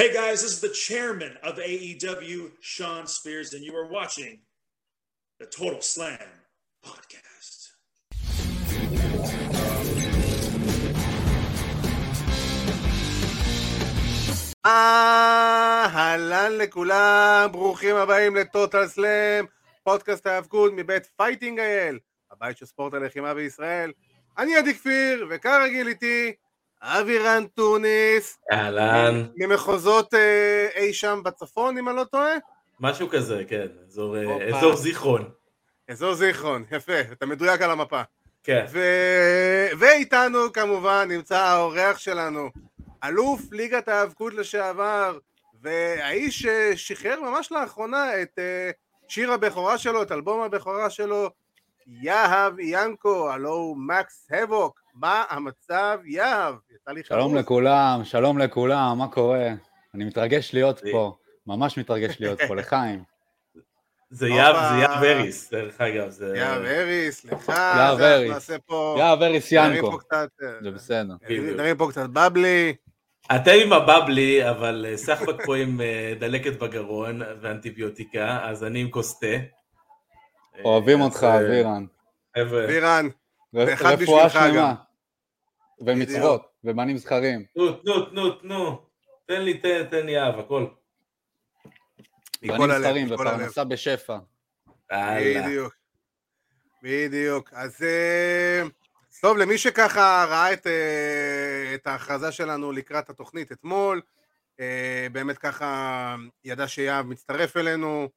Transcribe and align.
Hey 0.00 0.14
guys, 0.14 0.42
this 0.42 0.52
is 0.52 0.60
the 0.60 0.68
chairman 0.68 1.36
of 1.42 1.56
AEW, 1.56 2.52
Sean 2.60 3.06
Spears, 3.06 3.54
and 3.54 3.64
you 3.64 3.74
are 3.74 3.88
watching 3.88 4.38
the 5.40 5.46
Total 5.46 5.82
Slam 5.82 6.30
podcast. 6.82 7.70
אהלן 14.66 16.52
לכולם, 16.58 17.48
ברוכים 17.52 17.96
הבאים 17.96 18.36
לטוטל 18.36 18.86
סלאם, 18.86 19.44
פודקאסט 19.84 20.26
ההאבקות 20.26 20.72
מבית 20.76 21.06
פייטינג 21.16 21.60
אייל, 21.60 21.98
הבית 22.30 22.56
של 22.56 22.66
ספורט 22.66 22.94
הלחימה 22.94 23.34
בישראל. 23.34 23.92
אני 24.38 24.56
עדי 24.56 24.74
כפיר, 24.74 25.26
וכרגיל 25.30 25.88
איתי 25.88 26.32
אבירן 26.82 27.44
טוניס. 27.54 28.38
אהלן. 28.52 29.26
ממחוזות 29.36 30.14
אה, 30.14 30.68
אי 30.74 30.92
שם 30.92 31.20
בצפון, 31.24 31.78
אם 31.78 31.88
אני 31.88 31.96
לא 31.96 32.04
טועה? 32.04 32.34
משהו 32.80 33.08
כזה, 33.08 33.42
כן. 33.48 33.66
אזור, 33.88 34.16
אה, 34.16 34.58
אזור 34.58 34.76
זיכרון. 34.76 35.30
אזור 35.88 36.14
זיכרון, 36.14 36.64
יפה, 36.70 37.00
אתה 37.00 37.26
מדויק 37.26 37.62
על 37.62 37.70
המפה. 37.70 38.02
כן. 38.42 38.64
ו... 38.68 38.80
ואיתנו 39.78 40.52
כמובן 40.52 41.08
נמצא 41.08 41.38
האורח 41.38 41.98
שלנו, 41.98 42.50
אלוף 43.04 43.40
ליגת 43.52 43.88
ההאבקות 43.88 44.34
לשעבר, 44.34 45.18
והאיש 45.62 46.46
ששחרר 46.46 47.20
ממש 47.20 47.52
לאחרונה 47.52 48.22
את 48.22 48.38
uh, 48.38 48.72
שיר 49.08 49.32
הבכורה 49.32 49.78
שלו, 49.78 50.02
את 50.02 50.12
אלבום 50.12 50.40
הבכורה 50.40 50.90
שלו, 50.90 51.30
יהב 51.86 52.60
ינקו, 52.60 53.30
הלו 53.30 53.52
הוא 53.52 53.76
מקס 53.76 54.28
הבוק, 54.30 54.79
מה 54.94 55.24
המצב 55.30 55.98
יהב? 56.04 56.54
יצא 56.74 56.90
לי 56.90 57.00
שלום 57.04 57.20
חרוז. 57.30 57.34
לכולם, 57.34 58.00
שלום 58.04 58.38
לכולם, 58.38 58.98
מה 58.98 59.08
קורה? 59.08 59.48
אני 59.94 60.04
מתרגש 60.04 60.54
להיות 60.54 60.80
פה, 60.92 61.16
ממש 61.46 61.78
מתרגש 61.78 62.16
להיות 62.20 62.38
פה, 62.48 62.54
לחיים. 62.60 63.02
זה 64.10 64.26
הופה. 64.26 64.38
יאב, 64.40 64.56
זה 64.56 64.82
יאב 64.82 65.02
אריס, 65.04 65.50
דרך 65.50 65.80
אגב. 65.80 66.10
זה... 66.10 66.32
יהב 66.36 66.62
אריס, 66.62 67.24
לך, 67.24 67.48
יהב 67.48 67.98
זה 67.98 68.14
אריס. 68.14 68.30
נעשה 68.32 68.56
פה, 68.58 68.96
יאב 68.98 69.22
אריס 69.22 69.52
ינקו, 69.52 69.98
אה, 70.12 70.24
זה 70.62 70.70
בסדר. 70.70 71.14
בדיוק. 71.22 71.56
נרים 71.56 71.76
פה 71.76 71.86
קצת 71.90 72.10
בבלי, 72.10 72.74
אתם 73.36 73.50
עם 73.64 73.72
הבבלי, 73.72 74.50
אבל 74.50 74.86
אה, 74.88 74.96
סחבק 74.96 75.44
פה 75.44 75.56
עם 75.56 75.80
אה, 75.80 76.14
דלקת 76.20 76.58
בגרון 76.58 77.22
ואנטיביוטיקה, 77.40 78.38
אז 78.42 78.64
אני 78.64 78.80
עם 78.80 78.90
כוס 78.90 79.20
תה. 79.20 79.26
אוהבים 80.64 80.98
אז, 80.98 81.04
אותך, 81.04 81.24
אה, 81.24 81.36
אבירן. 81.40 81.84
חבר'ה, 82.38 82.66
בירן, 82.66 83.06
ר- 83.06 83.10
ואחד 83.54 83.84
רפואה 84.02 84.26
בשבילך 84.26 84.56
גם. 84.56 84.74
ומצוות, 85.80 86.42
ובנים 86.64 86.96
זכרים. 86.96 87.44
תנו, 87.54 87.72
תנו, 87.72 88.04
תנו, 88.06 88.30
תנו. 88.30 88.82
תן 89.26 89.42
לי 89.42 89.58
תה, 89.58 89.68
תן 89.90 90.06
לי 90.06 90.12
יאב, 90.12 90.38
הכל. 90.38 90.66
בנים 92.42 92.62
הלב, 92.62 92.80
זכרים. 92.80 93.12
ופרנסה 93.12 93.64
בשפע. 93.64 94.18
בדיוק. 94.92 95.74
בדיוק. 96.82 97.50
אז 97.52 97.82
אה, 97.82 98.62
טוב, 99.20 99.36
למי 99.36 99.58
שככה 99.58 100.26
ראה 100.28 100.52
את, 100.52 100.66
אה, 100.66 101.74
את 101.74 101.86
ההכרזה 101.86 102.32
שלנו 102.32 102.72
לקראת 102.72 103.10
התוכנית 103.10 103.52
אתמול, 103.52 104.00
אה, 104.60 105.06
באמת 105.12 105.38
ככה 105.38 106.16
ידע 106.44 106.68
שיהב 106.68 107.06
מצטרף 107.06 107.56
אלינו 107.56 108.08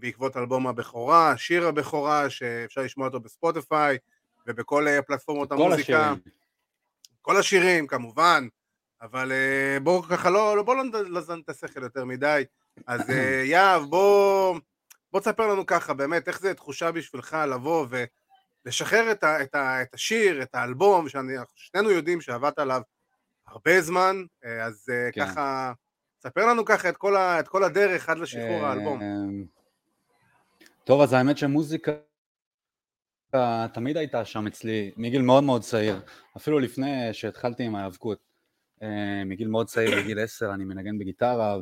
בעקבות 0.00 0.36
אלבום 0.36 0.66
הבכורה, 0.66 1.36
שיר 1.36 1.66
הבכורה, 1.66 2.30
שאפשר 2.30 2.80
לשמוע 2.80 3.06
אותו 3.06 3.20
בספוטיפיי 3.20 3.98
ובכל 4.46 4.86
פלטפורמות 5.06 5.48
כל 5.48 5.54
המוזיקה. 5.54 6.00
השירים. 6.00 6.37
כל 7.28 7.36
השירים 7.36 7.86
כמובן, 7.86 8.48
אבל 9.02 9.32
אה, 9.32 9.80
בואו 9.82 10.02
ככה 10.02 10.30
לא, 10.30 10.56
לא- 10.56 10.62
בואו 10.62 10.76
לא 10.76 10.84
נזן 11.10 11.40
את 11.40 11.48
השכל 11.48 11.82
יותר 11.82 12.04
מדי. 12.04 12.44
אז 12.86 13.10
אה, 13.10 13.42
יהב, 13.52 13.82
בוא, 13.82 14.58
בוא 15.12 15.20
תספר 15.20 15.46
לנו 15.46 15.66
ככה, 15.66 15.94
באמת, 15.94 16.28
איך 16.28 16.40
זה 16.40 16.54
תחושה 16.54 16.92
בשבילך 16.92 17.36
לבוא 17.52 17.86
ולשחרר 18.64 19.12
את, 19.12 19.24
ה, 19.24 19.42
את, 19.42 19.54
ה, 19.54 19.82
את 19.82 19.94
השיר, 19.94 20.42
את 20.42 20.54
האלבום, 20.54 21.06
ששנינו 21.08 21.90
יודעים 21.90 22.20
שעבדת 22.20 22.58
עליו 22.58 22.80
הרבה 23.46 23.80
זמן, 23.80 24.24
אה, 24.44 24.64
אז 24.64 24.86
כן. 25.12 25.26
ככה, 25.26 25.72
ספר 26.22 26.46
לנו 26.46 26.64
ככה 26.64 26.88
את 26.88 26.96
כל, 26.96 27.16
ה, 27.16 27.40
את 27.40 27.48
כל 27.48 27.64
הדרך 27.64 28.08
עד 28.08 28.18
לשחרור 28.18 28.66
האלבום. 28.66 29.00
טוב, 30.84 31.00
אז 31.00 31.12
האמת 31.12 31.38
שמוזיקה 31.38 31.92
תמיד 33.72 33.96
הייתה 33.96 34.24
שם 34.24 34.46
אצלי, 34.46 34.90
מגיל 34.96 35.22
מאוד 35.22 35.44
מאוד 35.44 35.62
צעיר, 35.62 36.00
אפילו 36.36 36.58
לפני 36.58 37.08
שהתחלתי 37.12 37.62
עם 37.62 37.74
ההיאבקות. 37.74 38.18
אה, 38.82 39.24
מגיל 39.26 39.48
מאוד 39.48 39.66
צעיר, 39.66 39.90
בגיל 40.02 40.18
עשר, 40.18 40.54
אני 40.54 40.64
מנגן 40.64 40.98
בגיטרה 40.98 41.58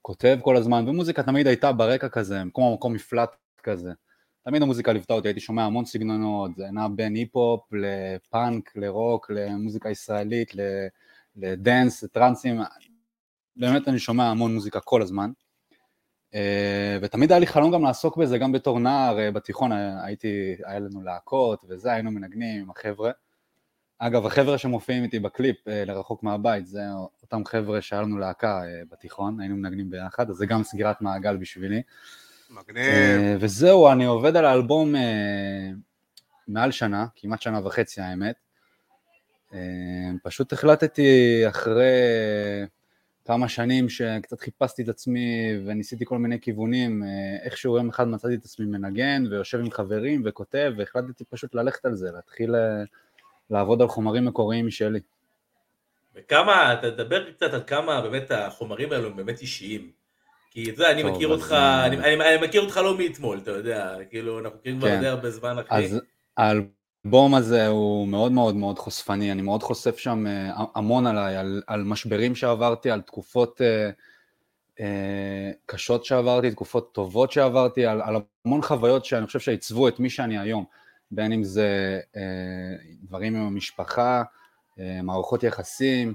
וכותב 0.00 0.38
כל 0.42 0.56
הזמן, 0.56 0.88
ומוזיקה 0.88 1.22
תמיד 1.22 1.46
הייתה 1.46 1.72
ברקע 1.72 2.08
כזה, 2.08 2.42
כמו 2.54 2.74
מקום 2.74 2.92
מפלט 2.92 3.36
כזה. 3.62 3.92
תמיד 4.44 4.62
המוזיקה 4.62 4.92
ליוותה 4.92 5.14
אותי, 5.14 5.28
הייתי 5.28 5.40
שומע 5.40 5.64
המון 5.64 5.84
סגנונות, 5.84 6.50
זה 6.56 6.70
נע 6.72 6.88
בין 6.88 7.14
היפ-הופ 7.14 7.60
לפאנק, 7.72 8.76
לרוק, 8.76 9.30
למוזיקה 9.30 9.90
ישראלית, 9.90 10.52
לדנס, 11.36 12.02
לטרנסים, 12.02 12.60
באמת 13.56 13.88
אני 13.88 13.98
שומע 13.98 14.24
המון 14.24 14.54
מוזיקה 14.54 14.80
כל 14.80 15.02
הזמן. 15.02 15.30
אה, 16.34 16.98
ותמיד 17.02 17.32
היה 17.32 17.38
לי 17.38 17.46
חלום 17.46 17.72
גם 17.72 17.82
לעסוק 17.82 18.16
בזה, 18.16 18.38
גם 18.38 18.52
בתור 18.52 18.78
נער 18.78 19.18
אה, 19.18 19.30
בתיכון, 19.30 19.72
אה, 19.72 20.04
הייתי, 20.04 20.56
היה 20.64 20.78
לנו 20.78 21.02
להקות 21.02 21.64
וזה, 21.68 21.92
היינו 21.92 22.10
מנגנים 22.10 22.62
עם 22.62 22.70
החבר'ה. 22.70 23.10
אגב, 23.98 24.26
החבר'ה 24.26 24.58
שמופיעים 24.58 25.02
איתי 25.02 25.18
בקליפ 25.18 25.56
לרחוק 25.66 26.22
מהבית, 26.22 26.66
זה 26.66 26.80
אותם 27.22 27.44
חבר'ה 27.44 27.80
שהיה 27.80 28.02
לנו 28.02 28.18
להקה 28.18 28.62
בתיכון, 28.90 29.40
היינו 29.40 29.56
מנגנים 29.56 29.90
ביחד, 29.90 30.30
אז 30.30 30.36
זה 30.36 30.46
גם 30.46 30.62
סגירת 30.62 31.00
מעגל 31.00 31.36
בשבילי. 31.36 31.82
מגניב. 32.50 32.84
וזהו, 33.40 33.92
אני 33.92 34.04
עובד 34.04 34.36
על 34.36 34.44
האלבום 34.44 34.94
מעל 36.48 36.70
שנה, 36.70 37.06
כמעט 37.16 37.42
שנה 37.42 37.66
וחצי 37.66 38.00
האמת. 38.00 38.36
פשוט 40.22 40.52
החלטתי 40.52 41.42
אחרי 41.48 41.92
כמה 43.24 43.48
שנים 43.48 43.88
שקצת 43.88 44.40
חיפשתי 44.40 44.82
את 44.82 44.88
עצמי 44.88 45.52
וניסיתי 45.66 46.04
כל 46.04 46.18
מיני 46.18 46.40
כיוונים, 46.40 47.02
אה, 47.02 47.44
איכשהו 47.44 47.76
יום 47.76 47.88
אחד 47.88 48.08
מצאתי 48.08 48.34
את 48.34 48.44
עצמי 48.44 48.66
מנגן 48.66 49.24
ויושב 49.30 49.58
עם 49.58 49.70
חברים 49.70 50.22
וכותב, 50.24 50.72
והחלטתי 50.76 51.24
פשוט 51.24 51.54
ללכת 51.54 51.84
על 51.84 51.94
זה, 51.94 52.10
להתחיל 52.12 52.54
אה, 52.54 52.82
לעבוד 53.50 53.82
על 53.82 53.88
חומרים 53.88 54.24
מקוריים 54.24 54.66
משלי. 54.66 55.00
וכמה, 56.14 56.74
תדבר 56.82 57.32
קצת 57.32 57.54
על 57.54 57.62
כמה 57.66 58.00
באמת 58.00 58.30
החומרים 58.30 58.92
האלו 58.92 59.08
הם 59.08 59.16
באמת 59.16 59.40
אישיים. 59.40 59.90
כי 60.50 60.70
אתה 60.70 60.82
יודע, 60.82 60.92
אני 60.92 61.02
מכיר 61.02 61.28
אותך, 61.28 61.52
אה, 61.52 61.86
אני, 61.86 61.96
אני, 61.96 62.14
אני 62.14 62.46
מכיר 62.46 62.60
אותך 62.60 62.76
לא 62.76 62.98
מאתמול, 62.98 63.38
אתה 63.38 63.50
יודע, 63.50 63.96
כאילו, 64.10 64.38
אנחנו 64.38 64.58
מכירים 64.58 64.78
כבר 64.78 64.88
כן. 64.88 65.00
די 65.00 65.06
הרבה 65.06 65.30
זמן, 65.30 65.58
אחי. 65.58 65.84
אז 65.84 66.00
האלבום 66.36 66.79
הזה 67.34 67.66
הוא 67.66 68.08
מאוד 68.08 68.32
מאוד 68.32 68.56
מאוד 68.56 68.78
חושפני, 68.78 69.32
אני 69.32 69.42
מאוד 69.42 69.62
חושף 69.62 69.98
שם 69.98 70.26
אה, 70.26 70.64
המון 70.74 71.06
עליי, 71.06 71.36
על, 71.36 71.62
על 71.66 71.84
משברים 71.84 72.34
שעברתי, 72.34 72.90
על 72.90 73.00
תקופות 73.00 73.60
אה, 73.60 73.90
אה, 74.80 75.50
קשות 75.66 76.04
שעברתי, 76.04 76.50
תקופות 76.50 76.94
טובות 76.94 77.32
שעברתי, 77.32 77.86
על, 77.86 78.02
על 78.02 78.16
המון 78.44 78.62
חוויות 78.62 79.04
שאני 79.04 79.26
חושב 79.26 79.38
שעיצבו 79.38 79.88
את 79.88 80.00
מי 80.00 80.10
שאני 80.10 80.38
היום, 80.38 80.64
בין 81.10 81.32
אם 81.32 81.44
זה 81.44 82.00
אה, 82.16 82.22
דברים 83.02 83.36
עם 83.36 83.42
המשפחה, 83.42 84.22
אה, 84.78 85.02
מערכות 85.02 85.42
יחסים, 85.42 86.14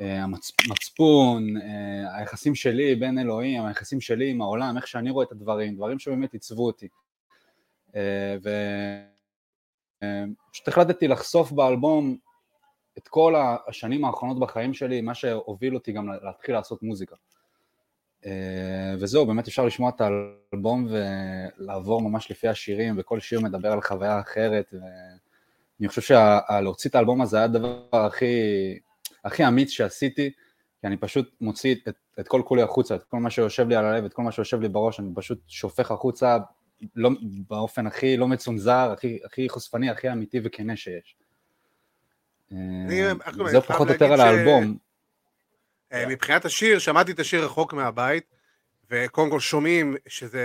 אה, 0.00 0.24
המצ- 0.24 0.70
מצפון, 0.70 1.56
אה, 1.56 2.18
היחסים 2.18 2.54
שלי 2.54 2.94
בין 2.94 3.18
אלוהים, 3.18 3.64
היחסים 3.64 4.00
שלי 4.00 4.30
עם 4.30 4.40
העולם, 4.40 4.76
איך 4.76 4.86
שאני 4.86 5.10
רואה 5.10 5.24
את 5.26 5.32
הדברים, 5.32 5.76
דברים 5.76 5.98
שבאמת 5.98 6.32
עיצבו 6.32 6.66
אותי. 6.66 6.88
אה, 7.96 8.36
ו... 8.42 8.50
אה, 10.02 10.24
פשוט 10.52 10.68
החלטתי 10.68 11.08
לחשוף 11.08 11.52
באלבום 11.52 12.16
את 12.98 13.08
כל 13.08 13.34
השנים 13.68 14.04
האחרונות 14.04 14.40
בחיים 14.40 14.74
שלי, 14.74 15.00
מה 15.00 15.14
שהוביל 15.14 15.74
אותי 15.74 15.92
גם 15.92 16.08
להתחיל 16.22 16.54
לעשות 16.54 16.82
מוזיקה. 16.82 17.16
אה, 18.26 18.94
וזהו, 18.98 19.26
באמת 19.26 19.48
אפשר 19.48 19.64
לשמוע 19.64 19.90
את 19.90 20.00
האלבום 20.00 20.88
ולעבור 20.90 22.02
ממש 22.02 22.30
לפי 22.30 22.48
השירים, 22.48 22.94
וכל 22.98 23.20
שיר 23.20 23.40
מדבר 23.40 23.72
על 23.72 23.82
חוויה 23.82 24.20
אחרת, 24.20 24.74
ואני 24.74 25.88
חושב 25.88 26.02
שלהוציא 26.02 26.90
את 26.90 26.94
האלבום 26.94 27.22
הזה 27.22 27.36
היה 27.36 27.44
הדבר 27.44 28.06
הכי, 28.06 28.34
הכי 29.24 29.46
אמיץ 29.48 29.70
שעשיתי, 29.70 30.30
כי 30.80 30.86
אני 30.86 30.96
פשוט 30.96 31.30
מוציא 31.40 31.74
את, 31.88 31.94
את 32.20 32.28
כל 32.28 32.42
כולי 32.44 32.62
החוצה, 32.62 32.94
את 32.94 33.02
כל 33.02 33.16
מה 33.16 33.30
שיושב 33.30 33.68
לי 33.68 33.76
על 33.76 33.84
הלב, 33.84 34.04
את 34.04 34.12
כל 34.12 34.22
מה 34.22 34.32
שיושב 34.32 34.60
לי 34.60 34.68
בראש, 34.68 35.00
אני 35.00 35.08
פשוט 35.14 35.38
שופך 35.46 35.90
החוצה 35.90 36.38
לא, 36.96 37.10
באופן 37.48 37.86
הכי 37.86 38.16
לא 38.16 38.28
מצונזר, 38.28 38.90
הכי, 38.92 39.18
הכי 39.24 39.48
חושפני, 39.48 39.90
הכי 39.90 40.12
אמיתי 40.12 40.40
וכנה 40.44 40.76
שיש. 40.76 41.16
אה, 42.52 42.58
זה 43.50 43.60
פחות 43.60 43.88
או 43.88 43.92
יותר 43.92 44.12
על 44.12 44.20
האלבום. 44.20 44.76
אה, 45.92 46.06
מבחינת 46.08 46.44
השיר, 46.44 46.78
שמעתי 46.78 47.12
את 47.12 47.18
השיר 47.18 47.44
רחוק 47.44 47.72
מהבית, 47.72 48.24
וקודם 48.90 49.30
כל 49.30 49.40
שומעים 49.40 49.96
שזה 50.06 50.42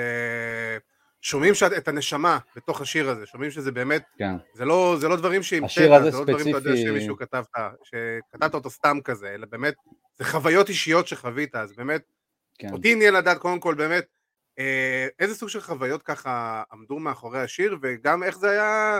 שומעים 1.22 1.56
שאת, 1.56 1.74
את 1.78 1.88
הנשמה 1.88 2.38
בתוך 2.56 2.82
השיר 2.82 3.10
הזה, 3.10 3.26
שומעים 3.26 3.52
שזה 3.52 3.72
באמת, 3.72 4.04
כן. 4.18 4.36
זה 4.54 4.66
לא, 4.66 4.96
זה 5.00 5.08
לא 5.08 5.16
דברים 5.16 5.44
שהמצאת, 5.44 5.70
השיר 5.78 5.94
הזה 5.94 6.12
זה 6.12 6.18
לא 6.18 6.24
דברים, 6.26 6.48
אתה 6.50 6.58
יודע, 6.58 6.72
ספציפי- 6.72 6.88
שמישהו 6.88 7.18
כתב, 7.18 7.44
שכתבת 7.84 8.54
אותו 8.54 8.70
סתם 8.70 8.98
כזה, 9.04 9.32
אלא 9.36 9.46
באמת, 9.50 9.74
זה 10.18 10.26
חוויות 10.26 10.70
אישיות 10.70 11.08
שחווית, 11.08 11.56
אז 11.56 11.74
באמת, 11.74 12.02
כן. 12.58 12.74
אותי 12.74 12.92
עניין 12.92 13.14
לדעת 13.14 13.38
קודם 13.38 13.60
כל 13.60 13.76
באמת, 13.76 14.06
איזה 15.20 15.36
סוג 15.36 15.50
של 15.50 15.62
חוויות 15.62 16.04
ככה 16.04 16.64
עמדו 16.72 17.00
מאחורי 17.00 17.42
השיר, 17.42 17.78
וגם 17.82 18.24
איך 18.24 18.38
זה 18.38 18.50
היה 18.50 19.00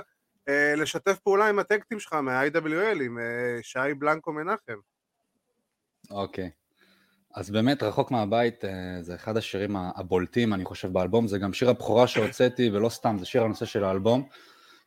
אה, 0.50 0.76
לשתף 0.76 1.20
פעולה 1.20 1.50
עם 1.50 1.60
הטקטים 1.60 2.00
שלך 2.00 2.14
מה-IWL, 2.14 3.02
עם 3.04 3.20
אה, 3.20 3.60
שי 3.62 3.94
בלנקו 4.00 4.34
מנחם. 4.34 4.80
אוקיי. 6.12 6.50
אז 7.34 7.50
באמת, 7.50 7.84
רחוק 7.84 8.12
מהבית 8.12 8.66
אה, 8.66 9.02
זה 9.02 9.16
אחד 9.16 9.38
השירים 9.38 9.76
הבולטים, 9.76 10.54
אני 10.54 10.66
חושב, 10.66 10.94
באלבום. 10.94 11.28
זה 11.28 11.38
גם 11.38 11.54
שיר 11.54 11.70
הבכורה 11.70 12.08
שהוצאתי, 12.08 12.70
ולא 12.70 12.90
סתם, 12.90 13.16
זה 13.20 13.26
שיר 13.26 13.44
הנושא 13.44 13.66
של 13.66 13.84
האלבום. 13.84 14.28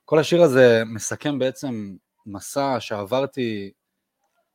כל 0.04 0.18
השיר 0.18 0.42
הזה 0.42 0.82
מסכם 0.86 1.38
בעצם 1.38 1.96
מסע 2.26 2.76
שעברתי 2.80 3.72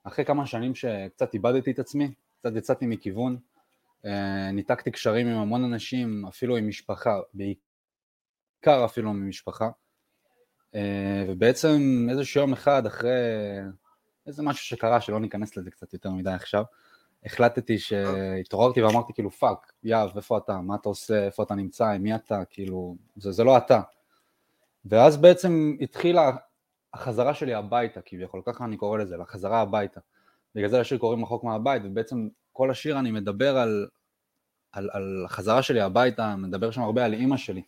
אחרי 0.04 0.26
כמה 0.26 0.46
שנים 0.46 0.76
שקצת 0.76 1.34
איבדתי 1.34 1.72
את 1.72 1.80
עצמי, 1.80 2.14
קצת 2.40 2.56
יצאתי 2.56 2.86
מכיוון. 2.86 3.38
אה, 4.06 4.51
ניתקתי 4.51 4.92
קשרים 4.92 5.28
עם 5.28 5.38
המון 5.38 5.63
אנשים, 5.63 6.25
אפילו 6.25 6.57
עם 6.57 6.68
משפחה, 6.68 7.19
בעיקר 7.34 8.86
אפילו 8.86 9.13
ממשפחה. 9.13 9.69
אה, 10.75 11.25
ובעצם 11.28 12.07
איזשהו 12.10 12.42
יום 12.42 12.54
אחד 12.54 12.86
אחרי 12.86 13.12
איזה 14.28 14.44
משהו 14.44 14.66
שקרה, 14.66 15.01
שלא 15.01 15.19
ניכנס 15.19 15.57
לזה 15.57 15.72
קצת 15.72 15.94
יותר 15.94 16.10
מדי 16.10 16.31
עכשיו, 16.31 16.63
החלטתי 17.25 17.80
שהתעוררתי 17.80 18.81
ואמרתי 18.81 19.13
כאילו 19.13 19.31
fuck, 19.31 19.72
יהב, 19.84 20.12
איפה 20.16 20.38
אתה, 20.38 20.62
מה 20.62 20.75
אתה 20.75 20.90
עושה, 20.90 21.25
איפה 21.25 21.44
אתה 21.44 21.56
נמצא, 21.56 21.86
עם 21.86 22.04
מי 22.04 22.16
אתה, 22.16 22.46
כאילו, 22.50 22.96
זה, 23.16 23.31
זה 23.31 23.44
לא 23.44 23.57
אתה. 23.57 23.81
ואז 24.86 25.18
בעצם 25.18 25.75
התחילה 25.81 26.31
החזרה 26.94 27.34
שלי 27.34 27.54
הביתה 27.54 28.01
כביכול, 28.01 28.42
ככה 28.46 28.66
אני 28.66 28.78
קורא 28.78 28.98
לזה, 28.98 29.18
לחזרה 29.18 29.62
הביתה. 29.62 30.00
בגלל 30.56 30.69
זה 30.69 30.80
לשיר 30.80 30.98
קוראים 30.98 31.24
רחוק 31.24 31.44
מהבית, 31.44 31.81
ובעצם 31.86 32.28
כל 32.60 32.72
השיר 32.72 33.00
אני 33.00 33.12
מדבר 33.12 33.58
על, 33.58 33.88
על, 34.72 34.90
על 34.94 35.26
החזרה 35.26 35.62
שלי 35.62 35.82
הביתה, 35.82 36.36
מדבר 36.36 36.72
שם 36.72 36.82
הרבה 36.82 37.06
על 37.06 37.14
אימא 37.14 37.38
שלי, 37.38 37.62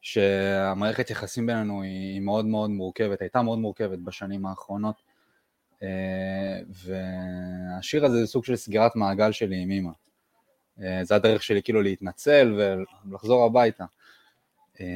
שהמערכת 0.00 1.10
יחסים 1.10 1.46
בינינו 1.46 1.82
היא, 1.82 2.20
מאוד 2.20 2.46
מאוד 2.46 2.70
מורכבת, 2.70 3.20
הייתה 3.20 3.42
מאוד 3.42 3.58
מורכבת 3.58 3.98
בשנים 3.98 4.46
האחרונות, 4.46 4.94
אה, 5.82 6.58
והשיר 6.68 8.04
הזה 8.04 8.20
זה 8.20 8.26
סוג 8.26 8.44
של 8.44 8.56
סגירת 8.56 8.96
מעגל 8.96 9.32
שלי 9.32 9.62
עם 9.62 9.70
אימא. 9.70 9.92
אה, 10.82 11.04
זה 11.04 11.14
הדרך 11.14 11.42
שלי 11.42 11.62
כאילו 11.62 11.82
להתנצל 11.82 12.58
ולחזור 13.06 13.44
הביתה. 13.44 13.84
אה, 14.80 14.86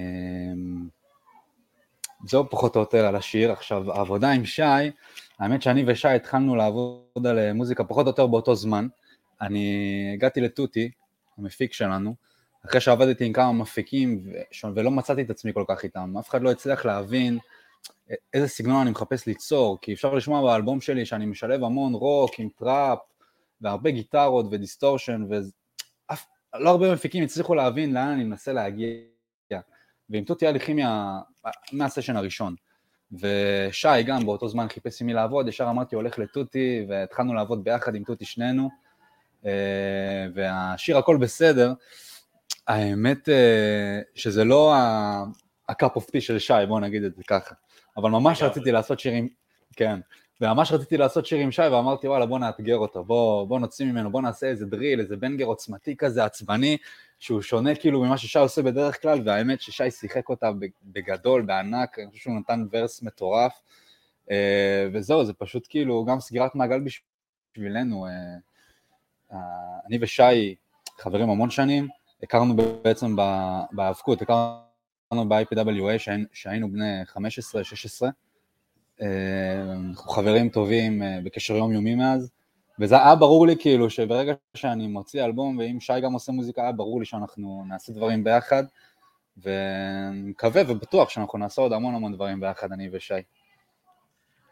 זהו 2.27 2.51
פחות 2.51 2.77
או 2.77 2.81
יותר 2.81 3.07
על 3.07 3.17
השיר. 3.17 3.53
עכשיו, 3.53 3.93
העבודה 3.93 4.31
עם 4.31 4.45
שי, 4.45 4.63
האמת 5.39 5.63
שאני 5.63 5.85
ושי 5.87 6.09
התחלנו 6.09 6.57
לעבוד 6.57 7.27
על 7.27 7.53
מוזיקה 7.53 7.85
פחות 7.85 8.07
או 8.07 8.11
יותר 8.11 8.27
באותו 8.27 8.55
זמן. 8.55 8.87
אני 9.41 10.11
הגעתי 10.15 10.41
לתותי, 10.41 10.91
המפיק 11.39 11.73
שלנו, 11.73 12.15
אחרי 12.67 12.81
שעבדתי 12.81 13.25
עם 13.25 13.33
כמה 13.33 13.53
מפיקים 13.53 14.21
ו- 14.25 14.67
ולא 14.75 14.91
מצאתי 14.91 15.23
את 15.23 15.31
עצמי 15.31 15.53
כל 15.53 15.65
כך 15.69 15.85
איתם, 15.85 16.19
אף 16.19 16.29
אחד 16.29 16.43
לא 16.43 16.51
הצליח 16.51 16.85
להבין 16.85 17.39
איזה 18.35 18.49
סגנון 18.49 18.81
אני 18.81 18.91
מחפש 18.91 19.27
ליצור, 19.27 19.79
כי 19.81 19.93
אפשר 19.93 20.15
לשמוע 20.15 20.43
באלבום 20.43 20.81
שלי 20.81 21.07
שאני 21.07 21.27
משלב 21.27 21.65
המון 21.65 21.95
רוק 21.95 22.31
עם 22.39 22.49
טראפ 22.59 22.99
והרבה 23.61 23.91
גיטרות 23.91 24.47
ו 24.50 24.57
distortion 24.57 25.25
ולא 25.29 26.71
הרבה 26.71 26.93
מפיקים 26.93 27.25
הצליחו 27.25 27.55
להבין 27.55 27.95
לאן 27.95 28.09
אני 28.09 28.25
מנסה 28.25 28.53
להגיע. 28.53 28.91
ועם 30.11 30.25
תותי 30.25 30.47
היה 30.47 30.53
לי 30.53 30.61
כימיה 30.61 31.19
מהסשן 31.73 32.17
הראשון. 32.17 32.55
ושי 33.13 34.03
גם 34.07 34.27
באותו 34.27 34.49
זמן 34.49 34.69
חיפש 34.69 35.01
עם 35.01 35.07
מי 35.07 35.13
לעבוד, 35.13 35.49
ישר 35.49 35.71
אמרתי 35.71 35.95
הולך 35.95 36.19
לתותי 36.19 36.87
והתחלנו 36.89 37.35
לעבוד 37.35 37.65
ביחד 37.65 37.95
עם 37.95 38.05
תותי 38.05 38.25
שנינו. 38.25 38.69
אה, 39.47 40.27
והשיר 40.35 40.99
הכל 40.99 41.17
בסדר, 41.17 41.73
האמת 42.69 43.29
אה, 43.29 44.01
שזה 44.15 44.45
לא 44.45 44.75
ה-cup 44.75 45.97
of 45.97 46.03
tea 46.03 46.21
של 46.21 46.39
שי, 46.39 46.55
בואו 46.69 46.81
נגיד 46.81 47.05
את 47.05 47.17
זה 47.17 47.23
ככה. 47.27 47.55
אבל 47.97 48.11
ממש 48.11 48.43
רציתי 48.43 48.73
לעשות 48.73 49.01
שיר 49.01 49.13
עם, 49.13 49.29
כן, 49.77 50.01
וממש 50.41 50.73
רציתי 50.73 50.97
לעשות 50.97 51.27
שיר 51.27 51.39
עם 51.39 51.51
שי 51.51 51.63
ואמרתי 51.63 52.09
וואלה 52.09 52.27
בוא 52.27 52.39
נאתגר 52.39 52.77
אותו, 52.77 53.05
בוא, 53.05 53.47
בוא 53.47 53.59
נוציא 53.59 53.87
ממנו, 53.87 54.11
בוא 54.13 54.23
נעשה 54.23 54.47
איזה 54.47 54.67
דריל, 54.67 55.01
איזה 55.01 55.17
בנגר 55.17 55.45
עוצמתי 55.45 55.97
כזה, 55.97 56.25
עצבני, 56.25 56.77
שהוא 57.19 57.43
שונה 57.43 57.75
כאילו 57.75 58.01
ממה 58.01 58.19
ששי 58.19 58.39
עושה 58.39 58.63
בדרך 58.63 59.03
כלל, 59.03 59.21
והאמת 59.25 59.61
ששי 59.61 59.91
שיחק 59.91 60.29
אותה 60.29 60.51
בגדול, 60.85 61.43
בענק, 61.43 61.99
אני 61.99 62.11
חושב 62.11 62.23
שהוא 62.23 62.39
נתן 62.39 62.67
ורס 62.73 63.03
מטורף, 63.03 63.63
אה, 64.31 64.89
וזהו, 64.93 65.25
זה 65.25 65.33
פשוט 65.33 65.67
כאילו 65.69 66.05
גם 66.05 66.21
סגירת 66.21 66.55
מעגל 66.55 66.81
בשבילנו. 67.55 68.07
אני 69.87 69.99
ושי 70.00 70.55
חברים 70.99 71.31
המון 71.31 71.50
שנים, 71.50 71.88
הכרנו 72.23 72.56
בעצם 72.82 73.17
בהאבקות, 73.73 74.23
הכרנו 74.23 75.29
ב-IPWA 75.29 75.99
שהיינו 76.32 76.73
בני 76.73 77.03
15-16, 77.03 77.17
אנחנו 79.88 80.11
חברים 80.12 80.49
טובים 80.49 81.03
בקשר 81.25 81.56
יומיומי 81.56 81.94
מאז, 81.94 82.31
וזה 82.79 82.97
היה 82.97 83.15
ברור 83.15 83.47
לי 83.47 83.56
כאילו 83.59 83.91
שברגע 83.91 84.32
שאני 84.55 84.87
מוציא 84.87 85.25
אלבום 85.25 85.59
ואם 85.59 85.81
שי 85.81 86.00
גם 86.03 86.12
עושה 86.12 86.32
מוזיקה 86.32 86.62
היה 86.62 86.73
ברור 86.73 87.00
לי 87.00 87.06
שאנחנו 87.06 87.65
נעשה 87.69 87.93
דברים 87.93 88.25
ביחד, 88.25 88.65
ומקווה 89.37 90.62
ובטוח 90.69 91.09
שאנחנו 91.09 91.38
נעשה 91.38 91.62
עוד 91.62 91.73
המון 91.73 91.94
המון 91.94 92.12
דברים 92.12 92.41
ביחד, 92.41 92.73
אני 92.73 92.88
ושי. 92.93 93.15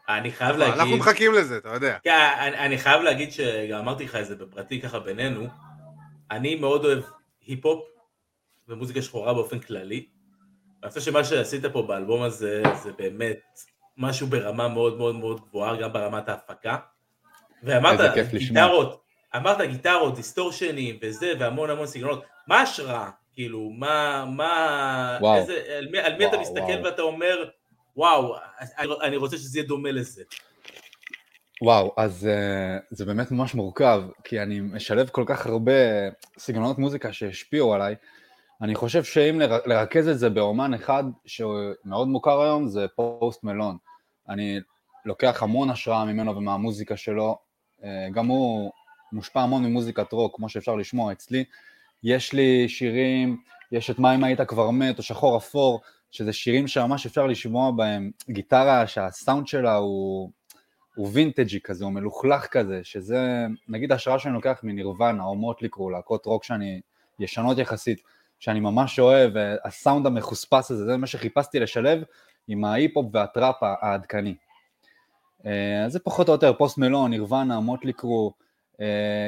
אני 0.09 0.31
חייב 0.31 0.57
להגיד... 0.57 0.79
אנחנו 0.79 0.97
מחכים 0.97 1.33
לזה, 1.33 1.57
אתה 1.57 1.69
יודע. 1.69 1.97
כן, 2.03 2.29
אני, 2.39 2.57
אני 2.57 2.77
חייב 2.77 3.01
להגיד 3.01 3.31
שגם 3.31 3.79
אמרתי 3.79 4.03
לך 4.03 4.15
את 4.15 4.25
זה 4.25 4.35
בפרטי 4.35 4.81
ככה 4.81 4.99
בינינו, 4.99 5.47
אני 6.31 6.55
מאוד 6.55 6.85
אוהב 6.85 7.03
היפ-הופ 7.47 7.83
ומוזיקה 8.67 9.01
שחורה 9.01 9.33
באופן 9.33 9.59
כללי. 9.59 10.05
אני 10.83 10.89
חושב 10.89 11.01
שמה 11.01 11.23
שעשית 11.23 11.65
פה 11.65 11.81
באלבום 11.81 12.21
הזה 12.21 12.63
זה 12.83 12.91
באמת 12.97 13.39
משהו 13.97 14.27
ברמה 14.27 14.67
מאוד 14.67 14.97
מאוד 14.97 15.15
מאוד 15.15 15.41
גבוהה, 15.41 15.75
גם 15.75 15.93
ברמת 15.93 16.29
ההפקה. 16.29 16.77
ואמרת 17.63 17.99
גיטרות, 18.31 19.01
אמרת 19.35 19.61
גיטרות, 19.61 20.15
דיסטורשנים 20.15 20.97
וזה, 21.01 21.33
והמון 21.39 21.69
המון 21.69 21.87
סגנונות. 21.87 22.23
מה 22.47 22.61
השראה? 22.61 23.09
כאילו, 23.33 23.69
מה, 23.69 24.25
מה, 24.27 25.17
וואו. 25.21 25.37
איזה, 25.37 25.63
על 25.77 25.87
מי, 25.91 25.99
על 25.99 26.17
מי 26.17 26.25
וואו, 26.25 26.33
אתה 26.33 26.41
מסתכל 26.41 26.61
וואו. 26.61 26.83
ואתה 26.83 27.01
אומר, 27.01 27.49
וואו, 27.99 28.35
אני, 29.01 29.15
רוצה 29.17 29.37
שזה 29.37 29.59
יהיה 29.59 29.67
דומה 29.67 29.91
לזה. 29.91 30.23
וואו, 31.61 31.93
אז 31.97 32.27
uh, 32.27 32.85
זה 32.89 33.05
באמת 33.05 33.31
ממש 33.31 33.55
מורכב, 33.55 34.03
כי 34.23 34.41
אני 34.41 34.59
משלב 34.59 35.09
כל 35.09 35.23
כך 35.27 35.47
הרבה 35.47 35.71
סגנונות 36.37 36.77
מוזיקה 36.77 37.13
שהשפיעו 37.13 37.73
עליי. 37.73 37.95
אני 38.61 38.75
חושב 38.75 39.03
שאם 39.03 39.39
לר- 39.39 39.65
לרכז 39.65 40.07
את 40.07 40.19
זה 40.19 40.29
באומן 40.29 40.73
אחד 40.73 41.03
שמאוד 41.25 42.07
מוכר 42.07 42.41
היום, 42.41 42.67
זה 42.67 42.85
פוסט 42.95 43.43
מלון. 43.43 43.77
אני 44.29 44.59
לוקח 45.05 45.43
המון 45.43 45.69
השראה 45.69 46.05
ממנו 46.05 46.35
ומהמוזיקה 46.35 46.97
שלו, 46.97 47.37
uh, 47.79 47.83
גם 48.13 48.27
הוא 48.27 48.71
מושפע 49.11 49.41
המון 49.41 49.65
ממוזיקת 49.65 50.13
רוק, 50.13 50.35
כמו 50.35 50.49
שאפשר 50.49 50.75
לשמוע 50.75 51.11
אצלי. 51.11 51.43
יש 52.03 52.33
לי 52.33 52.69
שירים, 52.69 53.37
יש 53.71 53.89
את 53.89 53.99
מה 53.99 54.15
אם 54.15 54.23
היית 54.23 54.41
כבר 54.41 54.69
מת, 54.69 54.97
או 54.97 55.03
שחור 55.03 55.37
אפור, 55.37 55.81
שזה 56.11 56.33
שירים 56.33 56.67
שממש 56.67 57.05
אפשר 57.05 57.27
לשמוע 57.27 57.71
בהם 57.71 58.11
גיטרה 58.29 58.87
שהסאונד 58.87 59.47
שלה 59.47 59.75
הוא, 59.75 60.31
הוא 60.95 61.09
וינטג'י 61.13 61.59
כזה, 61.61 61.85
הוא 61.85 61.93
מלוכלך 61.93 62.47
כזה, 62.47 62.79
שזה 62.83 63.45
נגיד 63.67 63.91
השראה 63.91 64.19
שאני 64.19 64.33
לוקח 64.33 64.59
מנירוונה 64.63 65.23
או 65.23 65.35
מוטליקרו, 65.35 65.89
להקות 65.89 66.25
רוק 66.25 66.43
שאני, 66.43 66.81
ישנות 67.19 67.57
יחסית, 67.57 68.01
שאני 68.39 68.59
ממש 68.59 68.99
אוהב, 68.99 69.33
הסאונד 69.65 70.05
המחוספס 70.05 70.71
הזה, 70.71 70.85
זה 70.85 70.97
מה 70.97 71.07
שחיפשתי 71.07 71.59
לשלב 71.59 72.03
עם 72.47 72.65
ההיפ-הופ 72.65 73.05
והטראפ 73.13 73.55
העדכני. 73.61 74.35
אה, 75.45 75.85
זה 75.87 75.99
פחות 75.99 76.27
או 76.27 76.33
יותר 76.33 76.53
Post 76.53 76.77
Malone, 76.77 77.11
Nirvana, 77.11 77.59
Mötley 77.59 77.99
Crüe, 77.99 78.33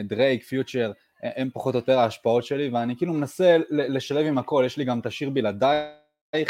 Drake, 0.03 0.43
Future, 0.43 0.91
הם 1.23 1.49
פחות 1.53 1.75
או 1.75 1.79
יותר 1.79 1.99
ההשפעות 1.99 2.43
שלי, 2.43 2.69
ואני 2.69 2.95
כאילו 2.97 3.13
מנסה 3.13 3.57
לשלב 3.69 4.25
עם 4.25 4.37
הכל, 4.37 4.63
יש 4.65 4.77
לי 4.77 4.85
גם 4.85 4.99
את 4.99 5.05
השיר 5.05 5.29
בלעדייך, 5.29 6.00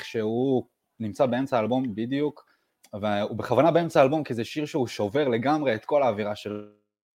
שהוא 0.03 0.65
נמצא 0.99 1.25
באמצע 1.25 1.57
האלבום 1.57 1.95
בדיוק, 1.95 2.45
והוא 2.93 3.37
בכוונה 3.37 3.71
באמצע 3.71 3.99
האלבום, 3.99 4.23
כי 4.23 4.33
זה 4.33 4.43
שיר 4.43 4.65
שהוא 4.65 4.87
שובר 4.87 5.27
לגמרי 5.27 5.75
את 5.75 5.85
כל 5.85 6.03
האווירה 6.03 6.35
של 6.35 6.69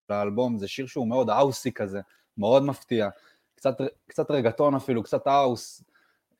האלבום, 0.08 0.58
זה 0.58 0.68
שיר 0.68 0.86
שהוא 0.86 1.08
מאוד 1.08 1.30
האוסי 1.30 1.72
כזה, 1.72 2.00
מאוד 2.38 2.62
מפתיע, 2.62 3.08
קצת, 3.54 3.76
קצת 4.06 4.30
רגטון 4.30 4.74
אפילו, 4.74 5.02
קצת 5.02 5.26
house, 5.26 5.84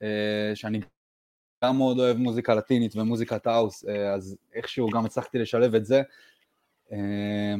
אה, 0.02 0.52
שאני 0.54 0.80
גם 1.64 1.76
מאוד 1.76 1.98
אוהב 1.98 2.16
מוזיקה 2.16 2.54
לטינית 2.54 2.96
ומוזיקת 2.96 3.46
house, 3.46 3.84
אה, 3.88 4.14
אז 4.14 4.36
איכשהו 4.54 4.90
גם 4.90 5.04
הצלחתי 5.04 5.38
לשלב 5.38 5.74
את 5.74 5.86
זה. 5.86 6.02
אה, 6.92 7.54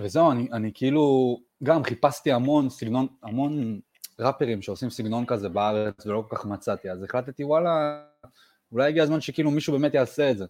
וזהו, 0.00 0.32
אני, 0.32 0.48
אני 0.52 0.70
כאילו 0.74 1.36
גם 1.62 1.84
חיפשתי 1.84 2.32
המון 2.32 2.70
סגנון, 2.70 3.06
המון 3.22 3.80
ראפרים 4.18 4.62
שעושים 4.62 4.90
סגנון 4.90 5.26
כזה 5.26 5.48
בארץ 5.48 6.06
ולא 6.06 6.24
כל 6.28 6.36
כך 6.36 6.46
מצאתי, 6.46 6.90
אז 6.90 7.02
החלטתי 7.02 7.44
וואלה, 7.44 8.04
אולי 8.72 8.88
הגיע 8.88 9.02
הזמן 9.02 9.20
שכאילו 9.20 9.50
מישהו 9.50 9.72
באמת 9.72 9.94
יעשה 9.94 10.30
את 10.30 10.38
זה. 10.38 10.44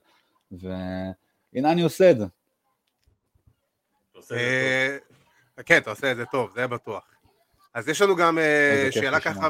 והנה 0.52 1.72
אני 1.72 1.82
עושה 1.82 2.10
את 2.10 2.18
זה. 2.18 2.24
אה, 4.32 4.96
כן, 5.66 5.78
אתה 5.78 5.90
עושה 5.90 6.12
את 6.12 6.16
זה 6.16 6.24
טוב, 6.26 6.50
זה 6.54 6.66
בטוח. 6.66 7.10
אז 7.74 7.88
יש 7.88 8.02
לנו 8.02 8.16
גם 8.16 8.38
אה, 8.38 8.88
שאלה 8.90 9.20
ככה 9.20 9.48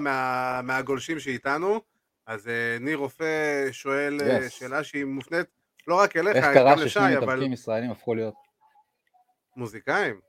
מהגולשים 0.62 1.21
שאיתנו, 1.21 1.80
אז 2.26 2.49
אה, 2.49 2.76
ניר 2.80 2.99
רופא 2.99 3.68
שואל 3.73 4.18
שאלה 4.49 4.85
שהיא 4.85 5.04
מופנית 5.04 5.47
לא 5.87 5.94
רק 5.94 6.16
אליך, 6.16 6.37
גם 6.37 6.44
לשי, 6.44 6.54
אבל... 6.54 6.68
איך 6.68 6.78
קרה 6.78 6.88
ששני 6.88 7.16
מתאבקים 7.16 7.52
ישראלים 7.52 7.90
הפכו 7.90 8.14
להיות? 8.14 8.35
מוזיקאים? 9.56 10.21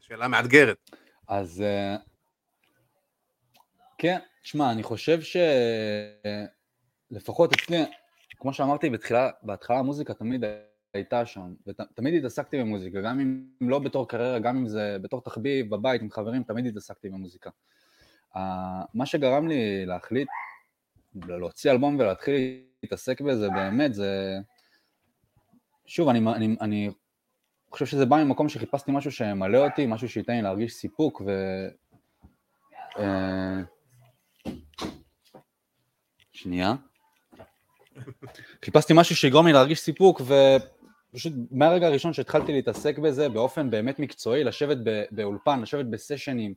שאלה 0.00 0.28
מאתגרת. 0.28 0.90
אז 1.28 1.64
כן, 4.02 4.18
שמע, 4.42 4.72
אני 4.72 4.82
חושב 4.82 5.18
שלפחות 7.10 7.52
אצלי, 7.52 7.84
כמו 8.36 8.52
שאמרתי 8.52 8.90
בתחילה, 8.90 9.30
בהתחלה 9.42 9.78
המוזיקה 9.78 10.14
תמיד 10.14 10.44
הייתה 10.94 11.26
שם, 11.26 11.54
ותמיד 11.66 12.14
התעסקתי 12.14 12.60
במוזיקה, 12.60 13.00
גם 13.00 13.20
אם 13.20 13.44
לא 13.60 13.78
בתור 13.78 14.08
קריירה, 14.08 14.38
גם 14.38 14.56
אם 14.56 14.68
זה 14.68 14.96
בתור 15.02 15.20
תחביב, 15.20 15.70
בבית, 15.70 16.02
עם 16.02 16.10
חברים, 16.10 16.42
תמיד 16.42 16.66
התעסקתי 16.66 17.08
במוזיקה. 17.08 17.50
מה 18.94 19.06
שגרם 19.06 19.48
לי 19.48 19.86
להחליט, 19.86 20.28
להוציא 21.14 21.70
אלבום 21.70 21.96
ולהתחיל 21.98 22.62
להתעסק 22.82 23.20
בזה 23.20 23.48
באמת, 23.48 23.94
זה... 23.94 24.38
שוב, 25.86 26.08
אני, 26.08 26.18
אני, 26.18 26.56
אני 26.60 26.90
חושב 27.70 27.86
שזה 27.86 28.06
בא 28.06 28.16
ממקום 28.24 28.48
שחיפשתי 28.48 28.92
משהו 28.92 29.12
שימלא 29.12 29.58
אותי, 29.58 29.86
משהו 29.86 30.08
שייתן 30.08 30.32
לי 30.32 30.42
להרגיש 30.42 30.74
סיפוק, 30.74 31.22
ו... 31.26 31.30
שנייה. 36.42 36.74
חיפשתי 38.64 38.92
משהו 38.96 39.16
שיגרום 39.16 39.46
לי 39.46 39.52
להרגיש 39.52 39.80
סיפוק, 39.80 40.20
ופשוט 40.20 41.32
מהרגע 41.50 41.86
הראשון 41.86 42.12
שהתחלתי 42.12 42.52
להתעסק 42.52 42.98
בזה 42.98 43.28
באופן 43.28 43.70
באמת 43.70 43.98
מקצועי, 43.98 44.44
לשבת 44.44 44.76
באולפן, 45.10 45.60
לשבת 45.60 45.86
בסשנים, 45.86 46.54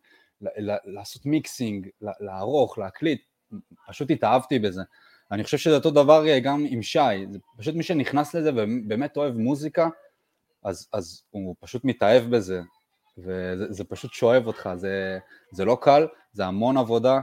לעשות 0.86 1.26
מיקסינג, 1.26 1.88
לערוך, 2.02 2.78
להקליט, 2.78 3.22
פשוט 3.88 4.12
התאהבתי 4.12 4.60
בזה. 4.60 4.82
אני 5.32 5.44
חושב 5.44 5.58
שזה 5.58 5.76
אותו 5.76 5.92
דבר 5.92 6.28
אה, 6.28 6.40
גם 6.40 6.66
עם 6.70 6.82
שי, 6.82 7.00
זה 7.32 7.40
פשוט 7.58 7.76
מי 7.76 7.84
שנכנס 7.84 8.36
לזה 8.36 8.52
ובאמת 8.56 9.18
אוהב 9.18 9.38
מוזיקה, 9.38 9.90
אז, 10.64 10.88
אז 10.94 11.24
הוא 11.32 11.56
פשוט 11.60 11.86
מתאהב 11.86 12.24
בזה, 12.36 12.62
וזה 13.18 13.84
פשוט 13.84 14.14
שואב 14.14 14.48
אותך, 14.48 14.70
זה, 14.76 15.20
זה 15.52 15.66
לא 15.66 15.78
קל, 15.82 16.08
זה 16.34 16.46
המון 16.46 16.78
עבודה, 16.78 17.20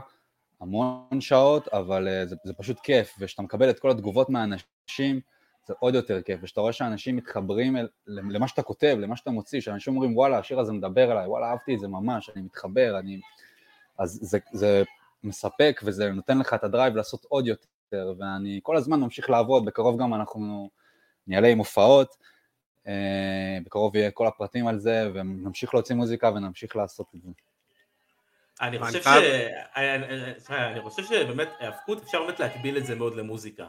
המון 0.63 1.21
שעות, 1.21 1.67
אבל 1.67 2.07
uh, 2.07 2.27
זה, 2.29 2.35
זה 2.43 2.53
פשוט 2.53 2.79
כיף, 2.79 3.15
וכשאתה 3.19 3.41
מקבל 3.41 3.69
את 3.69 3.79
כל 3.79 3.91
התגובות 3.91 4.29
מהאנשים, 4.29 5.19
זה 5.67 5.73
עוד 5.79 5.95
יותר 5.95 6.21
כיף, 6.21 6.39
וכשאתה 6.41 6.61
רואה 6.61 6.73
שאנשים 6.73 7.15
מתחברים 7.15 7.77
אל, 7.77 7.87
למה 8.07 8.47
שאתה 8.47 8.61
כותב, 8.61 8.97
למה 8.99 9.15
שאתה 9.15 9.31
מוציא, 9.31 9.61
שאנשים 9.61 9.95
אומרים 9.95 10.17
וואלה 10.17 10.37
השיר 10.37 10.59
הזה 10.59 10.73
מדבר 10.73 11.11
אליי, 11.11 11.27
וואלה 11.27 11.49
אהבתי 11.51 11.75
את 11.75 11.79
זה 11.79 11.87
ממש, 11.87 12.29
אני 12.35 12.41
מתחבר, 12.43 12.99
אני... 12.99 13.19
אז 13.99 14.19
זה, 14.21 14.39
זה 14.53 14.83
מספק 15.23 15.81
וזה 15.83 16.11
נותן 16.11 16.37
לך 16.37 16.53
את 16.53 16.63
הדרייב 16.63 16.95
לעשות 16.95 17.25
עוד 17.29 17.47
יותר, 17.47 18.13
ואני 18.17 18.59
כל 18.63 18.77
הזמן 18.77 18.99
ממשיך 18.99 19.29
לעבוד, 19.29 19.65
בקרוב 19.65 20.01
גם 20.01 20.13
אנחנו 20.13 20.69
נעלה 21.27 21.47
עם 21.47 21.57
הופעות, 21.57 22.17
אה, 22.87 23.57
בקרוב 23.65 23.95
יהיה 23.95 24.11
כל 24.11 24.27
הפרטים 24.27 24.67
על 24.67 24.79
זה, 24.79 25.09
ונמשיך 25.13 25.73
להוציא 25.73 25.95
מוזיקה 25.95 26.31
ונמשיך 26.35 26.75
לעשות 26.75 27.07
את 27.15 27.21
זה. 27.21 27.29
אני 28.61 28.79
חושב 28.79 29.01
ש... 29.01 29.07
אני 30.49 30.81
חושב 30.81 31.03
שבאמת, 31.03 31.49
האבקות 31.59 32.03
אפשר 32.03 32.23
באמת 32.23 32.39
להקביל 32.39 32.77
את 32.77 32.85
זה 32.85 32.95
מאוד 32.95 33.15
למוזיקה. 33.15 33.63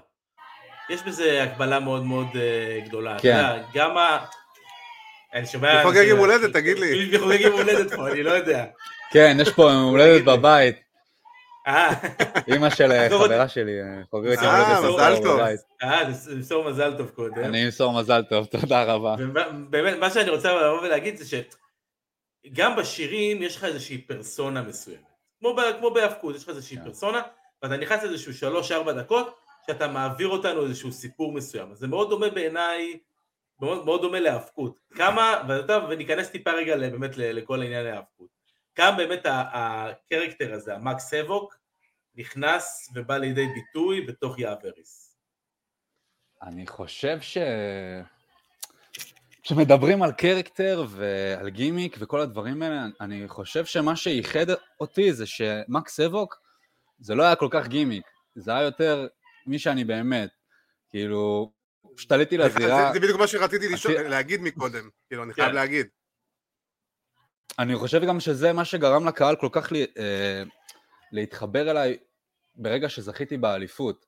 יש 0.90 1.02
בזה 1.02 1.42
הקבלה 1.42 1.80
מאוד 1.80 2.04
מאוד 2.04 2.26
אה, 2.34 2.80
גדולה. 2.84 3.16
כן. 3.18 3.62
גם 3.74 3.96
ה... 3.96 4.24
אני 5.34 5.46
שומע... 5.46 5.76
מי 5.76 5.82
חוגג 5.82 6.04
יום 6.06 6.18
הולדת, 6.18 6.52
תגיד 6.52 6.78
לי. 6.78 7.08
מי 7.10 7.18
חוגג 7.18 7.40
יום 7.40 7.52
הולדת 7.52 7.94
פה, 7.94 8.08
אני 8.08 8.22
לא 8.22 8.30
יודע. 8.30 8.64
כן, 9.12 9.36
יש 9.40 9.52
פה 9.52 9.62
יום 9.62 9.90
הולדת 9.90 10.24
בבית. 10.24 10.76
אה. 11.66 11.92
אימא 12.48 12.70
של 12.70 12.92
אה, 12.92 13.08
חברה 13.10 13.48
שלי 13.48 13.72
חוגגת 14.10 14.42
יום 14.42 14.54
הולדת 14.54 14.94
מזל 14.94 15.22
טוב. 15.22 15.40
אה, 15.82 16.02
למסור 16.28 16.70
מזל 16.70 16.96
טוב 16.96 17.10
קודם. 17.10 17.44
אני 17.44 17.64
אמסור 17.64 18.00
מזל 18.00 18.22
טוב, 18.22 18.46
תודה 18.46 18.82
רבה. 18.82 19.16
באמת, 19.70 19.98
מה 19.98 20.10
שאני 20.10 20.30
רוצה 20.30 20.52
לבוא 20.52 20.80
ולהגיד 20.80 21.16
זה 21.16 21.24
ש... 21.28 21.34
גם 22.52 22.76
בשירים 22.76 23.42
יש 23.42 23.56
לך 23.56 23.64
איזושהי 23.64 23.98
פרסונה 23.98 24.62
מסוימת. 24.62 25.14
כמו, 25.38 25.56
כמו 25.78 25.90
בהאבקות, 25.90 26.36
יש 26.36 26.42
לך 26.42 26.48
איזושהי 26.48 26.76
כן. 26.76 26.84
פרסונה, 26.84 27.22
ואתה 27.62 27.76
נכנס 27.76 28.02
לאיזשהו 28.02 28.34
שלוש-ארבע 28.34 28.92
דקות, 28.92 29.38
שאתה 29.66 29.88
מעביר 29.88 30.28
אותנו 30.28 30.64
איזשהו 30.64 30.92
סיפור 30.92 31.32
מסוים. 31.32 31.72
אז 31.72 31.78
זה 31.78 31.86
מאוד 31.86 32.10
דומה 32.10 32.30
בעיניי, 32.30 32.98
מאוד, 33.60 33.84
מאוד 33.84 34.02
דומה 34.02 34.20
להאבקות. 34.20 34.78
כמה, 34.94 35.42
ואתה, 35.48 35.78
וניכנס 35.90 36.30
טיפה 36.30 36.50
רגע 36.52 36.76
באמת 36.76 37.16
לכל 37.16 37.62
העניין 37.62 37.86
ההאבקות. 37.86 38.28
כמה 38.74 38.96
באמת 38.96 39.20
הקרקטר 39.26 40.54
הזה, 40.54 40.74
המקס 40.74 41.14
אבוק, 41.14 41.54
נכנס 42.14 42.90
ובא 42.94 43.16
לידי 43.16 43.46
ביטוי 43.46 44.00
בתוך 44.00 44.38
יאבריס. 44.38 45.16
אני 46.42 46.66
חושב 46.66 47.20
ש... 47.20 47.38
כשמדברים 49.44 50.02
על 50.02 50.12
קרקטר 50.12 50.84
ועל 50.88 51.48
גימיק 51.48 51.96
וכל 51.98 52.20
הדברים 52.20 52.62
האלה, 52.62 52.86
אני 53.00 53.28
חושב 53.28 53.64
שמה 53.64 53.96
שייחד 53.96 54.46
אותי 54.80 55.12
זה 55.12 55.26
שמקס 55.26 56.00
אבוק 56.00 56.36
זה 56.98 57.14
לא 57.14 57.22
היה 57.22 57.36
כל 57.36 57.48
כך 57.50 57.68
גימיק, 57.68 58.06
זה 58.34 58.50
היה 58.50 58.62
יותר 58.62 59.06
מי 59.46 59.58
שאני 59.58 59.84
באמת. 59.84 60.30
כאילו, 60.90 61.52
פשוט 61.96 62.12
עליתי 62.12 62.36
לזירה... 62.36 62.92
זה 62.92 63.00
בדיוק 63.00 63.20
מה 63.20 63.26
שרציתי 63.26 63.66
להגיד 64.08 64.40
מקודם, 64.40 64.88
כאילו, 65.08 65.22
אני 65.22 65.32
חייב 65.32 65.48
כן. 65.48 65.54
להגיד. 65.54 65.86
אני 67.58 67.76
חושב 67.76 68.04
גם 68.04 68.20
שזה 68.20 68.52
מה 68.52 68.64
שגרם 68.64 69.08
לקהל 69.08 69.36
כל 69.36 69.48
כך 69.52 69.72
אה, 69.72 70.42
להתחבר 71.12 71.70
אליי 71.70 71.96
ברגע 72.54 72.88
שזכיתי 72.88 73.36
באליפות. 73.36 74.06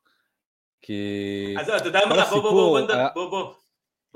כי... 0.83 1.55
אז 1.61 1.71
אתה 1.71 1.89
יודע 1.89 2.01
מה, 2.09 2.31
בוא 2.31 2.43
בוא 2.43 2.81
בוא 3.15 3.31
בוא 3.31 3.55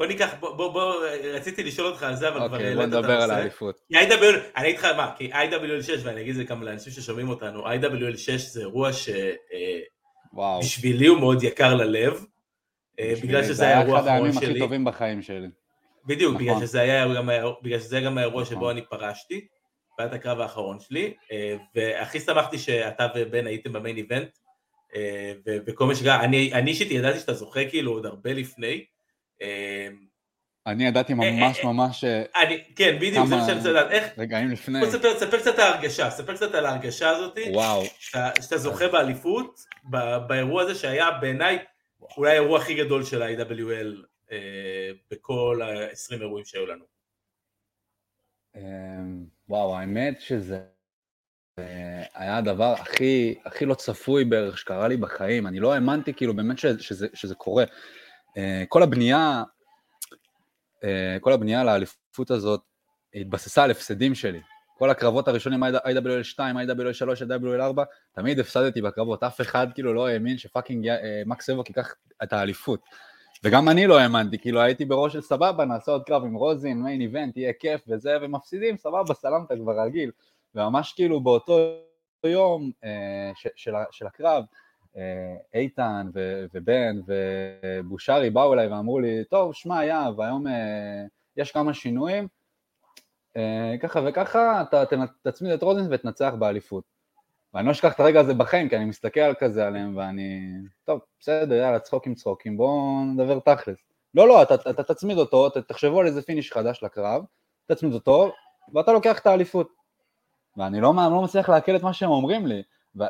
בוא 0.01 0.07
ניקח, 0.07 0.35
בוא, 0.41 0.57
בוא, 0.57 0.73
בוא, 0.73 0.95
רציתי 1.33 1.63
לשאול 1.63 1.87
אותך 1.87 2.03
על 2.03 2.17
זה, 2.17 2.29
אבל 2.29 2.49
כבר 2.49 2.57
העלית 2.57 2.79
את 2.79 2.83
הנושא. 2.83 2.97
אוקיי, 2.97 3.01
בוא 3.01 3.01
נדבר 3.01 3.23
על 3.23 3.31
האליפות. 3.31 3.81
אני 4.57 4.69
אגיד 4.69 4.79
לך 4.79 4.85
מה, 4.85 5.13
כי 5.17 5.33
IWL6, 5.33 5.91
ואני 6.03 6.21
אגיד 6.21 6.31
את 6.31 6.37
זה 6.37 6.45
כמה 6.45 6.65
לאנשים 6.65 6.93
ששומעים 6.93 7.29
אותנו, 7.29 7.67
IWL6 7.67 8.39
זה 8.39 8.61
אירוע 8.61 8.91
שבשבילי 10.63 11.07
אה, 11.07 11.11
הוא 11.11 11.21
מאוד 11.21 11.43
יקר 11.43 11.75
ללב, 11.75 12.25
אה, 13.01 13.15
בגלל 13.23 13.45
שזה 13.45 13.65
היה 13.65 13.79
האירוע 13.79 13.99
האחרון 13.99 14.33
שלי. 14.33 14.33
זה 14.33 14.39
היה 14.39 14.39
אחד 14.39 14.45
הימים 14.45 14.53
הכי 14.53 14.59
טובים 14.59 14.85
בחיים 14.85 15.23
שלי. 15.23 15.49
בדיוק, 16.07 16.37
בגלל 16.37 16.51
נכון. 16.51 16.67
שזה 16.67 16.81
היה 16.81 17.15
גם, 17.15 17.29
בגלל 17.63 17.79
שזה 17.79 18.01
גם 18.01 18.19
האירוע 18.19 18.45
שבו 18.45 18.57
נכון. 18.57 18.71
אני 18.71 18.83
פרשתי, 18.91 19.47
והיה 19.99 20.13
הקרב 20.13 20.41
האחרון 20.41 20.81
שלי, 20.81 21.15
אה, 21.33 21.57
והכי 21.75 22.21
שמחתי 22.21 22.59
שאתה 22.59 23.07
ובן 23.15 23.47
הייתם 23.47 23.73
במיין 23.73 23.97
איבנט, 23.97 24.39
וכל 25.67 25.87
מה 25.87 25.95
שקרה, 25.95 26.25
אני 26.25 26.71
אישית 26.71 26.91
ידעתי 26.91 27.19
שאתה 27.19 27.35
זוכה 27.35 27.65
כאילו 27.65 27.93
עוד 27.93 28.07
הרבה 28.07 28.33
לפני, 28.33 28.85
אני 30.67 30.87
ידעתי 30.87 31.13
אה, 31.13 31.19
ממש 31.19 31.59
אה, 31.59 31.73
ממש... 31.73 32.05
אה, 32.05 32.23
אני, 32.43 32.65
כן, 32.77 32.97
בדיוק, 32.97 33.27
זה 33.27 33.37
מה 33.37 33.47
שאני 33.47 33.59
רוצה 33.59 33.71
לדעת. 33.71 33.91
איך... 33.91 34.19
רגעים 34.19 34.51
לפני. 34.51 34.81
בוא 34.81 34.91
ספר, 34.91 35.39
קצת 35.39 35.59
על 35.59 35.61
ההרגשה, 35.61 36.11
ספר 36.11 36.35
קצת 36.35 36.55
על 36.55 36.67
ההרגשה 36.67 37.11
הזאת. 37.11 37.39
וואו. 37.53 37.83
שאתה, 37.99 38.31
שאתה 38.43 38.59
זוכה 38.59 38.89
באליפות, 38.89 39.61
באירוע 40.27 40.63
הזה 40.63 40.75
שהיה 40.75 41.11
בעיניי 41.11 41.59
אולי 42.17 42.31
האירוע 42.31 42.59
הכי 42.59 42.75
גדול 42.75 43.05
של 43.05 43.23
ה-AWL 43.23 44.07
אה, 44.33 44.91
בכל 45.11 45.61
ה-20 45.63 46.21
אירועים 46.21 46.45
שהיו 46.45 46.67
לנו. 46.67 46.85
אמ, 48.57 49.25
וואו, 49.49 49.77
האמת 49.77 50.21
שזה 50.21 50.61
היה 52.15 52.37
הדבר 52.37 52.73
הכי, 52.73 53.35
הכי 53.45 53.67
לא 53.67 53.75
צפוי 53.75 54.25
בערך 54.25 54.59
שקרה 54.59 54.89
לי 54.89 54.97
בחיים. 54.97 55.47
אני 55.47 55.61
לא 55.61 55.75
האמנתי 55.75 56.15
כאילו 56.15 56.37
באמת 56.37 56.59
שזה, 56.59 57.07
שזה 57.15 57.35
קורה. 57.35 57.65
אה, 58.37 58.65
כל 58.69 58.83
הבנייה, 58.83 59.43
אה, 60.85 61.17
כל 61.21 61.33
הבנייה 61.33 61.65
לאליפות 61.65 62.31
הזאת 62.31 62.61
התבססה 63.15 63.65
על 63.65 63.71
הפסדים 63.71 64.15
שלי. 64.15 64.41
כל 64.79 64.91
הקרבות 64.91 65.29
הראשונים, 65.29 65.65
IWL 65.65 66.23
2, 66.23 66.57
IWL 66.57 66.93
3, 66.93 67.23
IWL 67.23 67.61
4, 67.61 67.85
תמיד 68.13 68.39
הפסדתי 68.39 68.83
בקרבות, 68.83 69.23
אף 69.23 69.41
אחד 69.41 69.67
כאילו 69.75 69.95
לא 69.95 70.09
האמין 70.09 70.39
שפאקינג 70.39 70.89
אה, 70.89 71.23
מקס 71.27 71.51
אבוק 71.51 71.69
ייקח 71.69 71.95
את 72.23 72.33
האליפות. 72.33 72.81
וגם 73.45 73.69
אני 73.69 73.87
לא 73.87 73.99
האמנתי, 73.99 74.39
כאילו 74.39 74.61
הייתי 74.61 74.85
בראש 74.85 75.13
של 75.13 75.21
סבבה, 75.21 75.65
נעשה 75.65 75.93
עוד 75.93 76.03
קרב 76.05 76.25
עם 76.25 76.35
רוזין, 76.35 76.83
מיין 76.83 77.01
איבנט, 77.01 77.37
יהיה 77.37 77.53
כיף 77.53 77.81
וזה, 77.89 78.17
ומפסידים, 78.23 78.77
סבבה, 78.77 79.15
סלמת 79.15 79.53
כבר 79.63 79.81
רגיל. 79.81 80.11
וממש 80.55 80.93
כאילו 80.93 81.21
באותו 81.21 81.59
יום 82.25 82.71
אה, 82.85 83.33
ש, 83.35 83.47
של, 83.57 83.73
של 83.91 84.07
הקרב, 84.07 84.45
איתן 85.55 86.07
ו- 86.15 86.45
ובן 86.55 87.01
ובושרי 87.07 88.31
באו 88.31 88.55
אליי 88.55 88.67
ואמרו 88.67 89.01
לי, 89.01 89.25
טוב, 89.25 89.55
שמע, 89.55 89.85
יהב, 89.85 90.21
היום 90.21 90.47
אה, 90.47 91.05
יש 91.37 91.53
כמה 91.53 91.75
שינויים, 91.75 92.29
אה, 93.37 93.75
ככה 93.81 94.01
וככה, 94.07 94.63
אתה 94.63 94.85
תצמיד 95.23 95.53
את 95.53 95.63
רוזנס 95.63 95.87
ותנצח 95.91 96.33
באליפות. 96.39 96.85
ואני 97.55 97.67
לא 97.67 97.73
אשכח 97.73 97.93
את 97.93 98.01
הרגע 98.01 98.21
הזה 98.21 98.35
בחיים, 98.35 98.69
כי 98.69 98.77
אני 98.77 98.85
מסתכל 98.85 99.35
כזה 99.35 99.67
עליהם, 99.67 99.97
ואני, 99.97 100.51
טוב, 100.85 101.01
בסדר, 101.21 101.55
יאללה, 101.55 101.79
צחוקים 101.79 102.15
צחוקים, 102.15 102.57
בואו 102.57 103.05
נדבר 103.05 103.39
תכלס. 103.39 103.79
לא, 104.15 104.29
לא, 104.29 104.43
אתה, 104.43 104.55
אתה, 104.55 104.83
תצמיד 104.83 105.19
אותו, 105.19 105.49
תחשבו 105.49 106.01
על 106.01 106.07
איזה 106.07 106.23
finish 106.23 106.53
חדש 106.53 106.83
לקרב, 106.83 107.25
תצמיד 107.67 107.95
אותו, 107.95 108.33
ואתה 108.75 108.93
לוקח 108.93 109.19
את 109.19 109.27
האליפות. 109.27 109.69
ואני 110.57 110.81
לא, 110.81 110.95
לא 110.97 111.23
מצליח 111.23 111.49
לעכל 111.49 111.77
את 111.77 111.83
מה 111.83 111.93
שהם 111.93 112.11
אומרים 112.11 112.47
לי. 112.47 112.63
ו, 112.97 113.05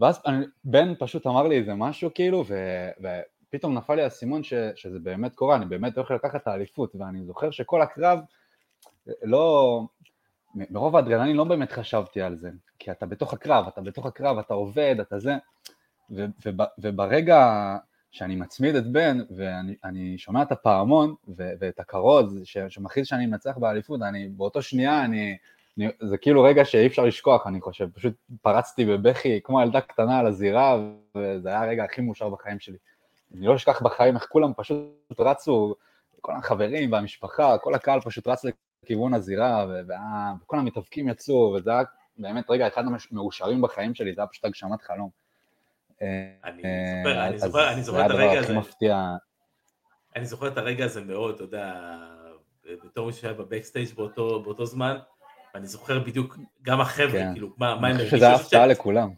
ואז 0.00 0.20
אני, 0.26 0.46
בן 0.64 0.94
פשוט 0.98 1.26
אמר 1.26 1.48
לי 1.48 1.58
איזה 1.58 1.74
משהו 1.74 2.10
כאילו, 2.14 2.44
ו, 2.48 2.54
ופתאום 3.48 3.74
נפל 3.74 3.94
לי 3.94 4.02
האסימון 4.02 4.42
שזה 4.74 4.98
באמת 4.98 5.34
קורה, 5.34 5.56
אני 5.56 5.64
באמת 5.64 5.96
הולך 5.96 6.10
לקחת 6.10 6.42
את 6.42 6.46
האליפות, 6.46 6.94
ואני 6.94 7.24
זוכר 7.24 7.50
שכל 7.50 7.82
הקרב, 7.82 8.18
לא, 9.22 9.80
מרוב 10.54 10.96
האדרנלין 10.96 11.36
לא 11.36 11.44
באמת 11.44 11.72
חשבתי 11.72 12.22
על 12.22 12.36
זה, 12.36 12.50
כי 12.78 12.90
אתה 12.90 13.06
בתוך 13.06 13.32
הקרב, 13.32 13.66
אתה 13.68 13.80
בתוך 13.80 14.06
הקרב, 14.06 14.38
אתה 14.38 14.54
עובד, 14.54 14.96
אתה 15.00 15.18
זה, 15.18 15.36
ו, 16.10 16.24
ו, 16.44 16.50
וברגע 16.78 17.76
שאני 18.10 18.36
מצמיד 18.36 18.74
את 18.74 18.92
בן 18.92 19.18
ואני 19.36 20.18
שומע 20.18 20.42
את 20.42 20.52
הפעמון 20.52 21.14
ו, 21.36 21.50
ואת 21.60 21.80
הכרוז 21.80 22.40
שמכריז 22.44 23.06
שאני 23.06 23.26
מנצח 23.26 23.58
באליפות, 23.58 24.02
אני 24.02 24.28
באותו 24.28 24.62
שנייה, 24.62 25.04
אני, 25.04 25.36
זה 26.00 26.18
כאילו 26.18 26.42
רגע 26.42 26.64
שאי 26.64 26.86
אפשר 26.86 27.04
לשכוח, 27.04 27.46
אני 27.46 27.60
חושב, 27.60 27.88
פשוט 27.94 28.14
פרצתי 28.42 28.84
בבכי 28.84 29.40
כמו 29.44 29.62
ילדה 29.62 29.80
קטנה 29.80 30.18
על 30.18 30.26
הזירה, 30.26 30.78
וזה 31.16 31.48
היה 31.48 31.62
הרגע 31.62 31.84
הכי 31.84 32.00
מאושר 32.00 32.28
בחיים 32.28 32.60
שלי. 32.60 32.76
אני 33.34 33.46
לא 33.46 33.56
אשכח 33.56 33.82
בחיים 33.82 34.16
איך 34.16 34.26
כולם 34.30 34.52
פשוט 34.56 35.20
רצו, 35.20 35.74
כל 36.20 36.32
החברים 36.32 36.92
והמשפחה, 36.92 37.58
כל 37.58 37.74
הקהל 37.74 38.00
פשוט 38.00 38.26
רץ 38.26 38.44
לכיוון 38.84 39.14
הזירה, 39.14 39.66
וכל 40.40 40.58
המתאבקים 40.58 41.08
יצאו, 41.08 41.54
וזה 41.56 41.70
היה 41.70 41.82
באמת 42.18 42.50
רגע 42.50 42.68
אחד 42.68 42.84
המאושרים 43.10 43.62
בחיים 43.62 43.94
שלי, 43.94 44.14
זה 44.14 44.20
היה 44.20 44.28
פשוט 44.28 44.44
הגשמת 44.44 44.82
חלום. 44.82 45.10
אני 46.44 46.62
זוכר, 47.42 47.72
אני 47.72 47.82
זוכר, 47.82 48.00
אני 48.00 48.06
את 48.06 48.10
הרגע 48.10 48.38
הזה. 48.38 48.58
מפתיע. 48.58 49.14
אני 50.16 50.24
זוכר 50.24 50.48
את 50.48 50.58
הרגע 50.58 50.84
הזה 50.84 51.04
מאוד, 51.04 51.34
אתה 51.34 51.44
יודע, 51.44 51.74
בתור 52.84 53.06
מי 53.06 53.12
שהיה 53.12 53.34
בבקסטייג' 53.34 53.94
באותו, 53.96 54.42
באותו 54.42 54.66
זמן, 54.66 54.98
ואני 55.54 55.66
זוכר 55.66 55.98
בדיוק, 55.98 56.36
גם 56.62 56.80
החבר'ה, 56.80 57.10
כן. 57.10 57.32
כאילו, 57.32 57.48
מה, 57.56 57.74
מה 57.74 57.88
הם 57.88 57.96
הרגישו. 57.96 58.00
אני 58.00 58.04
חושב 58.04 58.16
שזה 58.16 58.34
הפתעה 58.34 58.66
לכולם. 58.66 59.10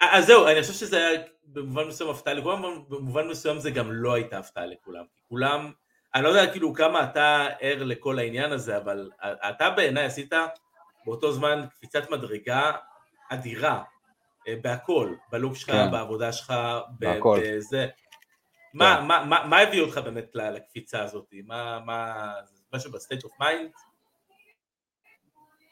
אז 0.00 0.26
זהו, 0.26 0.46
אני 0.48 0.60
חושב 0.60 0.72
שזה 0.72 0.96
היה 0.96 1.20
במובן 1.46 1.88
מסוים 1.88 2.10
הפתעה 2.10 2.34
לכולם, 2.34 2.62
במובן 2.88 3.28
מסוים 3.28 3.58
זה 3.58 3.70
גם 3.70 3.92
לא 3.92 4.14
הייתה 4.14 4.38
הפתעה 4.38 4.66
לכולם. 4.66 5.04
כולם, 5.28 5.72
אני 6.14 6.24
לא 6.24 6.28
יודע 6.28 6.52
כאילו 6.52 6.74
כמה 6.74 7.04
אתה 7.04 7.46
ער 7.60 7.84
לכל 7.84 8.18
העניין 8.18 8.52
הזה, 8.52 8.76
אבל 8.76 9.10
אתה 9.22 9.70
בעיניי 9.70 10.04
עשית 10.04 10.32
באותו 11.06 11.32
זמן 11.32 11.64
קפיצת 11.76 12.10
מדרגה 12.10 12.72
אדירה 13.30 13.82
אה, 14.48 14.54
בהכל, 14.62 15.14
בלוק 15.32 15.56
שלך, 15.56 15.70
כן. 15.70 15.90
בעבודה 15.90 16.32
שלך, 16.32 16.54
בהכל. 16.98 17.40
בזה. 17.42 17.86
מה, 18.74 18.96
כן. 19.00 19.06
מה, 19.06 19.24
מה, 19.24 19.46
מה 19.46 19.58
הביא 19.58 19.82
אותך 19.82 19.98
באמת 19.98 20.30
לקפיצה 20.34 21.02
הזאת? 21.02 21.34
מה, 21.44 21.80
מה, 21.80 22.32
משהו 22.72 22.92
ב 22.92 22.97
state 22.97 23.24
of 23.24 23.32
mind? 23.40 23.70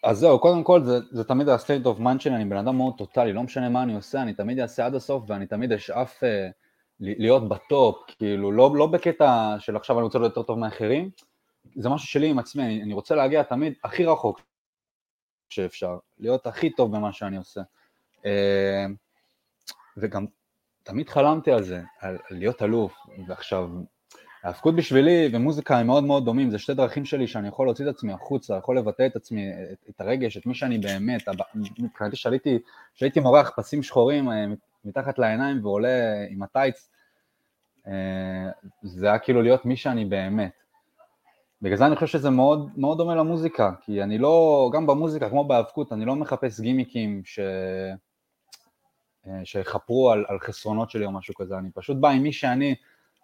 אז 0.04 0.18
זהו, 0.18 0.38
קודם 0.38 0.64
כל 0.64 0.84
זה, 0.84 0.98
זה 1.10 1.24
תמיד 1.24 1.48
ה-state 1.48 1.84
of 1.84 2.00
mind 2.00 2.18
שלי, 2.18 2.34
אני 2.34 2.44
בן 2.44 2.56
אדם 2.56 2.76
מאוד 2.76 2.94
טוטאלי, 2.98 3.32
לא 3.32 3.42
משנה 3.42 3.68
מה 3.68 3.82
אני 3.82 3.94
עושה, 3.94 4.22
אני 4.22 4.34
תמיד 4.34 4.60
אעשה 4.60 4.86
עד 4.86 4.94
הסוף 4.94 5.24
ואני 5.26 5.46
תמיד 5.46 5.72
אשאף 5.72 6.24
אה, 6.24 6.48
להיות 7.00 7.48
ב 7.48 7.58
top, 7.58 7.96
כאילו 8.18 8.52
לא, 8.52 8.76
לא 8.76 8.86
בקטע 8.86 9.56
של 9.58 9.76
עכשיו 9.76 9.96
אני 9.98 10.04
רוצה 10.04 10.18
להיות 10.18 10.36
יותר 10.36 10.46
טוב 10.46 10.58
מאחרים, 10.58 11.10
זה 11.76 11.88
משהו 11.88 12.08
שלי 12.08 12.30
עם 12.30 12.38
עצמי, 12.38 12.62
אני, 12.62 12.82
אני 12.82 12.94
רוצה 12.94 13.14
להגיע 13.14 13.42
תמיד 13.42 13.72
הכי 13.84 14.04
רחוק 14.04 14.40
שאפשר, 15.48 15.98
להיות 16.18 16.46
הכי 16.46 16.70
טוב 16.70 16.96
במה 16.96 17.12
שאני 17.12 17.36
עושה. 17.36 17.60
אה, 18.26 18.86
וגם 19.96 20.26
תמיד 20.82 21.08
חלמתי 21.08 21.52
על 21.52 21.62
זה, 21.62 21.82
על 22.00 22.18
להיות 22.30 22.62
אלוף, 22.62 22.96
ועכשיו, 23.26 23.70
ההאבקות 24.42 24.76
בשבילי 24.76 25.28
ומוזיקה 25.32 25.78
הם 25.78 25.86
מאוד 25.86 26.04
מאוד 26.04 26.24
דומים, 26.24 26.50
זה 26.50 26.58
שתי 26.58 26.74
דרכים 26.74 27.04
שלי 27.04 27.26
שאני 27.26 27.48
יכול 27.48 27.66
להוציא 27.66 27.88
את 27.88 27.94
עצמי 27.94 28.12
החוצה, 28.12 28.56
יכול 28.56 28.78
לבטא 28.78 29.06
את 29.06 29.16
עצמי, 29.16 29.50
את, 29.72 29.78
את 29.90 30.00
הרגש, 30.00 30.36
את 30.36 30.46
מי 30.46 30.54
שאני 30.54 30.78
באמת, 30.78 31.28
מבחינתי 31.78 32.16
שהייתי, 32.16 32.58
שהייתי 32.94 33.20
מורח 33.20 33.50
פסים 33.56 33.82
שחורים 33.82 34.30
אה, 34.30 34.44
מתחת 34.84 35.18
לעיניים 35.18 35.64
ועולה 35.64 36.24
עם 36.30 36.42
הטייץ, 36.42 36.90
אה, 37.86 37.92
זה 38.82 39.06
היה 39.06 39.18
כאילו 39.18 39.42
להיות 39.42 39.64
מי 39.64 39.76
שאני 39.76 40.04
באמת. 40.04 40.52
בגלל 41.62 41.76
זה 41.76 41.86
אני 41.86 41.94
חושב 41.94 42.06
שזה 42.18 42.30
מאוד, 42.30 42.70
מאוד 42.76 42.98
דומה 42.98 43.14
למוזיקה, 43.14 43.70
כי 43.80 44.02
אני 44.02 44.18
לא, 44.18 44.70
גם 44.74 44.86
במוזיקה 44.86 45.30
כמו 45.30 45.44
בהאבקות, 45.44 45.92
אני 45.92 46.04
לא 46.04 46.16
מחפש 46.16 46.60
גימיקים 46.60 47.22
ש... 47.24 47.38
אה, 49.26 49.44
שיכפרו 49.44 50.10
על, 50.10 50.24
על 50.28 50.38
חסרונות 50.38 50.90
שלי 50.90 51.04
או 51.04 51.12
משהו 51.12 51.34
כזה, 51.34 51.58
אני 51.58 51.70
פשוט 51.74 51.96
בא 51.96 52.08
עם 52.08 52.22
מי 52.22 52.32
שאני 52.32 52.74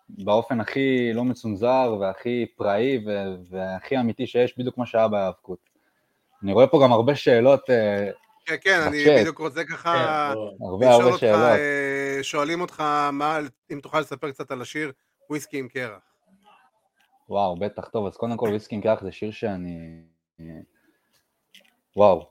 באופן 0.09 0.61
הכי 0.61 1.13
לא 1.15 1.25
מצונזר 1.25 1.97
והכי 2.01 2.47
פראי 2.57 3.05
והכי 3.51 3.99
אמיתי 3.99 4.27
שיש, 4.27 4.59
בדיוק 4.59 4.75
כמו 4.75 4.87
שהיה 4.87 5.09
בהאבקות. 5.09 5.59
אני 6.43 6.53
רואה 6.53 6.67
פה 6.67 6.81
גם 6.85 6.93
הרבה 6.93 7.15
שאלות 7.15 7.71
אה, 7.71 8.11
כן, 8.47 8.55
כן, 8.61 8.81
אני 8.87 9.05
בדיוק 9.21 9.39
רוצה 9.39 9.65
ככה 9.65 9.93
כן, 10.35 10.65
הרבה 10.65 10.91
הרבה 10.91 11.19
שאלות. 11.19 11.41
אה, 11.41 12.19
שואלים 12.23 12.61
אותך 12.61 12.81
מה, 13.13 13.39
אם 13.73 13.81
תוכל 13.81 14.01
לספר 14.01 14.31
קצת 14.31 14.51
על 14.51 14.63
השיר 14.63 14.93
וויסקי 15.31 15.59
עם 15.59 15.69
קרח. 15.69 16.01
וואו, 17.29 17.57
בטח, 17.57 17.89
טוב, 17.89 18.07
אז 18.07 18.17
קודם 18.17 18.37
כל 18.37 18.49
וויסקי 18.49 18.75
עם 18.75 18.81
קרח 18.81 19.03
זה 19.03 19.13
שיר 19.13 19.31
שאני... 19.31 20.01
וואו. 21.97 22.31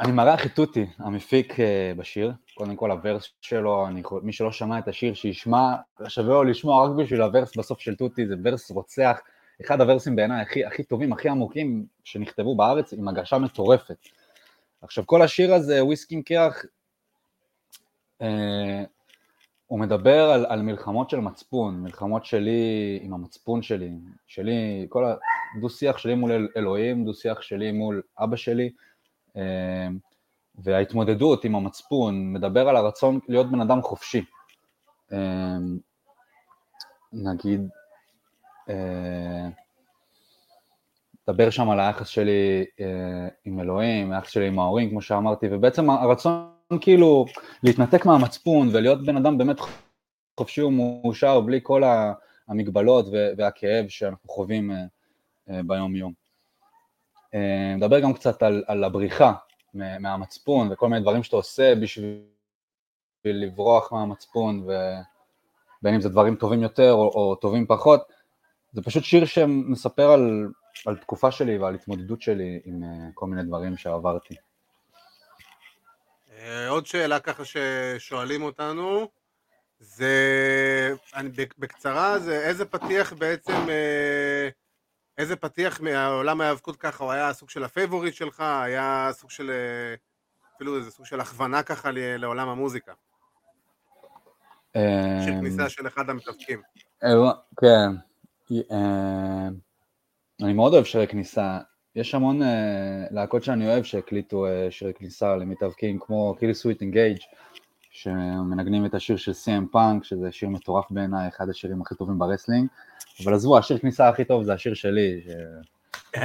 אני 0.00 0.12
מארח 0.12 0.46
את 0.46 0.54
תותי, 0.54 0.86
המפיק 0.98 1.54
בשיר, 1.96 2.32
קודם 2.60 2.76
כל 2.76 2.90
הוורס 2.90 3.28
שלו, 3.40 3.88
אני, 3.88 4.02
מי 4.22 4.32
שלא 4.32 4.52
שמע 4.52 4.78
את 4.78 4.88
השיר 4.88 5.14
שישמע, 5.14 5.74
שווה 6.08 6.34
לו 6.34 6.44
לשמוע 6.44 6.84
רק 6.84 6.90
בשביל 6.96 7.22
הוורס 7.22 7.56
בסוף 7.56 7.80
של 7.80 7.94
תותי, 7.94 8.26
זה 8.26 8.34
וורס 8.44 8.70
רוצח, 8.70 9.20
אחד 9.60 9.80
הוורסים 9.80 10.16
בעיניי 10.16 10.42
הכי, 10.42 10.64
הכי 10.64 10.82
טובים, 10.82 11.12
הכי 11.12 11.28
עמוקים 11.28 11.86
שנכתבו 12.04 12.56
בארץ, 12.56 12.92
עם 12.92 13.08
הגשה 13.08 13.38
מטורפת. 13.38 13.96
עכשיו 14.82 15.06
כל 15.06 15.22
השיר 15.22 15.54
הזה, 15.54 15.84
וויסקי 15.84 16.14
עם 16.14 16.22
קרח, 16.22 16.64
אה, 18.22 18.84
הוא 19.66 19.80
מדבר 19.80 20.30
על, 20.30 20.46
על 20.48 20.62
מלחמות 20.62 21.10
של 21.10 21.20
מצפון, 21.20 21.82
מלחמות 21.82 22.24
שלי 22.24 22.98
עם 23.02 23.14
המצפון 23.14 23.62
שלי, 23.62 23.90
שלי, 24.26 24.86
כל 24.88 25.04
הדו-שיח 25.56 25.98
שלי 25.98 26.14
מול 26.14 26.48
אלוהים, 26.56 27.04
דו-שיח 27.04 27.42
שלי 27.42 27.72
מול 27.72 28.02
אבא 28.18 28.36
שלי, 28.36 28.70
אה, 29.36 29.88
וההתמודדות 30.62 31.44
עם 31.44 31.54
המצפון, 31.54 32.32
מדבר 32.32 32.68
על 32.68 32.76
הרצון 32.76 33.18
להיות 33.28 33.50
בן 33.50 33.60
אדם 33.60 33.82
חופשי. 33.82 34.24
אמ, 35.12 35.78
נגיד, 37.12 37.68
אה, 38.68 39.48
מדבר 41.28 41.50
שם 41.50 41.70
על 41.70 41.80
היחס 41.80 42.08
שלי 42.08 42.64
אה, 42.80 43.28
עם 43.44 43.60
אלוהים, 43.60 44.12
היחס 44.12 44.30
שלי 44.30 44.46
עם 44.46 44.58
ההורים, 44.58 44.90
כמו 44.90 45.02
שאמרתי, 45.02 45.46
ובעצם 45.50 45.90
הרצון 45.90 46.50
כאילו 46.80 47.26
להתנתק 47.62 48.06
מהמצפון 48.06 48.68
ולהיות 48.72 49.06
בן 49.06 49.16
אדם 49.16 49.38
באמת 49.38 49.56
חופשי 50.40 50.62
ומאושר 50.62 51.40
בלי 51.40 51.60
כל 51.62 51.82
המגבלות 52.48 53.06
והכאב 53.36 53.88
שאנחנו 53.88 54.28
חווים 54.28 54.70
אה, 55.50 55.62
ביום 55.62 55.96
יום. 55.96 56.12
מדבר 57.76 58.00
גם 58.00 58.12
קצת 58.12 58.42
על, 58.42 58.64
על 58.66 58.84
הבריחה, 58.84 59.32
מהמצפון 59.74 60.72
וכל 60.72 60.88
מיני 60.88 61.02
דברים 61.02 61.22
שאתה 61.22 61.36
עושה 61.36 61.74
בשביל 61.74 62.22
לברוח 63.24 63.92
מהמצפון 63.92 64.62
ובין 64.62 65.94
אם 65.94 66.00
זה 66.00 66.08
דברים 66.08 66.36
טובים 66.36 66.62
יותר 66.62 66.92
או, 66.92 67.08
או 67.14 67.34
טובים 67.34 67.66
פחות 67.66 68.00
זה 68.72 68.82
פשוט 68.82 69.04
שיר 69.04 69.24
שמספר 69.24 70.10
על, 70.10 70.48
על 70.86 70.96
תקופה 70.96 71.30
שלי 71.30 71.58
ועל 71.58 71.74
התמודדות 71.74 72.22
שלי 72.22 72.60
עם 72.64 72.82
uh, 72.82 72.86
כל 73.14 73.26
מיני 73.26 73.42
דברים 73.42 73.76
שעברתי. 73.76 74.34
אה, 76.32 76.68
עוד 76.68 76.86
שאלה 76.86 77.20
ככה 77.20 77.42
ששואלים 77.44 78.42
אותנו 78.42 79.08
זה, 79.80 80.94
אני, 81.14 81.28
בקצרה, 81.58 82.18
זה 82.18 82.40
איזה 82.40 82.64
פתיח 82.64 83.12
בעצם 83.12 83.52
אה, 83.68 84.48
איזה 85.20 85.36
פתיח 85.36 85.80
מעולם 85.80 86.40
ההיאבקות 86.40 86.76
ככה, 86.76 87.04
הוא 87.04 87.12
היה 87.12 87.32
סוג 87.32 87.50
של 87.50 87.64
ה 87.64 87.70
favorite 87.70 88.14
שלך, 88.14 88.40
היה 88.40 89.10
סוג 89.12 89.30
של, 89.30 89.50
אה, 89.50 89.94
אפילו 90.56 90.76
איזה 90.76 90.90
סוג 90.90 91.06
של 91.06 91.20
הכוונה 91.20 91.62
ככה 91.62 91.90
לעולם 91.94 92.48
המוזיקה. 92.48 92.92
של 94.74 94.80
אמ, 95.30 95.40
כניסה 95.40 95.68
של 95.68 95.86
אחד 95.86 96.10
המתאבקים. 96.10 96.62
כן, 97.60 97.90
אה, 98.72 99.48
אני 100.42 100.52
מאוד 100.52 100.72
אוהב 100.74 100.84
שירי 100.84 101.06
כניסה. 101.06 101.58
יש 101.96 102.14
המון 102.14 102.42
אה, 102.42 103.06
להקות 103.10 103.44
שאני 103.44 103.66
אוהב 103.66 103.84
שהקליטו 103.84 104.46
שירי 104.70 104.94
כניסה 104.94 105.36
למתאבקים, 105.36 105.98
כמו 105.98 106.36
Killswitch 106.38 106.80
Engage 106.80 107.18
שמנגנים 108.02 108.86
את 108.86 108.94
השיר 108.94 109.16
של 109.16 109.32
CM 109.32 109.66
Punk, 109.72 110.04
שזה 110.04 110.32
שיר 110.32 110.48
מטורף 110.48 110.84
בעיניי, 110.90 111.28
אחד 111.28 111.48
השירים 111.48 111.82
הכי 111.82 111.94
טובים 111.94 112.18
ב 112.18 112.23
wrestling, 112.23 112.68
אבל 113.24 113.34
עזבו, 113.34 113.58
השיר 113.58 113.78
כניסה 113.78 114.08
הכי 114.08 114.24
טוב 114.24 114.42
זה 114.42 114.52
השיר 114.52 114.74
שלי, 114.74 115.20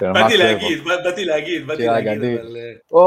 של 0.00 0.12
באתי 0.12 0.36
להגיד, 0.36 0.84
באתי 0.84 1.24
להגיד, 1.24 1.66
באתי 1.66 1.86
להגיד. 1.86 2.22
אבל... 2.22 2.56
אה, 2.56 2.72
או, 2.92 3.04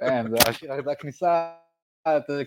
אין, 0.00 0.30
זה 0.30 0.36
השיר- 0.48 0.82
זה 0.84 0.90
הכניסה, 0.90 1.50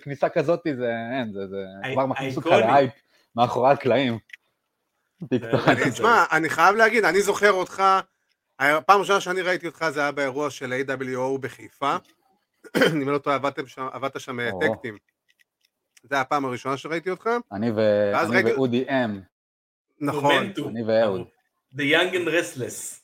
כניסה 0.02 0.28
כזאת, 0.28 0.60
זה 0.76 0.92
אין, 1.12 1.32
זה 1.32 1.46
כבר 1.92 2.06
מכניס 2.06 2.36
אותך. 2.36 2.46
להייפ 2.46 2.92
מאחורי 3.36 3.70
הקלעים. 3.70 4.18
תשמע, 5.90 6.24
אני 6.32 6.48
חייב 6.48 6.76
להגיד, 6.76 7.04
אני 7.04 7.22
זוכר 7.22 7.52
אותך, 7.52 7.82
הפעם 8.58 8.96
הראשונה 8.96 9.20
שאני 9.20 9.42
ראיתי 9.42 9.66
אותך 9.66 9.88
זה 9.90 10.00
היה 10.00 10.12
באירוע 10.12 10.50
של 10.50 10.72
AWO 10.72 11.38
בחיפה. 11.40 11.96
אם 12.92 13.08
לא 13.08 13.18
טועה, 13.18 13.36
עבדת 13.36 14.20
שם. 14.20 14.38
טקטים. 14.60 14.98
זה 16.02 16.20
הפעם 16.20 16.44
הראשונה 16.44 16.76
שראיתי 16.76 17.10
אותך. 17.10 17.30
אני 17.52 17.70
ואודי 17.70 18.84
אם, 18.88 19.20
נכון. 20.00 20.34
מומנטום. 20.34 20.68
אני 20.68 20.82
ואהוד, 20.82 21.26
The 21.74 21.80
Young 21.80 22.14
and 22.14 22.28
Restless. 22.28 23.00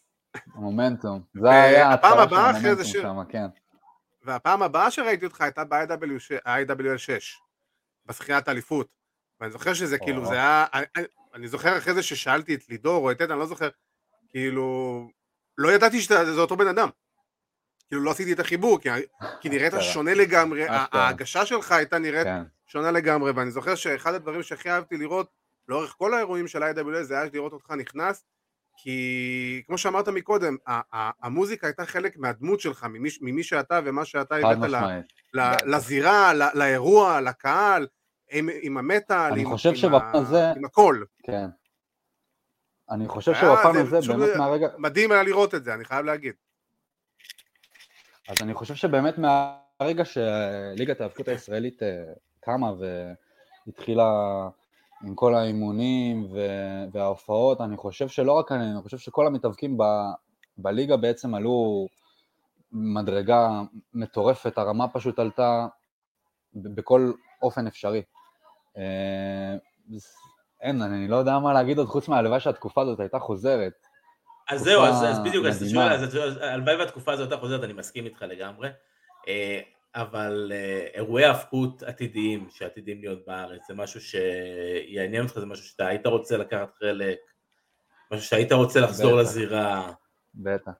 המומנטום. 0.54 1.22
זה 1.34 1.50
היה 1.50 1.92
הפעם 1.92 2.18
הבאה 2.18 2.50
אחרי 2.50 2.76
זה 2.76 2.84
שם, 2.84 3.18
כן. 3.28 3.46
והפעם 4.22 4.62
הבאה 4.62 4.90
שראיתי 4.90 5.24
אותך 5.24 5.40
הייתה 5.40 5.64
ב-IWL 5.64 6.98
6, 6.98 7.38
בזכיית 8.06 8.48
האליפות. 8.48 8.88
ואני 9.40 9.52
זוכר 9.52 9.74
שזה. 9.74 9.98
כאילו, 9.98 10.26
זה 10.26 10.34
היה... 10.34 10.66
אני 11.34 11.48
זוכר 11.48 11.78
אחרי 11.78 11.94
זה 11.94 12.02
ששאלתי 12.02 12.54
את 12.54 12.68
לידור 12.68 13.04
או 13.04 13.10
את 13.10 13.20
עדן, 13.20 13.30
אני 13.30 13.40
לא 13.40 13.46
זוכר, 13.46 13.68
כאילו... 14.28 15.08
לא 15.60 15.72
ידעתי 15.72 16.00
שזה 16.00 16.40
אותו 16.40 16.56
בן 16.56 16.66
אדם. 16.66 16.88
כאילו 17.88 18.02
לא 18.02 18.10
עשיתי 18.10 18.32
את 18.32 18.40
החיבור, 18.40 18.78
כי, 18.80 18.88
כי 19.40 19.48
נראית 19.48 19.74
אשכרה. 19.74 19.92
שונה 19.92 20.14
לגמרי, 20.14 20.64
אשכרה. 20.64 21.02
ההגשה 21.04 21.46
שלך 21.46 21.72
הייתה 21.72 21.98
נראית 21.98 22.26
כן. 22.26 22.42
שונה 22.66 22.90
לגמרי, 22.90 23.30
ואני 23.30 23.50
זוכר 23.50 23.74
שאחד 23.74 24.14
הדברים 24.14 24.42
שהכי 24.42 24.70
אהבתי 24.70 24.96
לראות 24.96 25.28
לאורך 25.68 25.94
כל 25.98 26.14
האירועים 26.14 26.48
של 26.48 26.62
ה-IWL 26.62 27.02
זה 27.02 27.18
היה 27.20 27.30
לראות 27.32 27.52
אותך 27.52 27.70
נכנס, 27.70 28.24
כי 28.82 29.62
כמו 29.66 29.78
שאמרת 29.78 30.08
מקודם, 30.08 30.56
המוזיקה 31.22 31.66
הייתה 31.66 31.86
חלק 31.86 32.16
מהדמות 32.16 32.60
שלך, 32.60 32.84
ממי, 32.84 33.08
ממי 33.20 33.42
שאתה 33.42 33.80
ומה 33.84 34.04
שאתה 34.04 34.36
הבאת 34.36 34.56
ל- 34.58 34.60
משמעית. 34.76 35.04
ל- 35.34 35.74
לזירה, 35.74 36.34
ל- 36.34 36.58
לאירוע, 36.58 37.20
לקהל, 37.20 37.86
עם, 38.30 38.48
עם 38.62 38.76
המטאל, 38.78 39.32
עם, 39.38 39.46
ה- 39.94 39.98
עם 40.56 40.64
הכל. 40.64 41.02
כן. 41.22 41.46
אני 42.90 43.08
חושב 43.08 43.34
שבפעם 43.34 43.74
זה 43.74 43.80
הזה, 43.80 43.98
פשוט- 44.00 44.16
באמת 44.16 44.36
מהרגע, 44.36 44.68
מדהים 44.78 45.12
היה 45.12 45.22
לראות 45.22 45.54
את 45.54 45.64
זה, 45.64 45.74
אני 45.74 45.84
חייב 45.84 46.06
להגיד. 46.06 46.34
אז 48.28 48.36
אני 48.42 48.54
חושב 48.54 48.74
שבאמת 48.74 49.14
מהרגע 49.18 50.04
שליגת 50.04 51.00
ההאבקות 51.00 51.28
הישראלית 51.28 51.82
אה, 51.82 51.88
קמה 52.40 52.72
והתחילה 53.66 54.08
עם 55.04 55.14
כל 55.14 55.34
האימונים 55.34 56.28
וההופעות, 56.92 57.60
אני 57.60 57.76
חושב 57.76 58.08
שלא 58.08 58.32
רק 58.32 58.52
אני, 58.52 58.70
אני 58.72 58.82
חושב 58.82 58.98
שכל 58.98 59.26
המתאבקים 59.26 59.78
ב- 59.78 60.12
בליגה 60.58 60.96
בעצם 60.96 61.34
עלו 61.34 61.86
מדרגה 62.72 63.48
מטורפת, 63.94 64.58
הרמה 64.58 64.88
פשוט 64.88 65.18
עלתה 65.18 65.66
בכל 66.54 67.12
אופן 67.42 67.66
אפשרי. 67.66 68.02
אה, 70.62 70.68
אין, 70.68 70.82
אני 70.82 71.08
לא 71.08 71.16
יודע 71.16 71.38
מה 71.38 71.52
להגיד 71.52 71.78
עוד 71.78 71.86
חוץ 71.86 72.08
מהלוואי 72.08 72.40
שהתקופה 72.40 72.82
הזאת 72.82 73.00
הייתה 73.00 73.18
חוזרת. 73.18 73.86
אז 74.48 74.60
זהו, 74.60 74.84
אז, 74.84 75.04
אז 75.04 75.18
בדיוק, 75.18 75.46
אז 75.46 75.70
שואל, 75.70 76.42
הלוואי 76.42 76.76
והתקופה 76.76 77.12
הזאת 77.12 77.30
הייתה 77.30 77.40
חוזרת, 77.40 77.64
אני 77.64 77.72
מסכים 77.72 78.04
איתך 78.04 78.22
לגמרי, 78.22 78.68
אה, 79.28 79.60
אבל 79.94 80.52
אה, 80.54 80.86
אירועי 80.94 81.24
האבקות 81.24 81.82
עתידיים 81.82 82.46
שעתידים 82.50 83.00
להיות 83.00 83.26
בארץ, 83.26 83.60
זה 83.68 83.74
משהו 83.74 84.00
שיעניין 84.00 85.22
אותך, 85.22 85.38
זה 85.38 85.46
משהו 85.46 85.64
שאתה 85.64 85.86
היית 85.86 86.06
רוצה 86.06 86.36
לקחת 86.36 86.74
חלק, 86.74 87.18
משהו 88.12 88.26
שהיית 88.26 88.52
רוצה 88.52 88.80
לחזור 88.80 89.12
בטח. 89.12 89.20
לזירה, 89.20 89.92
בטח. 90.34 90.72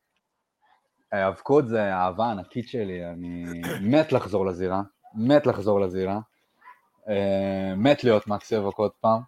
האבקות 1.12 1.68
זה 1.68 1.82
האהבה 1.82 2.26
הענקית 2.26 2.68
שלי, 2.68 3.06
אני 3.06 3.44
מת 3.80 4.12
לחזור 4.12 4.46
לזירה, 4.46 4.82
מת 5.14 5.46
לחזור 5.46 5.80
לזירה, 5.80 6.18
אה, 7.08 7.74
מת 7.76 8.04
להיות 8.04 8.26
מקס 8.26 8.52
יבוק 8.52 8.78
עוד 8.78 8.90
פעם, 9.00 9.20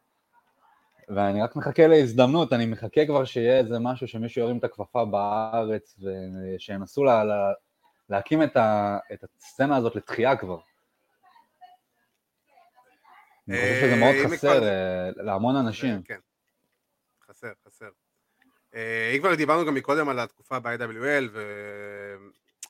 ואני 1.09 1.43
רק 1.43 1.57
מחכה 1.57 1.87
להזדמנות, 1.87 2.53
אני 2.53 2.67
מחכה 2.67 3.07
כבר 3.07 3.25
שיהיה 3.25 3.59
איזה 3.59 3.79
משהו 3.79 4.09
שמישהו 4.09 4.43
ירים 4.43 4.59
את 4.59 4.65
הכפפה 4.65 5.05
בארץ 5.05 5.97
ושינסו 6.03 7.05
לה, 7.05 7.25
לה, 7.25 7.53
להקים 8.09 8.43
את, 8.43 8.57
ה, 8.57 8.99
את 9.12 9.25
הסצנה 9.25 9.77
הזאת 9.77 9.97
לתחייה 9.97 10.37
כבר. 10.37 10.59
אני 13.49 13.57
חושב 13.57 13.81
שזה 13.81 13.97
מאוד 13.97 14.15
אה, 14.15 14.29
חסר 14.29 14.62
אה, 14.62 15.11
להמון 15.17 15.57
אנשים. 15.57 16.03
כן, 16.03 16.19
חסר, 17.29 17.53
חסר. 17.67 17.88
אה, 18.75 19.12
אם 19.17 19.21
כבר 19.21 19.35
דיברנו 19.35 19.67
גם 19.67 19.75
מקודם 19.75 20.09
על 20.09 20.19
התקופה 20.19 20.59
ב-IWL. 20.61 21.38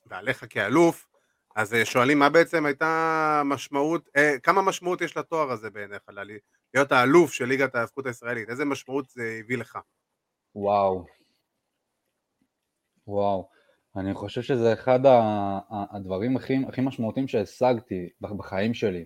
ועליך 0.06 0.44
כאלוף, 0.50 1.08
אז 1.56 1.74
אה, 1.74 1.84
שואלים 1.84 2.18
מה 2.18 2.28
בעצם 2.28 2.66
הייתה 2.66 3.42
משמעות, 3.44 4.08
אה, 4.16 4.38
כמה 4.42 4.62
משמעות 4.62 5.00
יש 5.00 5.16
לתואר 5.16 5.50
הזה 5.50 5.70
בעיניך, 5.70 6.02
להיות 6.74 6.92
האלוף 6.92 7.32
של 7.32 7.44
ליגת 7.44 7.74
ההאבקות 7.74 8.06
הישראלית, 8.06 8.48
איזה 8.48 8.64
משמעות 8.64 9.10
זה 9.10 9.38
הביא 9.40 9.58
לך? 9.58 9.78
וואו. 10.54 11.06
וואו. 13.06 13.48
אני 13.96 14.14
חושב 14.14 14.42
שזה 14.42 14.72
אחד 14.72 15.00
הדברים 15.92 16.36
הכי, 16.36 16.56
הכי 16.68 16.80
משמעותיים 16.80 17.28
שהשגתי 17.28 18.08
בח- 18.20 18.32
בחיים 18.32 18.74
שלי. 18.74 19.04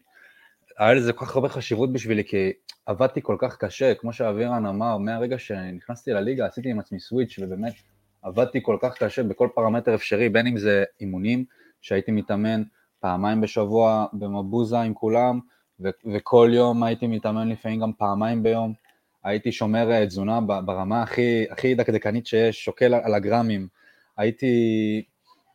היה 0.79 0.95
לזה 0.95 1.13
כל 1.13 1.25
כך 1.27 1.35
הרבה 1.35 1.49
חשיבות 1.49 1.93
בשבילי, 1.93 2.25
כי 2.25 2.53
עבדתי 2.87 3.21
כל 3.23 3.37
כך 3.39 3.57
קשה, 3.57 3.95
כמו 3.95 4.13
שאבירן 4.13 4.67
אמר, 4.67 4.97
מהרגע 4.97 5.39
שנכנסתי 5.39 6.11
לליגה 6.11 6.47
עשיתי 6.47 6.71
עם 6.71 6.79
עצמי 6.79 7.01
סוויץ', 7.01 7.39
ובאמת 7.39 7.75
עבדתי 8.23 8.59
כל 8.63 8.79
כך 8.83 8.99
קשה 9.03 9.23
בכל 9.23 9.49
פרמטר 9.55 9.95
אפשרי, 9.95 10.29
בין 10.29 10.47
אם 10.47 10.59
זה 10.59 10.85
אימונים, 11.01 11.45
שהייתי 11.87 12.13
מתאמן 12.13 12.63
פעמיים 13.01 13.41
בשבוע 13.41 14.07
במבוזה 14.13 14.81
עם 14.81 14.95
כולם, 14.95 15.41
ו- 15.81 15.91
וכל 16.15 16.51
יום 16.53 16.83
הייתי 16.83 17.07
מתאמן 17.07 17.49
לפעמים 17.49 17.81
גם 17.81 17.93
פעמיים 17.93 18.43
ביום. 18.43 18.73
הייתי 19.25 19.53
שומר 19.53 19.93
אה, 19.93 20.07
תזונה 20.07 20.41
ברמה 20.41 21.03
הכי, 21.03 21.47
הכי 21.51 21.75
דקדקנית 21.75 22.27
שיש, 22.27 22.65
שוקל 22.65 22.95
על 22.95 23.15
הגרמים, 23.15 23.69
הייתי 24.17 24.53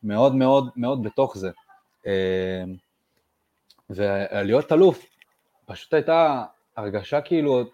מאוד 0.03 0.35
מאוד 0.35 0.69
מאוד 0.75 1.03
בתוך 1.03 1.37
זה. 1.37 1.51
אה, 2.07 2.63
ולהיות 3.89 4.71
אלוף, 4.71 5.05
פשוט 5.65 5.93
הייתה 5.93 6.43
הרגשה 6.77 7.21
כאילו, 7.21 7.61
אתה 7.61 7.69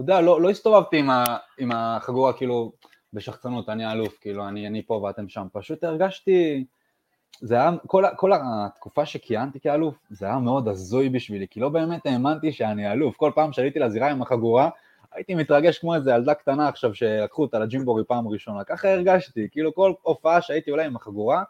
יודע, 0.00 0.20
לא, 0.20 0.40
לא 0.40 0.50
הסתובבתי 0.50 0.98
עם, 0.98 1.10
ה, 1.10 1.36
עם 1.58 1.72
החגורה 1.72 2.32
כאילו 2.32 2.72
בשחצנות, 3.12 3.68
אני 3.68 3.92
אלוף, 3.92 4.18
כאילו 4.20 4.48
אני, 4.48 4.66
אני 4.66 4.86
פה 4.86 4.94
ואתם 4.94 5.28
שם, 5.28 5.46
פשוט 5.52 5.84
הרגשתי, 5.84 6.64
זה 7.40 7.54
היה, 7.54 7.70
כל, 7.86 8.04
כל 8.16 8.32
התקופה 8.34 9.06
שכיהנתי 9.06 9.60
כאלוף, 9.60 9.94
זה 10.10 10.26
היה 10.26 10.38
מאוד 10.38 10.68
הזוי 10.68 11.08
בשבילי, 11.08 11.46
כי 11.48 11.60
לא 11.60 11.68
באמת 11.68 12.06
האמנתי 12.06 12.52
שאני 12.52 12.92
אלוף, 12.92 13.16
כל 13.16 13.32
פעם 13.34 13.52
שעליתי 13.52 13.78
לזירה 13.78 14.10
עם 14.10 14.22
החגורה, 14.22 14.70
הייתי 15.12 15.34
מתרגש 15.34 15.78
כמו 15.78 15.94
איזה 15.94 16.10
ילדה 16.10 16.34
קטנה 16.34 16.68
עכשיו 16.68 16.94
שלקחו 16.94 17.42
אותה 17.42 17.58
לג'ימבורי 17.58 18.04
פעם 18.04 18.28
ראשונה, 18.28 18.64
ככה 18.64 18.92
הרגשתי, 18.92 19.48
כאילו 19.50 19.74
כל 19.74 19.92
הופעה 20.02 20.42
שהייתי 20.42 20.70
עולה 20.70 20.84
עם 20.84 20.96
החגורה, 20.96 21.42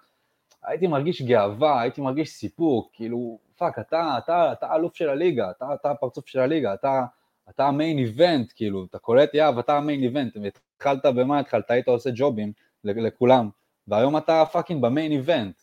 הייתי 0.64 0.86
מרגיש 0.86 1.22
גאווה, 1.22 1.80
הייתי 1.80 2.00
מרגיש 2.00 2.30
סיפוק, 2.30 2.90
כאילו, 2.92 3.38
fuck, 3.56 3.78
אתה, 3.78 4.14
אתה, 4.18 4.52
אתה 4.52 4.66
האלוף 4.66 4.94
של 4.94 5.08
הליגה, 5.08 5.50
אתה, 5.50 5.74
אתה 5.74 5.90
הפרצוף 5.90 6.26
של 6.26 6.40
הליגה, 6.40 6.74
אתה, 6.74 7.04
אתה 7.50 7.66
ה 7.66 7.73
main 7.73 7.98
event, 7.98 8.52
כאילו, 8.56 8.84
אתה 8.84 8.98
קולט 8.98 9.34
יהב, 9.34 9.58
אתה 9.58 9.76
ה 9.76 9.81
main 9.81 10.02
event, 10.02 10.36
והתחלת 10.42 11.06
במה 11.06 11.38
התחלת, 11.38 11.70
היית 11.70 11.88
עושה 11.88 12.10
ג'ובים 12.14 12.52
לכולם, 12.84 13.48
והיום 13.88 14.16
אתה 14.16 14.44
fucking 14.52 14.82
ב 14.82 14.88
main 14.88 15.12
event. 15.12 15.60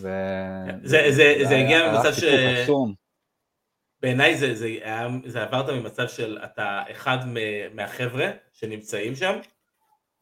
ו... 0.00 0.08
זה- 0.82 1.06
זה- 1.10 1.34
זה 1.48 1.56
הגיע 1.56 1.78
היה- 1.78 1.92
ממצב 1.92 2.12
ש- 2.12 2.22
עצום. 2.24 2.94
בעיניי 4.02 4.36
זה, 4.38 4.54
זה, 4.54 4.66
היה, 4.66 5.08
זה 5.26 5.42
עברת 5.42 5.68
ממצב 5.68 6.08
של 6.08 6.38
אתה 6.44 6.82
אחד 6.90 7.18
מהחבר'ה 7.74 8.30
שנמצאים 8.52 9.16
שם, 9.16 9.38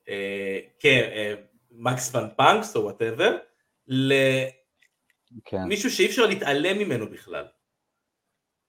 אה, 0.09 0.59
כמקס 0.81 2.15
ון 2.15 2.29
פאנקס 2.37 2.77
או 2.77 2.83
whatever, 2.83 3.37
כן. 5.45 5.57
למישהו 5.57 5.91
שאי 5.91 6.07
אפשר 6.07 6.27
להתעלם 6.27 6.79
ממנו 6.79 7.11
בכלל. 7.11 7.45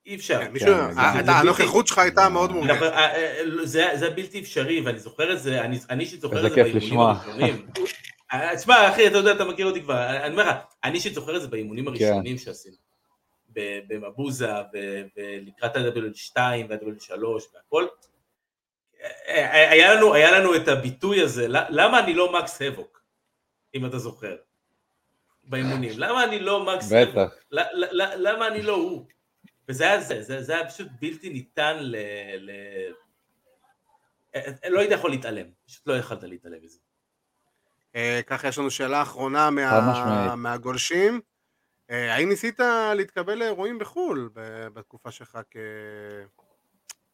אי 0.05 0.15
אפשר. 0.15 0.39
כן, 0.45 0.51
מישהו, 0.51 0.67
זה- 0.67 1.01
ה- 1.01 1.13
זה 1.13 1.19
אתה- 1.19 1.31
הנוכחות 1.39 1.87
שלך 1.87 1.97
הייתה 1.97 2.29
מאוד 2.29 2.51
אה, 2.81 3.15
אה, 3.15 3.41
זה 3.63 3.85
זה 3.95 4.09
בלתי 4.09 4.39
אפשרי, 4.39 4.81
ואני 4.81 4.99
זוכר 4.99 5.33
את 5.33 5.39
זה, 5.41 5.61
אני 5.61 5.79
אני 5.89 6.03
אישית 6.03 6.21
זוכר 6.21 6.45
את 6.47 6.51
זה 6.51 6.63
באימונים. 6.63 6.99
הראשונים. 6.99 7.67
תשמע, 8.55 8.89
אחי, 8.89 9.07
אתה 9.07 9.17
יודע, 9.17 9.31
אתה 9.31 9.45
מכיר 9.45 9.65
אותי 9.65 9.81
כבר, 9.81 10.09
אני 10.09 10.31
אומר 10.31 10.49
לך, 10.49 10.55
אני 10.83 10.95
אישית 10.95 11.13
זוכר 11.13 11.35
את 11.35 11.41
זה 11.41 11.47
באימונים 11.47 11.85
כן. 11.85 11.89
הראשונים 11.91 12.37
שעשינו. 12.37 12.75
ב- 13.53 13.79
במבוזה, 13.87 14.49
ולקראת 15.17 15.75
ה-W2 15.75 16.37
וה-W3 16.69 17.13
והכל. 17.53 17.87
היה 19.27 19.93
לנו, 19.93 20.13
היה 20.13 20.39
לנו 20.39 20.55
את 20.55 20.67
הביטוי 20.67 21.21
הזה, 21.21 21.47
"ל- 21.47 21.65
למה 21.69 21.99
אני 21.99 22.13
לא 22.13 22.33
מקס 22.39 22.61
הבוק, 22.61 23.01
אם 23.75 23.85
אתה 23.85 23.99
זוכר, 23.99 24.35
באימונים, 25.43 25.91
למה 25.95 26.23
אני 26.23 26.39
לא 26.39 26.65
מקס 26.65 26.91
הבוק? 26.91 27.33
למה 28.17 28.47
אני 28.47 28.61
לא 28.61 28.75
הוא? 28.75 29.05
וזה 29.69 29.83
היה 29.83 30.01
זה, 30.01 30.21
זה, 30.23 30.41
זה 30.43 30.55
היה 30.55 30.67
פשוט 30.69 30.87
בלתי 31.01 31.29
ניתן 31.29 31.77
ל... 31.79 31.95
ל... 32.37 32.51
לא 34.69 34.79
היית 34.79 34.91
יכול 34.91 35.11
להתעלם, 35.11 35.45
פשוט 35.67 35.87
לא 35.87 35.93
יכולת 35.93 36.23
להתעלם 36.23 36.57
מזה. 36.63 36.79
אה, 37.95 38.19
ככה 38.27 38.47
יש 38.47 38.57
לנו 38.57 38.71
שאלה 38.71 39.01
אחרונה 39.01 39.49
מה. 39.49 40.35
מהגולשים. 40.35 41.21
אה, 41.91 42.15
האם 42.15 42.29
ניסית 42.29 42.59
להתקבל 42.95 43.35
לאירועים 43.35 43.79
בחו"ל 43.79 44.29
בתקופה 44.73 45.11
שלך 45.11 45.39
כ... 45.51 45.57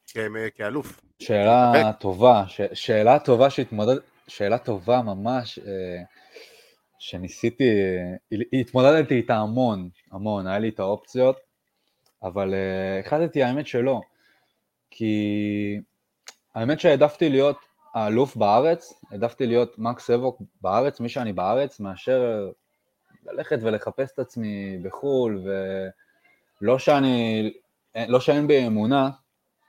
כ... 0.08 0.18
כאלוף? 0.56 1.02
שאלה? 1.20 1.92
טובה, 2.00 2.44
ש... 2.48 2.62
שאלה 2.74 3.20
טובה 3.20 3.50
שהתמודד... 3.50 3.96
שאלה 4.28 4.58
טובה 4.58 5.02
ממש, 5.02 5.60
אה, 5.60 6.04
שניסיתי, 7.00 7.70
התמודדתי 8.54 9.16
איתה 9.16 9.36
המון, 9.36 9.90
המון, 10.12 10.48
היה 10.48 10.60
לי 10.60 10.70
את 10.70 10.80
האופציות, 10.80 11.38
אבל 12.24 12.54
החלטתי 13.00 13.44
האמת 13.44 13.68
שלא, 13.68 14.02
כי 14.92 15.80
האמת 16.56 16.80
שהעדפתי 16.80 17.30
להיות 17.30 17.58
האלוף 17.98 18.36
בארץ, 18.36 18.94
העדפתי 19.12 19.48
להיות 19.48 19.80
מקס 19.80 20.10
אבוק 20.10 20.42
בארץ, 20.62 21.00
מי 21.00 21.10
שאני 21.10 21.34
בארץ, 21.34 21.80
מאשר 21.80 22.50
ללכת 23.26 23.58
ולחפש 23.62 24.12
את 24.14 24.20
עצמי 24.20 24.78
בחו"ל, 24.84 25.48
ולא 26.62 26.80
שאני, 26.80 27.54
לא 28.08 28.20
שאין 28.20 28.48
בי 28.48 28.68
אמונה, 28.68 29.10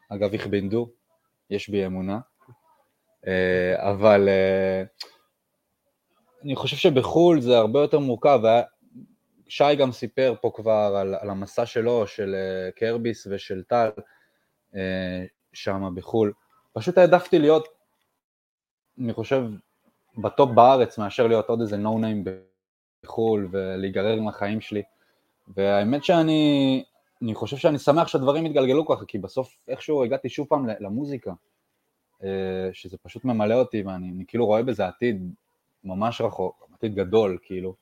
אגב, 0.09 0.35
הכבינדו, 0.35 0.91
יש 1.51 1.69
בי 1.69 1.87
אמונה, 1.87 2.19
אה, 3.27 3.91
אבל 3.91 4.29
אה, 4.29 4.83
אני 6.45 6.57
חושב 6.57 6.77
שבחו"ל 6.77 7.41
זה 7.41 7.59
הרבה 7.59 7.81
יותר 7.81 7.99
מורכב, 7.99 8.41
שי 9.49 9.75
גם 9.79 9.93
סיפר 9.93 10.35
פה 10.41 10.51
כבר 10.55 10.97
על, 11.01 11.15
על 11.15 11.31
המסע 11.31 11.67
שלו, 11.67 12.07
של 12.07 12.35
אה, 12.35 12.71
קרביס 12.71 13.27
ושל 13.31 13.63
טל, 13.63 13.91
שם 15.53 15.93
בחו"ל. 15.95 16.33
פשוט 16.73 16.99
העדפתי 16.99 17.39
להיות, 17.39 17.78
אני 19.01 19.13
חושב, 19.13 19.45
בטופ 20.19 20.51
בארץ, 20.51 20.99
מאשר 20.99 21.27
להיות 21.27 21.49
עוד 21.49 21.61
איזה 21.61 21.77
נו 21.77 21.99
ניים 21.99 22.25
בחו"ל 23.05 23.49
ולהיגרר 23.51 24.17
עם 24.17 24.29
החיים 24.29 24.61
שלי. 24.61 24.83
והאמת 25.57 26.05
שאני 26.05 26.85
אני 27.23 27.35
חושב 27.35 27.57
שאני 27.57 27.79
שמח 27.79 28.09
שהדברים 28.09 28.45
התגלגלו 28.45 28.87
ככה, 28.87 29.05
כי 29.05 29.19
בסוף 29.19 29.57
איכשהו 29.69 30.05
הגעתי 30.05 30.29
שוב 30.29 30.47
פעם 30.49 30.67
למוזיקה, 30.81 31.33
אה, 32.25 32.69
שזה 32.73 32.97
פשוט 33.03 33.25
ממלא 33.25 33.55
אותי, 33.55 33.83
ואני 33.83 34.11
אני 34.11 34.25
כאילו 34.29 34.47
רואה 34.47 34.63
בזה 34.63 34.87
עתיד 34.87 35.33
ממש 35.85 36.21
רחוק, 36.21 36.69
עתיד 36.75 36.95
גדול, 36.95 37.39
כאילו. 37.43 37.75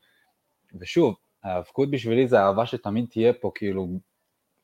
ושוב, 0.81 1.15
ההאבקות 1.43 1.91
בשבילי 1.91 2.29
זה 2.29 2.41
אהבה 2.41 2.67
שתמיד 2.67 3.07
תהיה 3.11 3.33
פה, 3.33 3.51
כאילו, 3.55 3.89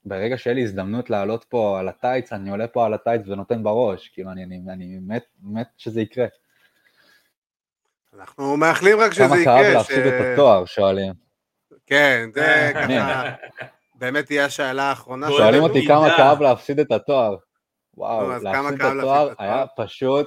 ברגע 0.04 0.38
שיהיה 0.38 0.54
לי 0.54 0.62
הזדמנות 0.62 1.10
לעלות 1.10 1.44
פה 1.44 1.80
על 1.80 1.88
הטייץ, 1.88 2.32
אני 2.32 2.50
עולה 2.50 2.68
פה 2.68 2.86
על 2.86 2.94
הטייץ 2.94 3.22
ונותן 3.26 3.62
בראש, 3.62 4.08
כאילו, 4.08 4.30
אני, 4.30 4.44
אני, 4.44 4.62
אני 4.68 4.98
מת, 5.00 5.24
מת 5.42 5.68
שזה 5.76 6.00
יקרה. 6.00 6.26
אנחנו 8.18 8.56
מאחלים 8.56 9.00
רק 9.00 9.12
שזה 9.12 9.24
כמה 9.24 9.40
יקרה. 9.40 9.62
כאב 9.62 9.72
להפסיד 9.72 10.06
את 10.06 10.20
התואר, 10.20 10.64
שואלים. 10.64 11.12
כן, 11.86 12.30
זה 12.34 12.70
מעניין. 12.74 13.02
ככה, 13.02 13.34
באמת 13.94 14.26
תהיה 14.26 14.44
השאלה 14.44 14.82
האחרונה. 14.82 15.28
שואלים. 15.28 15.62
אותי 15.62 15.86
כמה 15.86 16.16
כאב 16.16 16.40
להפסיד 16.40 16.80
את 16.80 16.92
התואר. 16.92 17.36
וואו, 17.96 18.26
כמה 18.26 18.70
להפסיד 18.70 18.80
את 18.80 18.96
התואר 18.98 19.32
היה? 19.38 19.64
פשוט, 19.76 20.26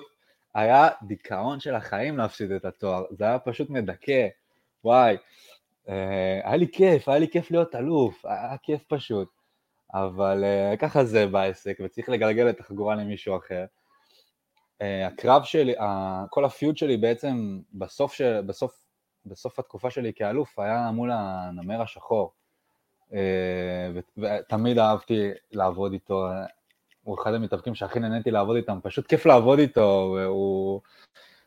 היה 0.55 0.89
דיכאון 1.01 1.59
של 1.59 1.75
החיים 1.75 2.17
להפסיד 2.17 2.51
את 2.51 2.65
התואר, 2.65 3.03
זה 3.11 3.23
היה 3.23 3.39
פשוט 3.39 3.69
מדכא, 3.69 4.27
וואי. 4.83 5.17
אה, 5.89 6.39
היה 6.43 6.55
לי 6.55 6.67
כיף, 6.71 7.09
היה 7.09 7.19
לי 7.19 7.27
כיף 7.31 7.51
להיות 7.51 7.75
אלוף, 7.75 8.25
היה 8.25 8.55
כיף 8.63 8.81
פשוט. 8.87 9.27
אבל 9.93 10.43
אה, 10.43 10.77
ככה 10.77 11.03
זה 11.03 11.27
בעסק, 11.27 11.77
וצריך 11.85 12.09
לגלגל 12.09 12.49
את 12.49 12.59
החגורה 12.59 12.95
למישהו 12.95 13.37
אחר. 13.37 13.65
אה, 14.81 15.07
הקרב 15.07 15.43
שלי, 15.43 15.73
כל 16.29 16.45
הפיוד 16.45 16.77
שלי 16.77 16.97
בעצם 16.97 17.59
בסוף, 17.73 18.13
ש, 18.13 18.21
בסוף, 18.21 18.85
בסוף 19.25 19.59
התקופה 19.59 19.89
שלי 19.89 20.13
כאלוף 20.15 20.59
היה 20.59 20.91
מול 20.91 21.11
הנמר 21.13 21.81
השחור. 21.81 22.33
אה, 23.13 23.19
ו- 23.95 24.21
ותמיד 24.21 24.79
אהבתי 24.79 25.29
לעבוד 25.51 25.93
איתו, 25.93 26.27
הוא 27.03 27.17
אחד 27.21 27.33
המתאבקים 27.33 27.75
שהכי 27.75 27.99
נהניתי 27.99 28.31
לעבוד 28.31 28.55
איתם, 28.55 28.79
פשוט 28.83 29.07
כיף 29.07 29.25
לעבוד 29.25 29.59
איתו, 29.59 30.15
והוא... 30.17 30.81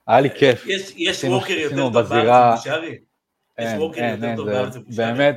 היה 0.06 0.20
לי 0.20 0.30
כיף. 0.30 0.66
יש- 0.66 0.94
יש 0.96 1.24
ווקר 1.24 1.52
יותר 1.52 1.76
טוב 1.76 1.92
בארץ 1.92 2.52
מבושרי? 2.54 2.98
יש 3.58 3.70
ווקר 3.78 4.00
יותר 4.04 4.36
טוב 4.36 4.46
בארץ 4.50 4.76
מבושרי? 4.76 5.06
באמת 5.06 5.36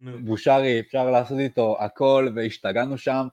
נו. 0.00 0.24
בושרי, 0.24 0.80
אפשר 0.80 1.10
לעשות 1.10 1.38
איתו 1.38 1.76
הכל, 1.80 2.28
והשתגענו 2.36 2.98
שם, 2.98 3.28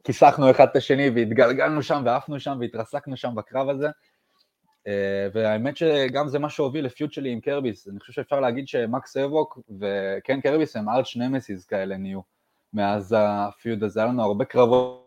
וכיסחנו 0.00 0.50
אחד 0.50 0.66
את 0.70 0.76
השני, 0.76 1.10
והתגלגלנו 1.10 1.82
שם, 1.82 2.02
ועפנו 2.04 2.40
שם, 2.40 2.56
והתרסקנו 2.60 3.16
שם 3.16 3.34
בקרב 3.34 3.68
הזה. 3.68 3.88
אה, 4.86 5.28
והאמת 5.32 5.76
שגם 5.76 6.28
זה 6.28 6.38
מה 6.38 6.50
שהוביל 6.50 6.84
לפיוט 6.84 7.12
שלי 7.12 7.30
עם 7.32 7.40
קרביס. 7.40 7.88
אני 7.88 8.00
חושב 8.00 8.12
שאפשר 8.12 8.40
להגיד 8.40 8.68
שמקס 8.68 9.16
אבוק 9.16 9.58
וקן 9.78 10.40
קרביס 10.40 10.76
הם 10.76 10.88
ארץ' 10.88 11.16
נמסיס 11.16 11.64
כאלה 11.64 11.96
נהיו, 11.96 12.20
מאז 12.72 13.14
הפיוט 13.18 13.82
הזה. 13.82 14.00
היה 14.00 14.08
לנו 14.08 14.22
הרבה 14.22 14.44
קרבות 14.44 15.04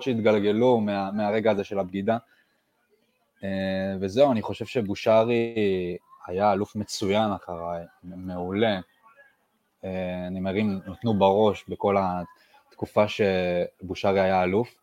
שהתגלגלו 0.00 0.80
מה, 0.80 1.10
מהרגע 1.12 1.50
הזה 1.50 1.64
של 1.64 1.78
הבגידה. 1.78 2.18
אה, 3.44 3.96
וזהו, 4.00 4.32
אני 4.32 4.42
חושב 4.42 4.66
שבושרי 4.66 5.54
היה 6.26 6.52
אלוף 6.52 6.76
מצוין 6.76 7.30
אחריי, 7.32 7.84
מעולה. 8.04 8.80
אה, 9.84 10.26
הנמרים 10.26 10.80
נתנו 10.86 11.14
בראש 11.14 11.64
בכל 11.68 11.96
התקופה 12.76 13.04
שבושרי 13.08 14.20
היה 14.20 14.42
אלוף. 14.42 14.74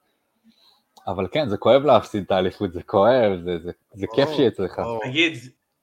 אבל 1.08 1.27
כן, 1.32 1.49
זה 1.49 1.58
כואב 1.58 1.82
להפסיד 1.82 2.23
את 2.23 2.32
האליפות, 2.32 2.73
זה 2.73 2.84
כואב, 2.84 3.32
זה, 3.45 3.60
זה, 3.63 3.71
זה 3.93 4.08
כיף 4.15 4.29
שהיא 4.36 4.47
אצלך. 4.47 4.82
תגיד, 5.03 5.34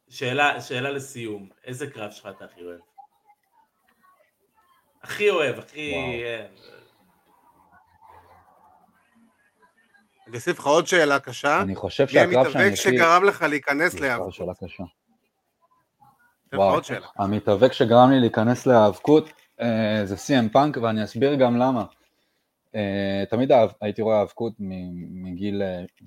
שאלה, 0.08 0.60
שאלה 0.60 0.90
לסיום, 0.90 1.48
איזה 1.64 1.90
קרב 1.90 2.10
שלך 2.10 2.28
אתה 2.36 2.44
הכי 2.44 2.62
אוהב? 2.62 2.80
הכי 5.02 5.30
אוהב, 5.30 5.58
הכי... 5.58 5.92
אה, 6.24 6.46
אני 10.28 10.36
אוסיף 10.36 10.58
לך 10.58 10.66
עוד 10.66 10.86
שאלה 10.86 11.18
קשה. 11.18 11.60
אני 11.60 11.74
חושב 11.74 12.08
שהקרב 12.08 12.30
שאני 12.30 12.64
המתאבק 12.64 12.72
הכי... 12.72 12.76
שגרם 12.76 13.24
לך 13.24 13.42
להיכנס 13.42 13.92
זו 13.92 14.00
להיאבקות? 14.00 14.32
שאלה 14.32 14.52
קשה. 14.54 14.84
וואו, 16.52 16.74
עוד 16.74 16.84
שאלה. 16.84 17.06
המתאבק 17.16 17.72
שגרם 17.72 18.10
לי 18.10 18.20
להיכנס 18.20 18.66
להיאבקות 18.66 19.28
אה, 19.60 20.00
זה 20.04 20.14
CM 20.14 20.52
פאנק 20.52 20.76
ואני 20.76 21.04
אסביר 21.04 21.34
גם 21.34 21.56
למה. 21.56 21.84
אה, 22.74 23.24
תמיד 23.30 23.50
הייתי 23.80 24.02
רואה 24.02 24.18
האבקות 24.18 24.52
מגיל 24.58 25.62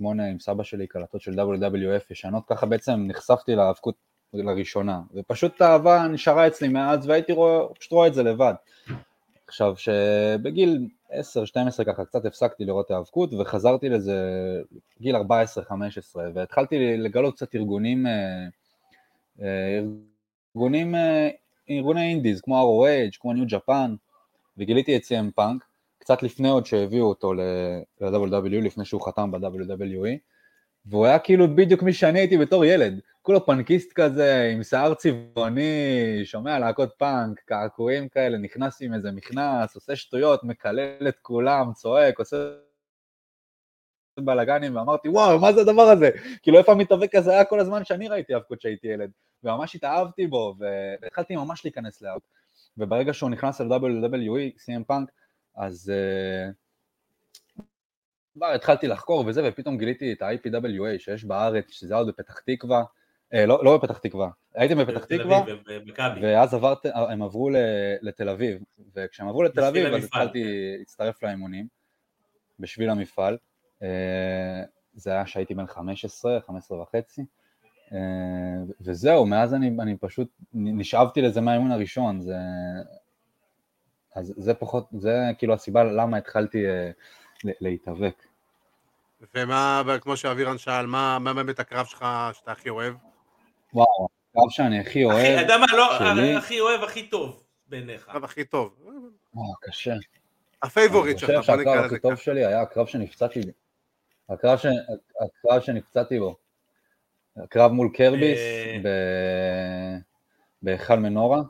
עם 0.00 0.38
סבא 0.40 0.62
שלי, 0.62 0.86
קלטות 0.86 1.20
של 1.20 1.40
WWF 1.40 2.04
ישנות, 2.10 2.42
ככה 2.46 2.66
בעצם 2.66 3.04
נחשפתי 3.06 3.54
להאבקות 3.54 3.94
לראשונה, 4.32 5.00
ופשוט 5.14 5.62
האהבה 5.62 6.08
נשארה 6.08 6.46
אצלי 6.46 6.68
מאז 6.68 7.08
והייתי 7.08 7.32
רואה, 7.32 7.74
פשוט 7.78 7.92
רואה 7.92 8.06
את 8.06 8.14
זה 8.14 8.22
לבד. 8.22 8.54
עכשיו 9.46 9.74
שבגיל 9.76 10.88
10-12 11.10 11.12
ככה 11.86 12.04
קצת 12.04 12.24
הפסקתי 12.24 12.64
לראות 12.64 12.90
האבקות 12.90 13.32
וחזרתי 13.34 13.88
לזה 13.88 14.20
גיל 15.00 15.16
14-15 15.16 15.20
והתחלתי 16.34 16.96
לגלות 16.96 17.34
קצת 17.34 17.54
ארגונים 17.54 18.06
אה, 18.06 18.12
אה, 19.42 19.80
ארגונים, 20.56 20.94
אה, 20.94 21.28
ארגוני 21.70 22.10
indies 22.10 22.40
כמו 22.40 22.84
ROH, 22.84 23.18
כמו 23.20 23.32
New 23.32 23.44
Japan, 23.48 23.94
וגיליתי 24.58 24.96
את 24.96 25.02
CM 25.02 25.30
Punk, 25.34 25.64
קצת 26.00 26.22
לפני 26.22 26.48
עוד 26.48 26.66
שהביאו 26.66 27.06
אותו 27.06 27.34
ל-WW, 27.34 28.64
לפני 28.64 28.84
שהוא 28.84 29.06
חתם 29.06 29.30
ב-WWE, 29.30 30.18
והוא 30.86 31.06
היה 31.06 31.18
כאילו 31.18 31.56
בדיוק 31.56 31.82
מי 31.82 31.92
שאני 31.92 32.18
הייתי 32.18 32.38
בתור 32.38 32.64
ילד, 32.64 33.00
כולו 33.22 33.46
פאנקיסט 33.46 33.92
כזה, 33.92 34.50
עם 34.54 34.62
שיער 34.62 34.94
צבעוני, 34.94 36.20
שומע 36.24 36.58
להקות 36.58 36.92
פאנק, 36.98 37.40
קעקועים 37.40 38.08
כאלה, 38.08 38.38
נכנס 38.38 38.82
עם 38.82 38.94
איזה 38.94 39.12
מכנס, 39.12 39.74
עושה 39.74 39.96
שטויות, 39.96 40.44
מקלל 40.44 41.08
את 41.08 41.18
כולם, 41.22 41.72
צועק, 41.74 42.18
עושה 42.18 42.36
בלאגנים, 44.20 44.76
ואמרתי, 44.76 45.08
וואו, 45.08 45.38
מה 45.38 45.52
זה 45.52 45.60
הדבר 45.60 45.82
הזה? 45.82 46.10
כאילו, 46.42 46.58
איפה 46.58 46.72
המתאבק 46.72 47.14
הזה 47.14 47.30
היה 47.30 47.44
כל 47.44 47.60
הזמן 47.60 47.84
שאני 47.84 48.08
ראיתי 48.08 48.34
האבקות 48.34 48.58
כשהייתי 48.58 48.86
ילד, 48.86 49.10
וממש 49.44 49.74
התאהבתי 49.74 50.26
בו, 50.26 50.54
והתחלתי 51.02 51.36
ממש 51.36 51.64
להיכנס 51.64 52.02
לאבק. 52.02 52.22
וברגע 52.78 53.12
שהוא 53.12 53.30
נכנס 53.30 53.60
ל-WWE, 53.60 54.58
CM 54.58 54.84
פאנק, 54.86 55.10
אז 55.56 55.92
uh, 55.92 57.62
כבר 58.34 58.46
התחלתי 58.46 58.88
לחקור 58.88 59.24
וזה, 59.26 59.48
ופתאום 59.48 59.78
גיליתי 59.78 60.12
את 60.12 60.22
ה-IPWA 60.22 60.98
שיש 60.98 61.24
בארץ, 61.24 61.70
שזה 61.70 61.94
היה 61.94 61.98
עוד 61.98 62.08
בפתח 62.08 62.38
תקווה, 62.46 62.84
אה, 63.34 63.46
לא, 63.46 63.64
לא 63.64 63.76
בפתח 63.78 63.98
תקווה, 63.98 64.30
הייתם 64.54 64.78
בפתח 64.78 65.04
תקווה. 65.04 65.44
ואז 66.22 66.54
עברת, 66.54 66.78
הם 66.94 67.22
עברו 67.22 67.50
לתל 68.02 68.28
אביב, 68.28 68.62
וכשהם 68.96 69.28
עברו 69.28 69.42
לתל 69.42 69.64
אביב 69.64 69.86
אז 69.94 70.04
התחלתי 70.04 70.74
להצטרף 70.78 71.22
לאימונים, 71.22 71.66
בשביל 72.58 72.90
המפעל, 72.90 73.38
אה, 73.82 74.62
זה 74.94 75.10
היה 75.10 75.26
שהייתי 75.26 75.54
בן 75.54 75.66
15, 75.66 76.40
15 76.46 76.82
וחצי, 76.82 77.22
אה, 77.92 77.98
וזהו, 78.80 79.26
מאז 79.26 79.54
אני, 79.54 79.70
אני 79.80 79.96
פשוט 79.96 80.28
נשאבתי 80.52 81.22
לזה 81.22 81.40
מהאימון 81.40 81.70
הראשון, 81.70 82.20
זה, 82.20 82.36
אז 84.14 84.34
זה 84.36 84.54
פחות, 84.54 84.88
זה 84.98 85.16
כאילו 85.38 85.54
הסיבה 85.54 85.84
למה 85.84 86.16
התחלתי 86.16 86.66
אה, 86.66 86.90
להתאבק. 87.44 88.22
ומה, 89.34 89.82
כמו 90.00 90.16
שאבירן 90.16 90.58
שאל, 90.58 90.86
מה 90.86 91.18
מה 91.18 91.34
באמת 91.34 91.58
הקרב 91.60 91.86
שלך 91.86 92.06
שאתה 92.32 92.52
הכי 92.52 92.68
אוהב? 92.68 92.94
וואו, 93.74 94.08
הקרב 94.30 94.50
שאני 94.50 94.80
הכי 94.80 95.04
אוהב, 95.04 95.32
אתה 95.32 95.40
יודע 95.40 95.58
מה, 95.58 95.66
לא, 95.72 95.98
שלי. 95.98 96.34
הכי 96.34 96.60
אוהב, 96.60 96.82
הכי 96.82 97.06
טוב 97.06 97.42
בעיניך. 97.66 98.08
הקרב 98.08 98.24
הכי 98.24 98.44
טוב. 98.44 98.76
וואו, 99.34 99.54
קשה. 99.60 99.94
ה 100.62 100.69
favorite 100.69 101.24
אני 101.24 101.34
שלך, 101.34 101.50
בוא 101.50 101.56
נקרא 101.56 101.72
שהקרב 101.72 101.76
לזה 101.76 101.86
הכי 101.86 101.98
טוב 101.98 102.12
ככה. 102.14 102.22
שלי 102.22 102.44
היה 102.44 102.62
הקרב 102.62 102.86
שנפצעתי 102.86 103.40
בו. 103.40 103.50
הקרב, 104.34 104.58
ש... 104.58 104.66
הקרב 105.20 105.60
שנפצעתי 105.60 106.18
בו. 106.18 106.36
הקרב 107.36 107.72
מול 107.72 107.90
קרביס 107.94 108.38
אה. 108.38 108.78
ב... 108.84 108.88
בהיכל 110.62 110.96
מנורה. 110.98 111.40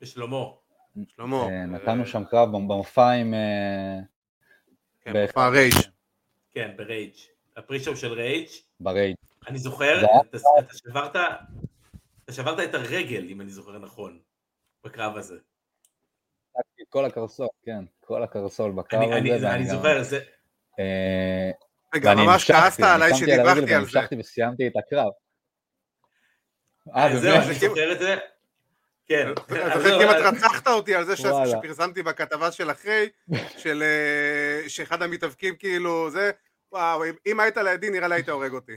בשלמה. 0.00 0.61
שלמה, 1.08 1.36
אה, 1.42 1.66
נתנו 1.66 2.06
שם 2.06 2.24
קרב 2.24 2.48
במופע 2.52 3.10
עם... 3.10 3.34
אה, 3.34 3.98
כן, 5.00 5.12
בהיכל- 5.12 5.26
מופע 5.40 5.48
Rage. 5.48 5.74
כן, 6.54 6.70
ב 6.76 6.82
Rage. 6.82 7.12
ה 7.56 7.60
pre-show 7.60 7.96
של 7.96 8.12
Rage. 8.12 8.48
ברייד. 8.80 9.16
אני 9.48 9.58
זוכר, 9.58 10.04
אתה 10.28 10.38
שברת, 10.76 11.16
אתה 12.24 12.32
שברת 12.32 12.60
את 12.68 12.74
הרגל, 12.74 13.26
אם 13.28 13.40
אני 13.40 13.50
זוכר 13.50 13.78
נכון, 13.78 14.18
בקרב 14.84 15.16
הזה. 15.16 15.36
כל 16.88 17.04
הקרסול, 17.04 17.48
כן, 17.64 17.84
כל 18.00 18.22
הקרסול 18.22 18.72
בקרב 18.72 19.02
אני- 19.02 19.18
אני- 19.18 19.32
הזה. 19.32 19.50
אני 19.54 19.64
זוכר, 19.66 20.02
זה... 20.02 20.20
אה, 20.78 21.50
ואני 22.04 22.22
ממש 22.26 22.50
המשכתי, 22.50 22.52
כעסת 22.52 22.80
אני 22.80 22.88
עליי 22.90 23.14
שמתי 23.14 23.32
על 23.32 23.40
הרגל 23.40 23.50
שדיווחתי 23.54 23.74
על 23.74 23.84
זה. 23.84 23.96
והמשכתי 23.96 24.16
וסיימתי 24.18 24.66
את 24.66 24.72
הקרב. 24.76 25.12
אה, 26.96 27.16
זהו? 27.20 27.34
אני 27.36 27.54
זוכר 27.54 27.92
את 27.92 27.98
זה. 27.98 28.16
כן. 29.12 29.32
אתה 29.32 29.74
אז 29.74 29.82
זהו, 29.82 30.00
כמעט 30.00 30.16
אז- 30.16 30.34
רצחת 30.34 30.68
אותי 30.68 30.94
על 30.94 31.04
זה. 31.04 31.14
שפרסמתי 31.16 32.02
בכתבה 32.02 32.52
של 32.52 32.70
אחרי, 32.70 33.08
של 33.58 33.82
אה, 33.82 34.68
שאחד 34.68 35.02
המתאבקים 35.02 35.56
כאילו 35.56 36.10
זה, 36.10 36.30
וואו, 36.72 37.04
אם- 37.04 37.14
אם 37.26 37.40
היית 37.40 37.56
לידי 37.56 37.90
נראה 37.90 38.08
לי 38.08 38.14
היית 38.14 38.28
הורג 38.28 38.52
אותי. 38.52 38.72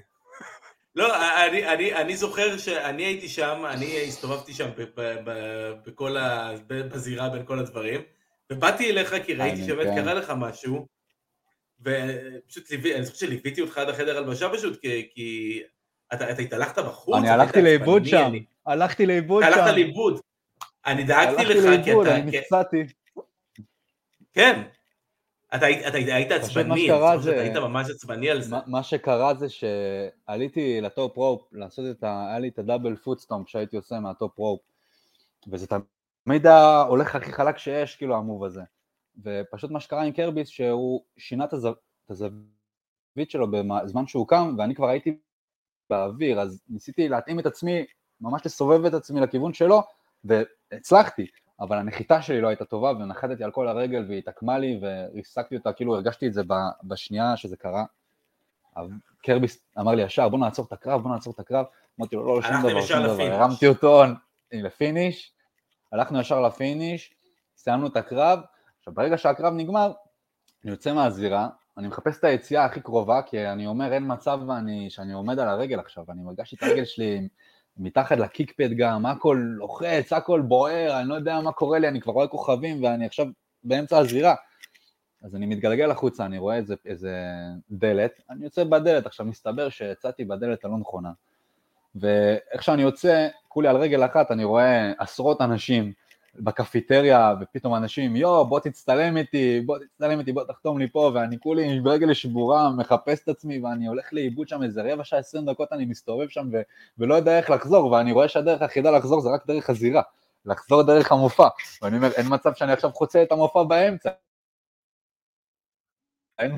לא, 0.96 1.16
אני, 1.46 1.68
אני, 1.68 1.94
אני 1.94 2.18
זוכר 2.18 2.58
שאני 2.58 3.04
הייתי 3.06 3.28
שם, 3.30 3.64
אני 3.70 4.04
הסתובבתי 4.08 4.54
שם 4.54 4.70
ב, 4.78 4.82
ב, 4.82 5.16
ב, 5.26 5.32
בכל 5.86 6.18
ה, 6.18 6.52
ב, 6.68 6.82
בזירה 6.82 7.30
בין 7.30 7.46
כל 7.46 7.60
הדברים, 7.60 8.02
ובאתי 8.52 8.90
אליך 8.92 9.16
כי 9.26 9.34
ראיתי 9.34 9.56
אני 9.60 9.66
שבאמת 9.68 9.88
כן. 9.88 10.04
קרה 10.04 10.14
לך 10.14 10.34
משהו, 10.38 10.88
ופשוט 11.82 12.72
ליווי, 12.72 12.96
אני 12.96 13.06
חושב 13.06 13.18
שליוויתי 13.26 13.62
אותך 13.62 13.78
עד 13.78 13.90
החדר 13.90 14.18
הלבשה 14.18 14.50
פשוט, 14.50 14.82
כי, 14.82 15.10
כי 15.14 15.62
אתה, 16.16 16.32
אתה 16.32 16.42
התהלכת 16.42 16.78
בחוץ, 16.80 17.16
אני 17.18 17.26
אתה 17.26 17.34
הלכתי 17.34 17.62
לאיבוד 17.62 18.06
שם, 18.06 18.26
אני- 18.28 18.46
הלכתי 18.66 19.06
לאיבוד 19.06 19.44
אתה 19.44 19.54
שם. 19.56 19.60
הלכת 19.62 19.74
לאיבוד. 19.74 20.20
אני 20.86 21.04
דאגתי 21.04 21.42
הלכתי 21.42 21.54
לך, 21.54 21.84
כי 21.84 21.90
לאיבוד, 21.92 22.08
אתה, 22.08 22.16
אני 22.18 22.32
כי- 22.32 22.38
נפצעתי. 22.40 22.84
כן, 24.34 24.62
אתה 25.56 25.66
היית- 25.66 25.88
אתה 25.88 25.98
היית 25.98 26.32
עצבני, 26.32 26.74
אני 26.74 26.88
שאתה 27.24 27.42
היית 27.42 27.56
ממש 27.58 27.90
עצבני 27.90 28.30
על 28.30 28.42
זה. 28.42 28.56
מה- 28.56 28.62
שקרה 28.84 29.34
זה 29.34 29.48
שעליתי 29.50 30.82
ל 30.82 30.91
top 30.91 31.18
rope, 31.18 31.48
לעשות 31.52 31.86
את 31.92 32.04
ה... 32.04 32.26
היה 32.30 32.40
לי 32.40 32.48
את 32.48 32.60
ה 32.60 32.65
double 32.65 32.96
foot 32.96 33.20
stomp 33.20 33.50
שהייתי 33.50 33.76
עושה 33.78 34.00
מה 34.00 34.15
top 34.15 34.38
rope, 34.38 34.62
וזה 35.48 35.68
תמיד 36.26 36.48
היה 36.48 36.82
הולך 36.82 37.16
הכי 37.16 37.34
חלק 37.34 37.58
שיש, 37.58 37.96
כאילו, 37.96 38.16
ה 38.16 38.21
move 38.21 38.44
הזה. 38.44 38.62
ופשוט 39.24 39.72
מה 39.72 39.80
שקרה 39.80 40.04
עם 40.04 40.12
קרביס, 40.12 40.48
שהוא 40.48 41.04
שינה 41.18 41.46
את 41.46 41.54
הזווית 42.10 43.32
שלו 43.32 43.48
בזמן 43.52 44.08
שהוא 44.08 44.28
קם, 44.28 44.56
ואני 44.58 44.76
כבר 44.76 44.88
הייתי 44.90 45.18
באוויר, 45.90 46.40
אז 46.40 46.62
ניסיתי 46.70 47.10
להתאים 47.10 47.40
את 47.40 47.46
עצמי, 47.46 47.86
ממש 48.22 48.46
לסובב 48.46 48.86
את 48.86 48.94
עצמי 48.94 49.22
לכיוון 49.22 49.54
שלו, 49.54 49.84
והצלחתי. 50.24 51.28
אבל 51.60 51.78
הנחיתה 51.78 52.22
שלי 52.22 52.42
לא 52.42 52.48
הייתה 52.48 52.66
טובה, 52.66 52.90
ונחתתי 52.90 53.44
על 53.44 53.52
כל 53.52 53.68
הרגל 53.68 54.06
והיא 54.08 54.18
התעקמה 54.18 54.58
לי, 54.58 54.80
וריסקתי 54.82 55.56
אותה, 55.56 55.74
כאילו 55.74 55.96
הרגשתי 55.96 56.28
את 56.28 56.34
זה 56.34 56.42
בשנייה 56.84 57.38
שזה 57.38 57.58
קרה. 57.58 57.86
אבל 58.78 58.88
קרביס 59.24 59.60
אמר 59.80 59.92
לי 59.92 60.02
ישר, 60.02 60.30
בוא 60.30 60.40
נעצור 60.40 60.66
את 60.66 60.74
הקרב, 60.74 61.02
בוא 61.02 61.12
נעצור 61.12 61.34
את 61.34 61.40
הקרב. 61.40 61.66
אמרתי 62.00 62.16
לו, 62.16 62.26
לא, 62.26 62.42
שום 62.42 62.52
הלכתם 62.52 62.70
דבר, 62.70 62.82
שום 62.82 63.04
דבר. 63.04 63.24
הרמתי 63.24 63.68
אותו 63.68 64.04
לפיניש, 64.54 65.34
הלכנו 65.92 66.20
ישר 66.20 66.42
לפיניש, 66.42 67.14
סיימנו 67.58 67.88
את 67.88 67.98
הקרב. 67.98 68.40
עכשיו, 68.78 68.94
ברגע 68.94 69.18
שהקרב 69.18 69.54
נגמר, 69.54 69.92
אני 70.64 70.72
יוצא 70.72 70.94
מהזירה, 70.94 71.50
אני 71.78 71.88
מחפש 71.88 72.20
את 72.20 72.24
היציאה 72.24 72.66
הכי 72.66 72.82
קרובה, 72.82 73.22
כי 73.22 73.48
אני 73.48 73.68
אומר, 73.68 73.94
אין 73.94 74.04
מצב 74.08 74.40
ואני, 74.48 74.90
שאני 74.90 75.14
עומד 75.14 75.40
על 75.40 75.48
הרגל 75.48 75.80
עכשיו, 75.80 76.06
אני 76.10 76.22
הרגשתי 76.26 76.56
את 76.56 76.64
הרגל 76.64 76.86
שלי 76.86 77.28
מתחת 77.78 78.18
לקיקפד 78.18 78.70
גם, 78.78 79.06
הכל 79.06 79.42
לוחץ, 79.44 80.14
הכל 80.14 80.42
בוער, 80.42 81.00
אני 81.00 81.10
לא 81.10 81.16
יודע 81.16 81.42
מה 81.42 81.52
קורה 81.52 81.80
לי, 81.80 81.88
אני 81.88 82.02
כבר 82.02 82.14
רואה 82.14 82.28
כוכבים 82.28 82.84
ואני 82.84 83.06
עכשיו 83.06 83.26
באמצע 83.64 83.98
הזירה. 83.98 84.36
אז 85.24 85.36
אני 85.36 85.46
מתגלגל 85.46 85.92
החוצה, 85.92 86.26
אני 86.26 86.38
רואה 86.38 86.56
איזה, 86.56 86.76
איזה 86.86 87.20
דלת, 87.72 88.22
אני 88.30 88.44
יוצא 88.44 88.64
בדלת, 88.64 89.06
עכשיו 89.06 89.26
מסתבר 89.26 89.70
שיצאתי 89.70 90.26
בדלת 90.26 90.66
הלא 90.66 90.78
נכונה. 90.78 91.12
ואיך 91.96 92.64
שאני 92.64 92.82
יוצא, 92.82 93.28
כולי 93.48 93.68
על 93.68 93.78
רגל 93.78 94.06
אחת, 94.06 94.32
אני 94.32 94.44
רואה 94.44 94.92
עשרות 95.00 95.42
אנשים 95.42 95.94
בקפיטריה, 96.40 97.34
ופתאום 97.42 97.76
אנשים, 97.76 98.16
יואו, 98.16 98.46
בוא 98.46 98.60
תצטלם 98.60 99.18
איתי, 99.18 99.62
בוא 99.66 99.78
תצטלם 99.80 100.20
איתי, 100.20 100.32
בוא 100.32 100.44
תחתום 100.44 100.80
לי 100.80 100.90
פה, 100.90 101.12
ואני 101.16 101.40
כולי 101.40 101.80
ברגל 101.80 102.14
שבורה, 102.14 102.70
מחפש 102.78 103.24
את 103.24 103.30
עצמי, 103.30 103.60
ואני 103.60 103.88
הולך 103.88 104.14
לאיבוד 104.14 104.48
שם 104.48 104.64
איזה 104.64 104.94
רבע 104.94 105.04
שעה, 105.04 105.20
עשרים 105.20 105.46
דקות, 105.46 105.74
אני 105.74 105.86
מסתובב 105.86 106.30
שם, 106.30 106.50
ו- 106.54 106.62
ולא 106.98 107.16
יודע 107.16 107.38
איך 107.38 107.50
לחזור, 107.50 107.92
ואני 107.92 108.12
רואה 108.12 108.28
שהדרך 108.28 108.62
היחידה 108.62 108.92
לחזור 108.92 109.22
זה 109.22 109.30
רק 109.30 109.48
דרך 109.48 109.70
הזירה, 109.70 110.02
לחזור 110.46 110.84
דרך 110.84 111.12
המופע, 111.12 111.48
ואני 111.82 111.98
אומר, 111.98 112.12
אין 112.12 112.26
מצב 112.30 112.54
שאני 112.54 112.72
עכשיו 112.72 112.92
חוצה 112.92 113.24
את 113.24 113.32
המופע 113.32 113.64
באמצע. 113.64 114.10
אין 116.40 116.56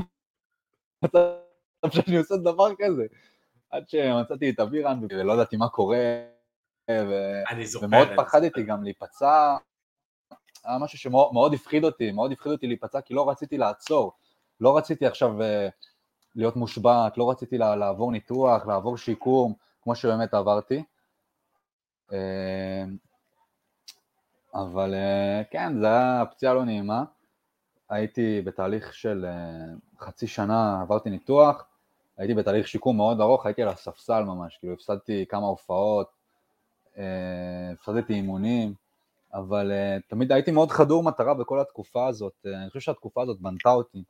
מצב 1.04 1.90
שאני 1.90 2.18
עושה 2.18 2.36
דבר 2.38 2.70
כזה. 2.80 3.06
עד 3.70 3.90
שמצאתי 3.90 4.50
את 4.50 4.60
אבירן 4.60 5.00
ולא 5.10 5.34
ידעתי 5.34 5.58
מה 5.58 5.70
קורה. 5.70 5.98
ומאוד 6.90 8.08
אני 8.08 8.18
פחדתי 8.18 8.48
זוכר. 8.62 8.62
גם 8.62 8.84
להיפצע, 8.84 9.58
היה 10.64 10.78
משהו 10.78 10.98
שמאוד 11.00 11.34
מאוד 11.34 11.54
הפחיד 11.54 11.84
אותי, 11.84 12.12
מאוד 12.12 12.32
הפחיד 12.32 12.52
אותי 12.52 12.68
להיפצע 12.68 13.02
כי 13.02 13.14
לא 13.14 13.30
רציתי 13.30 13.58
לעצור, 13.58 14.12
לא 14.62 14.78
רציתי 14.78 15.06
עכשיו 15.06 15.42
אה, 15.42 15.68
להיות 16.36 16.56
מושבת, 16.56 17.18
לא 17.18 17.30
רציתי 17.32 17.58
לה- 17.58 17.76
לעבור 17.76 18.12
ניתוח, 18.12 18.66
לעבור 18.66 18.98
שיקום, 18.98 19.54
כמו 19.82 19.96
שבאמת 19.96 20.34
עברתי. 20.34 20.84
אה, 22.14 22.84
אבל 24.54 24.94
אה, 24.94 25.42
כן, 25.52 25.74
זו 25.82 25.88
הייתה 25.88 26.24
פציעה 26.32 26.54
לא 26.54 26.66
נעימה. 26.66 27.04
הייתי 27.90 28.42
בתהליך 28.42 28.94
של 28.94 29.26
אה, 29.26 29.74
חצי 30.00 30.28
שנה, 30.28 30.82
עברתי 30.82 31.10
ניתוח, 31.10 31.66
הייתי 32.18 32.34
בתהליך 32.34 32.68
שיקום 32.68 32.98
מאוד 32.98 33.22
ארוך, 33.22 33.46
הייתי 33.46 33.64
על 33.64 33.70
הספסל 33.70 34.24
ממש, 34.24 34.58
כאילו 34.58 34.74
הפסדתי 34.74 35.26
כמה 35.30 35.48
הופעות, 35.48 36.17
הפסדתי 37.74 38.14
אימונים, 38.14 38.74
אבל 39.34 39.72
אה, 39.72 39.98
תמיד 40.08 40.32
הייתי 40.32 40.52
מאוד 40.52 40.72
חדור 40.72 41.04
מטרה 41.04 41.34
בכל 41.34 41.60
התקופה 41.60 42.08
הזאת, 42.08 42.34
אה, 42.46 42.62
אני 42.62 42.68
חושב 42.68 42.80
שהתקופה 42.80 43.24
הזאת 43.24 43.40
בנתה 43.40 43.70
אותי, 43.70 44.04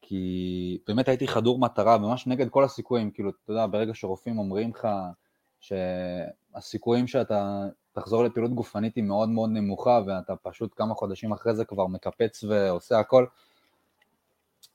כי 0.00 0.78
באמת 0.86 1.08
הייתי 1.08 1.28
חדור 1.28 1.58
מטרה, 1.58 1.98
ממש 1.98 2.26
נגד 2.26 2.48
כל 2.48 2.64
הסיכויים, 2.64 3.10
כאילו, 3.10 3.30
אתה 3.30 3.52
יודע, 3.52 3.66
ברגע 3.66 3.94
שרופאים 3.94 4.38
אומרים 4.38 4.70
לך 4.70 4.88
שהסיכויים 5.60 7.06
שאתה 7.06 7.66
תחזור 7.92 8.24
לפעילות 8.24 8.54
גופנית 8.54 8.96
היא 8.96 9.04
מאוד 9.04 9.28
מאוד 9.28 9.50
נמוכה, 9.50 10.00
ואתה 10.06 10.36
פשוט 10.36 10.72
כמה 10.76 10.94
חודשים 10.94 11.32
אחרי 11.32 11.54
זה 11.54 11.64
כבר 11.64 11.86
מקפץ 11.86 12.44
ועושה 12.44 12.98
הכל, 12.98 13.26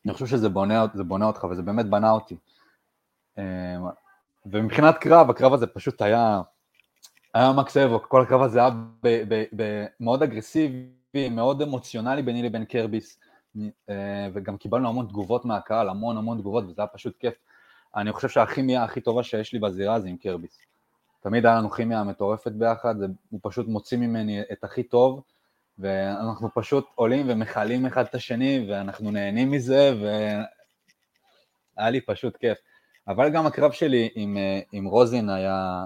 אני 0.06 0.14
חושב 0.14 0.26
שזה 0.26 0.50
בונה, 0.50 0.86
בונה 1.08 1.26
אותך, 1.26 1.44
וזה 1.44 1.62
באמת 1.62 1.90
בנה 1.90 2.12
אותי. 2.12 2.36
אה, 3.38 3.44
ומבחינת 4.46 4.98
קרב, 4.98 5.30
הקרב 5.30 5.54
הזה 5.54 5.68
פשוט 5.68 6.02
היה, 6.02 6.42
היה 7.34 7.52
מקס 7.52 7.78
אבוק, 7.78 8.06
כל 8.08 8.22
הקרב 8.22 8.42
הזה 8.42 8.60
היה 8.60 8.70
מאוד 10.00 10.24
אגרסיבי, 10.24 11.30
מאוד 11.32 11.62
אמוציונלי 11.62 12.22
ביני 12.22 12.44
לבין 12.44 12.66
קרביס, 12.66 13.20
אה, 13.90 14.28
וגם 14.34 14.58
קיבלנו 14.58 14.90
המון 14.90 15.08
תגובות 15.08 15.46
מהקהל, 15.46 15.90
המון 15.90 16.18
המון 16.18 16.38
תגובות, 16.38 16.64
וזה 16.64 16.82
היה 16.82 16.88
פשוט 16.88 17.18
כיף. 17.20 17.34
אני 17.96 18.12
חושב 18.12 18.30
שהכימיה 18.30 18.84
הכי 18.84 19.02
טובה 19.02 19.24
שיש 19.24 19.54
לי 19.54 19.60
בזירה 19.60 20.00
זה 20.00 20.08
עם 20.08 20.18
קרביס. 20.18 20.60
תמיד 21.22 21.46
היה 21.46 21.56
לנו 21.56 21.72
כימיה 21.72 22.04
מטורפת 22.04 22.52
ביחד, 22.52 22.96
הוא 23.30 23.40
פשוט 23.44 23.68
מוציא 23.68 23.98
ממני 23.98 24.42
את 24.52 24.64
הכי 24.64 24.84
טוב, 24.84 25.22
ואנחנו 25.80 26.50
פשוט 26.54 26.86
עולים 26.96 27.26
ומכלים 27.30 27.86
אחד 27.86 28.06
את 28.06 28.16
השני, 28.16 28.66
ואנחנו 28.70 29.12
נהנים 29.12 29.52
מזה, 29.52 29.94
והיה 30.02 31.90
לי 31.90 32.02
פשוט 32.02 32.38
כיף. 32.38 32.58
אבל 33.08 33.30
גם 33.30 33.46
הקרב 33.46 33.72
שלי 33.72 34.10
עם, 34.16 34.38
אה, 34.38 34.60
עם 34.72 34.86
רוזין 34.86 35.30
היה 35.30 35.86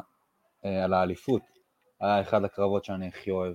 על 0.84 0.93
האליפות, 0.93 1.41
היה 2.01 2.22
אחד 2.22 2.43
הקרבות 2.43 2.86
שאני 2.86 3.07
הכי 3.07 3.32
אוהב. 3.32 3.53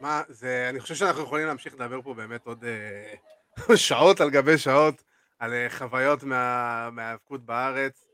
מה, 0.00 0.22
זה, 0.28 0.66
אני 0.70 0.80
חושב 0.80 0.94
שאנחנו 0.94 1.22
יכולים 1.22 1.46
להמשיך 1.46 1.74
לדבר 1.74 2.02
פה 2.02 2.14
באמת 2.14 2.46
עוד 2.46 2.64
אה, 2.64 3.14
שעות 3.76 4.20
על 4.20 4.30
גבי 4.30 4.58
שעות 4.58 5.02
על 5.38 5.52
אה, 5.52 5.66
חוויות 5.70 6.22
מה- 6.22 6.90
מההיאבקות 6.90 7.44
בארץ, 7.46 8.08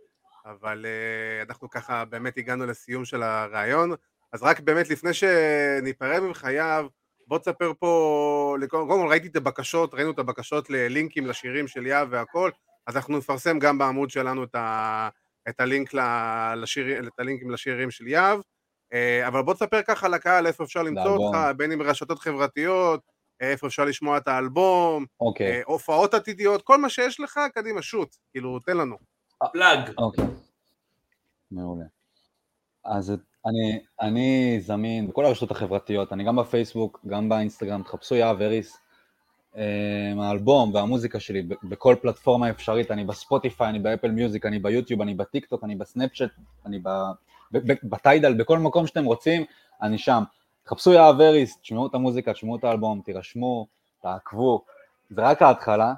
אבל 0.45 0.87
אה, 0.87 1.43
אנחנו 1.49 1.71
ככה 1.71 2.05
באמת 2.05 2.37
הגענו 2.39 2.67
לסיום 2.67 3.05
של 3.05 3.23
הרעיון, 3.23 3.91
אז 4.33 4.43
רק 4.43 4.61
באמת 4.61 4.91
לפני 4.91 5.11
שניפרד 5.15 6.21
ממך 6.21 6.47
יהב, 6.51 6.87
בוא 7.27 7.39
תספר 7.39 7.73
פה, 7.79 8.57
קודם 8.69 8.89
כל 8.89 9.07
ראיתי 9.11 9.29
את 9.29 9.37
הבקשות, 9.37 9.95
ראינו 9.95 10.11
את 10.11 10.19
הבקשות 10.19 10.71
ללינקים 10.71 11.27
לשירים 11.27 11.69
של 11.69 11.87
יהב 11.87 12.09
והכל, 12.11 12.51
אז 12.87 12.97
אנחנו 12.97 13.19
נפרסם 13.19 13.59
גם 13.59 13.79
בעמוד 13.79 14.11
שלנו 14.11 14.45
את, 14.45 14.55
ה, 14.55 15.09
את, 15.49 15.61
הלינק 15.61 15.95
לשיר, 16.57 17.07
את 17.09 17.19
הלינקים 17.19 17.51
לשירים 17.51 17.91
של 17.91 18.09
יהב, 18.09 18.41
אה, 18.93 19.29
אבל 19.29 19.43
בוא 19.43 19.55
תספר 19.55 19.83
ככה 19.83 20.09
לקהל 20.09 20.47
איפה 20.47 20.65
אפשר 20.65 20.83
למצוא 20.83 21.17
אותך, 21.17 21.39
בין 21.57 21.73
אם 21.73 21.83
רשתות 21.83 22.19
חברתיות, 22.19 23.01
איפה 23.41 23.67
אפשר 23.67 23.85
לשמוע 23.85 24.19
את 24.19 24.29
האלבום, 24.29 25.07
אוקיי. 25.21 25.53
אה, 25.53 25.63
הופעות 25.67 26.15
עתידיות, 26.15 26.63
כל 26.63 26.79
מה 26.79 26.89
שיש 26.89 27.21
לך, 27.21 27.41
קדימה, 27.55 27.83
shoot, 27.83 28.17
כאילו, 28.31 28.59
תן 28.59 28.77
לנו. 28.77 28.97
plug. 29.53 29.93
אוקיי. 29.99 30.25
מעולה. 31.51 31.85
אז 32.85 33.13
אני, 33.47 33.81
אני 34.01 34.59
זמין 34.61 35.09
בכל 35.09 35.25
הרשתות 35.25 35.51
החברתיות, 35.51 36.13
אני 36.13 36.25
גם 36.25 36.37
בפייסבוק, 36.37 37.01
גם 37.07 37.29
באינסטגרם, 37.29 37.83
תחפשו 37.83 38.15
יהב 38.15 38.43
אריס. 38.43 38.79
אה, 39.57 40.13
האלבום 40.19 40.75
והמוזיקה 40.75 41.21
שלי 41.21 41.43
בכל 41.63 41.97
פלטפורמה 42.03 42.51
אפשרית, 42.51 42.91
אני 42.91 43.05
בספוטיפיי, 43.05 43.69
אני 43.69 43.79
ב 43.79 43.84
Apple 43.84 44.11
Music, 44.11 44.47
אני 44.47 44.59
ביוטיוב, 44.59 45.03
אני 45.03 45.15
בטיק 45.15 45.47
טוק, 45.47 45.65
אני 45.65 45.77
בסנאפצ'אט, 45.77 46.31
אני 46.67 46.81
בטיידל, 47.83 48.35
בכל 48.35 48.59
מקום 48.59 48.87
שאתם 48.87 49.05
רוצים, 49.05 49.45
אני 49.83 49.99
שם. 49.99 50.23
תחפשו 50.65 50.93
יהב 50.93 51.21
אריס, 51.21 51.61
תשמעו 51.61 51.87
את 51.87 51.95
המוזיקה, 51.95 52.33
תשמעו 52.33 52.57
את 52.57 52.65
האלבום, 52.65 53.01
תירשמו, 53.05 53.67
תעקבו, 54.03 54.65
זה 55.11 55.23
רק 55.23 55.43
ההתחלה, 55.43 55.95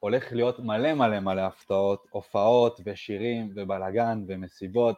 הולך 0.00 0.32
להיות 0.32 0.58
מלא 0.58 0.94
מלא 0.94 1.20
מלא 1.20 1.40
הפתעות, 1.40 2.06
הופעות 2.10 2.80
ושירים 2.84 3.52
ובלאגן 3.54 4.24
ומסיבות, 4.28 4.96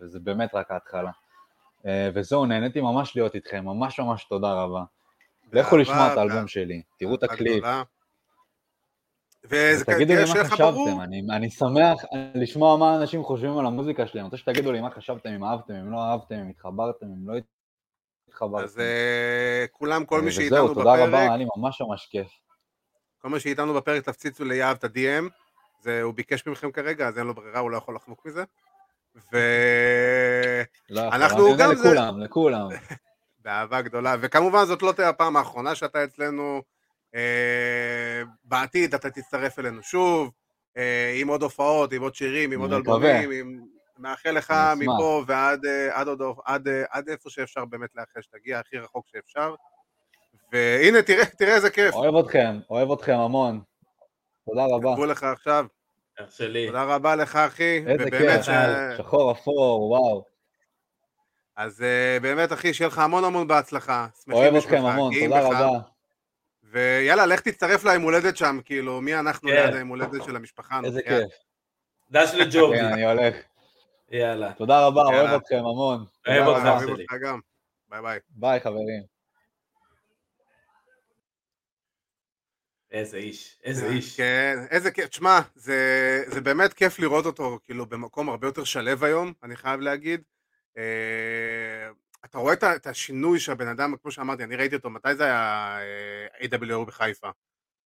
וזה 0.00 0.20
באמת 0.20 0.54
רק 0.54 0.70
ההתחלה. 0.70 1.10
אה, 1.86 2.10
וזהו, 2.14 2.46
נהניתי 2.46 2.80
ממש 2.80 3.16
להיות 3.16 3.34
איתכם, 3.34 3.64
ממש 3.64 4.00
ממש 4.00 4.24
תודה 4.24 4.52
רבה. 4.52 4.84
לכו 5.52 5.76
לשמוע 5.76 6.12
את 6.12 6.18
האלבום 6.18 6.48
שלי, 6.48 6.82
תראו 6.98 7.14
את 7.14 7.22
הקליפ. 7.22 7.64
ותגידו 9.48 10.14
לי 10.14 10.24
מה 10.24 10.44
חשבתם, 10.44 11.00
אני, 11.02 11.22
אני 11.30 11.50
שמח 11.50 12.04
לשמוע 12.34 12.76
מה 12.76 12.96
אנשים 12.96 13.24
חושבים 13.24 13.58
על 13.58 13.66
המוזיקה 13.66 14.06
שלי, 14.06 14.20
אני 14.20 14.24
רוצה 14.24 14.36
שתגידו 14.36 14.72
לי 14.72 14.80
מה 14.80 14.90
חשבתם, 14.90 15.30
אם 15.30 15.44
אהבתם, 15.44 15.74
אם 15.74 15.92
לא 15.92 15.98
אהבתם, 15.98 16.34
אם 16.34 16.48
התחברתם, 16.48 17.06
אם 17.06 17.28
לא 17.28 17.34
התחברתם. 18.28 18.64
אז 18.64 18.76
uh, 18.76 18.80
כולם, 19.72 20.04
כל 20.04 20.22
מי 20.22 20.32
שאיתנו 20.32 20.64
בפרק... 20.64 20.70
וזהו, 20.70 20.84
תודה 20.84 21.04
רבה, 21.06 21.18
היה 21.18 21.36
לי 21.36 21.46
ממש 21.56 21.80
ממש 21.80 22.06
כיף. 22.10 22.28
כל 23.18 23.28
מי 23.28 23.40
שאיתנו 23.40 23.74
בפרק 23.74 24.04
תפציצו 24.04 24.44
ליהב 24.44 24.76
את 24.76 24.84
ה-DM, 24.84 25.24
זה, 25.80 26.02
הוא 26.02 26.14
ביקש 26.14 26.46
מכם 26.46 26.70
כרגע, 26.70 27.08
אז 27.08 27.18
אין 27.18 27.26
לו 27.26 27.34
ברירה, 27.34 27.60
הוא 27.60 27.70
לא 27.70 27.76
יכול 27.76 27.96
לחמוק 27.96 28.26
מזה. 28.26 28.44
ואנחנו 30.98 31.48
לא 31.48 31.56
גם 31.58 31.74
זה... 31.74 31.88
לכולם, 31.88 32.20
לכולם. 32.20 32.68
באהבה 33.46 33.82
גדולה, 33.82 34.14
וכמובן 34.20 34.64
זאת 34.64 34.82
לא 34.82 34.92
תהיה 34.92 35.08
הפעם 35.08 35.36
האחרונה 35.36 35.74
שאתה 35.74 36.04
אצלנו, 36.04 36.62
אה, 37.14 38.22
בעתיד 38.44 38.94
אתה 38.94 39.10
תצטרף 39.10 39.58
אלינו 39.58 39.82
שוב, 39.82 40.30
אה, 40.76 41.14
עם 41.20 41.28
עוד 41.28 41.42
הופעות, 41.42 41.92
עם 41.92 42.02
עוד 42.02 42.14
שירים, 42.14 42.52
עם 42.52 42.60
עוד 42.60 42.72
אלבומים, 42.72 43.30
עם... 43.30 43.60
מאחל 43.98 44.30
לך 44.30 44.54
מפה 44.76 45.24
ועד 45.26 45.66
אה, 45.66 46.00
עד, 46.00 46.08
עד, 46.08 46.20
עד, 46.44 46.68
עד 46.90 47.08
איפה 47.08 47.30
שאפשר 47.30 47.64
באמת 47.64 47.90
לאחל 47.94 48.20
שתגיע, 48.22 48.58
הכי 48.58 48.78
רחוק 48.78 49.06
שאפשר. 49.08 49.54
והנה, 50.52 51.02
תראה, 51.02 51.24
תראה 51.24 51.54
איזה 51.54 51.70
כיף. 51.70 51.94
אוהב 51.94 52.16
אתכם, 52.16 52.58
אוהב 52.70 52.92
אתכם 52.92 53.18
המון. 53.18 53.60
תודה 54.46 54.64
רבה. 54.64 54.90
כתבו 54.90 55.06
לך 55.06 55.22
עכשיו. 55.22 55.66
אח 56.20 56.30
שלי. 56.30 56.66
תודה 56.66 56.84
רבה 56.84 57.16
לך, 57.16 57.36
אחי. 57.36 57.84
איזה 57.86 58.10
כיף, 58.10 58.42
ש... 58.42 58.50
שחור 58.98 59.32
אפור, 59.32 59.90
וואו. 59.90 60.35
אז 61.56 61.80
uh, 61.80 62.22
באמת, 62.22 62.52
אחי, 62.52 62.74
שיהיה 62.74 62.88
לך 62.88 62.98
המון 62.98 63.24
המון 63.24 63.48
בהצלחה. 63.48 64.06
אוהב 64.32 64.54
אתכם 64.54 64.84
המון, 64.84 65.14
תודה 65.24 65.40
רבה. 65.40 65.78
ויאללה, 66.62 67.26
לך 67.26 67.40
תצטרף 67.40 67.84
ליום 67.84 68.02
הולדת 68.02 68.36
שם, 68.36 68.58
כאילו, 68.64 69.00
מי 69.00 69.14
אנחנו 69.14 69.48
כן. 69.48 69.54
ליד 69.54 69.74
היום 69.74 69.88
הולדת 69.88 70.24
של 70.24 70.36
המשפחה. 70.36 70.80
איזה 70.84 71.02
כיף. 71.02 71.32
דש 72.10 72.34
לג'ורדי. 72.34 72.78
כן, 72.78 72.84
אני 72.84 73.06
הולך. 73.06 73.34
יאללה. 74.10 74.52
תודה 74.52 74.86
רבה, 74.86 75.02
אוהב 75.02 75.40
אתכם 75.40 75.56
המון. 75.56 76.04
אוהב 76.28 76.46
אותך, 76.46 76.66
אוהב 76.66 76.88
אותך 76.88 77.12
גם. 77.22 77.40
ביי 77.88 78.02
ביי. 78.02 78.18
ביי, 78.30 78.60
חברים. 78.60 79.16
איזה 82.90 83.16
איש, 83.16 83.58
איזה 83.64 83.86
איש. 83.86 84.16
כן, 84.16 84.58
איזה 84.70 84.90
כיף, 84.90 85.08
תשמע, 85.08 85.40
זה, 85.54 86.22
זה 86.26 86.40
באמת 86.40 86.72
כיף 86.72 86.98
לראות 86.98 87.26
אותו 87.26 87.58
כאילו 87.64 87.86
במקום 87.86 88.28
הרבה 88.28 88.46
יותר 88.46 88.64
שלו 88.64 89.04
היום, 89.04 89.32
אני 89.42 89.56
חייב 89.56 89.80
להגיד. 89.80 90.22
אה, 90.78 91.90
אתה 92.24 92.38
רואה 92.38 92.54
את 92.76 92.86
השינוי 92.86 93.40
שהבן 93.40 93.68
אדם, 93.68 93.96
כמו 94.02 94.10
שאמרתי, 94.10 94.44
אני 94.44 94.56
ראיתי 94.56 94.76
אותו, 94.76 94.90
מתי 94.90 95.14
זה 95.14 95.24
היה 95.24 95.78
אה, 96.40 96.46
AWO 96.46 96.84
בחיפה? 96.86 97.30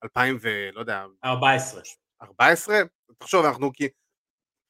2000 0.05 0.37
ו... 0.41 0.49
לא 0.73 0.81
יודע... 0.81 1.05
14. 1.25 1.83
14? 2.23 2.81
תחשוב, 3.19 3.45
אנחנו 3.45 3.73
כי... 3.73 3.89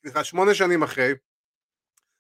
סליחה, 0.03 0.25
שמונה 0.25 0.55
שנים 0.55 0.83
אחרי, 0.83 1.13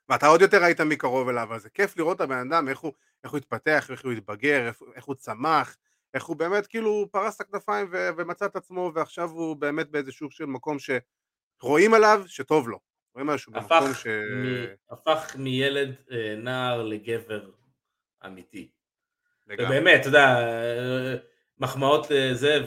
ואתה 0.09 0.27
עוד 0.27 0.41
יותר 0.41 0.63
ראית 0.63 0.81
מקרוב 0.81 1.29
אליו, 1.29 1.43
אבל 1.43 1.59
זה 1.59 1.71
כיף 1.71 1.97
לראות 1.97 2.17
את 2.17 2.21
הבן 2.21 2.51
אדם, 2.51 2.69
איך 2.69 2.79
הוא, 2.79 2.93
איך 3.25 3.33
הוא 3.33 3.39
התפתח, 3.39 3.91
איך 3.91 4.05
הוא 4.05 4.13
התבגר, 4.13 4.67
איך, 4.69 4.83
איך 4.95 5.05
הוא 5.05 5.15
צמח, 5.15 5.77
איך 6.15 6.25
הוא 6.25 6.37
באמת 6.37 6.67
כאילו 6.67 7.09
פרס 7.13 7.37
את 7.37 7.41
הכנפיים 7.41 7.89
ו- 7.93 8.09
ומצא 8.17 8.47
את 8.47 8.57
עצמו 8.57 8.93
ועכשיו 8.95 9.31
הוא 9.31 9.57
באמת 9.57 9.91
באיזה 9.91 10.13
שוק 10.13 10.33
של 10.33 10.47
מקום 10.47 10.77
שרואים 10.79 11.95
עליו 11.95 12.23
שטוב 12.27 12.69
לו. 12.69 12.90
רואים 13.21 13.29
עליו 13.29 13.39
שהוא 13.39 13.55
במקום 13.55 13.95
ש... 13.95 14.07
מ- 14.07 14.93
הפך 14.93 15.37
מילד 15.39 15.95
אה, 16.11 16.35
נער 16.37 16.83
לגבר 16.83 17.51
אמיתי. 18.27 18.71
לגמרי. 19.47 19.67
ובאמת, 19.67 20.01
אתה 20.01 20.09
יודע, 20.09 20.47
מחמאות 21.59 22.07
לזה 22.11 22.59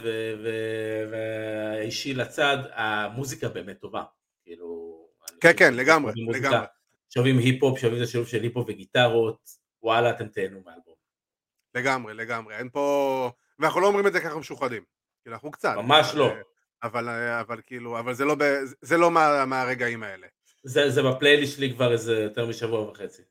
והאישי 1.11 2.13
לצד, 2.13 2.57
המוזיקה 2.73 3.49
באמת 3.49 3.79
טובה. 3.79 4.03
כאילו... 4.43 4.99
כן, 5.41 5.51
כן, 5.57 5.73
לגמרי, 5.73 6.13
לגמרי. 6.33 6.65
שומעים 7.09 7.37
היפ-הופ, 7.37 7.79
שומעים 7.79 8.03
את 8.03 8.07
השילוב 8.07 8.27
של 8.27 8.43
היפ-הופ 8.43 8.69
וגיטרות, 8.69 9.49
וואלה, 9.83 10.09
אתם 10.09 10.27
תהנו 10.27 10.61
מהאלבום. 10.65 10.95
לגמרי, 11.75 12.13
לגמרי, 12.13 12.55
אין 12.55 12.69
פה... 12.69 13.31
ואנחנו 13.59 13.81
לא 13.81 13.87
אומרים 13.87 14.07
את 14.07 14.13
זה 14.13 14.19
ככה 14.19 14.37
משוחדים. 14.37 14.83
כאילו, 15.21 15.35
אנחנו 15.35 15.51
קצת. 15.51 15.73
ממש 15.75 16.09
אבל, 16.11 16.19
לא. 16.19 16.33
אבל, 16.83 17.09
אבל 17.39 17.61
כאילו, 17.65 17.99
אבל 17.99 18.13
זה 18.13 18.25
לא. 18.25 18.35
זה 18.81 18.97
לא 18.97 19.11
מה, 19.11 19.45
מהרגעים 19.45 20.03
האלה. 20.03 20.27
זה, 20.63 20.89
זה 20.89 21.01
בפלייליסט 21.03 21.55
שלי 21.55 21.73
כבר 21.73 21.91
איזה 21.91 22.13
יותר 22.13 22.45
משבוע 22.45 22.81
וחצי. 22.81 23.21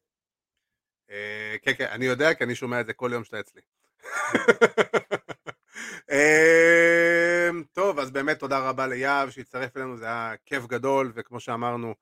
אה, 1.11 1.57
כן, 1.62 1.72
כן, 1.78 1.87
אני 1.87 2.05
יודע, 2.05 2.35
כי 2.35 2.45
אני 2.45 2.55
שומע 2.55 2.80
את 2.80 2.87
זה 2.87 2.93
כל 2.93 3.11
יום 3.12 3.24
שאתה 3.24 3.41
אצלי. 3.41 3.61
אה, 6.11 7.51
טוב, 7.72 7.99
אז 7.99 8.11
באמת 8.11 8.39
תודה 8.39 8.68
רבה 8.68 8.87
ליהב 8.87 9.30
שהצטרף 9.30 9.76
אלינו, 9.76 9.97
זה 9.97 10.05
היה 10.05 10.35
כיף 10.47 10.66
גדול, 10.66 11.12
וכמו 11.14 11.41
שאמרנו, 11.41 11.95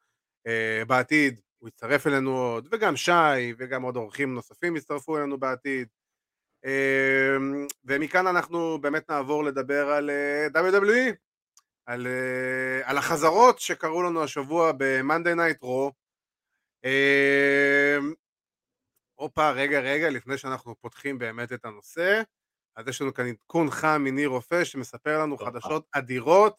אה, 0.46 0.82
בעתיד 0.86 1.40
הוא 1.58 1.68
יצטרף 1.68 2.06
אלינו 2.06 2.38
עוד, 2.38 2.68
וגם 2.70 2.96
שי, 2.96 3.52
וגם 3.58 3.82
עוד 3.82 3.96
אורחים 3.96 4.34
נוספים 4.34 4.76
יצטרפו 4.76 5.18
אלינו 5.18 5.38
בעתיד. 5.38 5.88
אמ, 6.64 7.66
ומכאן 7.84 8.26
אנחנו 8.26 8.78
באמת 8.80 9.10
נעבור 9.10 9.44
לדבר 9.44 9.90
על 9.90 10.10
אה, 10.10 10.46
WWE, 10.54 11.14
על, 11.90 12.06
אה, 12.06 12.90
על 12.90 12.98
החזרות 12.98 13.58
שקרו 13.58 14.02
לנו 14.02 14.22
השבוע 14.22 14.72
ב-Monday 14.72 15.36
Night 15.36 15.64
Raw. 15.64 15.92
אמ, 16.84 18.12
הופה, 19.14 19.50
רגע, 19.50 19.80
רגע, 19.80 20.10
לפני 20.10 20.38
שאנחנו 20.38 20.74
פותחים 20.80 21.18
באמת 21.18 21.52
את 21.52 21.64
הנושא, 21.64 22.22
אז 22.76 22.88
יש 22.88 23.02
לנו 23.02 23.14
כאן 23.14 23.26
עדכון 23.26 23.70
חם 23.70 24.02
מניר 24.04 24.28
רופא 24.28 24.64
שמספר 24.64 25.18
לנו 25.22 25.38
חדשות 25.38 25.86
אדירות 25.92 26.56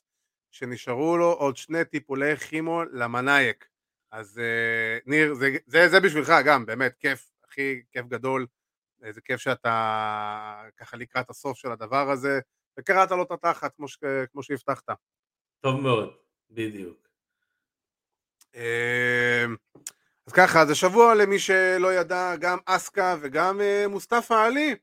שנשארו 0.52 1.18
לו 1.18 1.32
עוד 1.32 1.58
שני 1.58 1.86
טיפולי 1.86 2.38
כימו 2.38 2.84
למנאייק. 2.84 3.68
אז 4.12 4.40
אה, 4.40 4.98
ניר, 5.06 5.34
זה, 5.34 5.58
זה, 5.66 5.90
זה 5.90 6.00
בשבילך 6.00 6.34
גם, 6.46 6.66
באמת, 6.66 6.96
כיף, 7.00 7.32
הכי 7.44 7.82
כיף 7.92 8.06
גדול 8.06 8.48
איזה 9.04 9.22
כיף 9.22 9.40
שאתה 9.40 10.64
ככה 10.78 10.98
לקראת 10.98 11.30
הסוף 11.30 11.58
של 11.58 11.72
הדבר 11.72 12.10
הזה, 12.12 12.40
וקראת 12.80 13.12
לו 13.12 13.24
את 13.24 13.32
התחת 13.32 13.76
כמו, 13.76 13.88
ש... 13.88 13.98
כמו 14.32 14.44
שהבטחת. 14.44 14.90
טוב 15.62 15.82
מאוד, 15.82 16.14
בדיוק. 16.50 17.08
אמ, 18.56 19.56
אז 20.28 20.34
ככה, 20.34 20.62
אז 20.62 20.70
השבוע 20.70 21.16
למי 21.16 21.40
שלא 21.40 21.94
ידע, 21.94 22.36
גם 22.40 22.58
אסקה 22.66 23.16
וגם 23.22 23.62
אה, 23.62 23.88
מוסטפא 23.88 24.34
עלי 24.34 24.76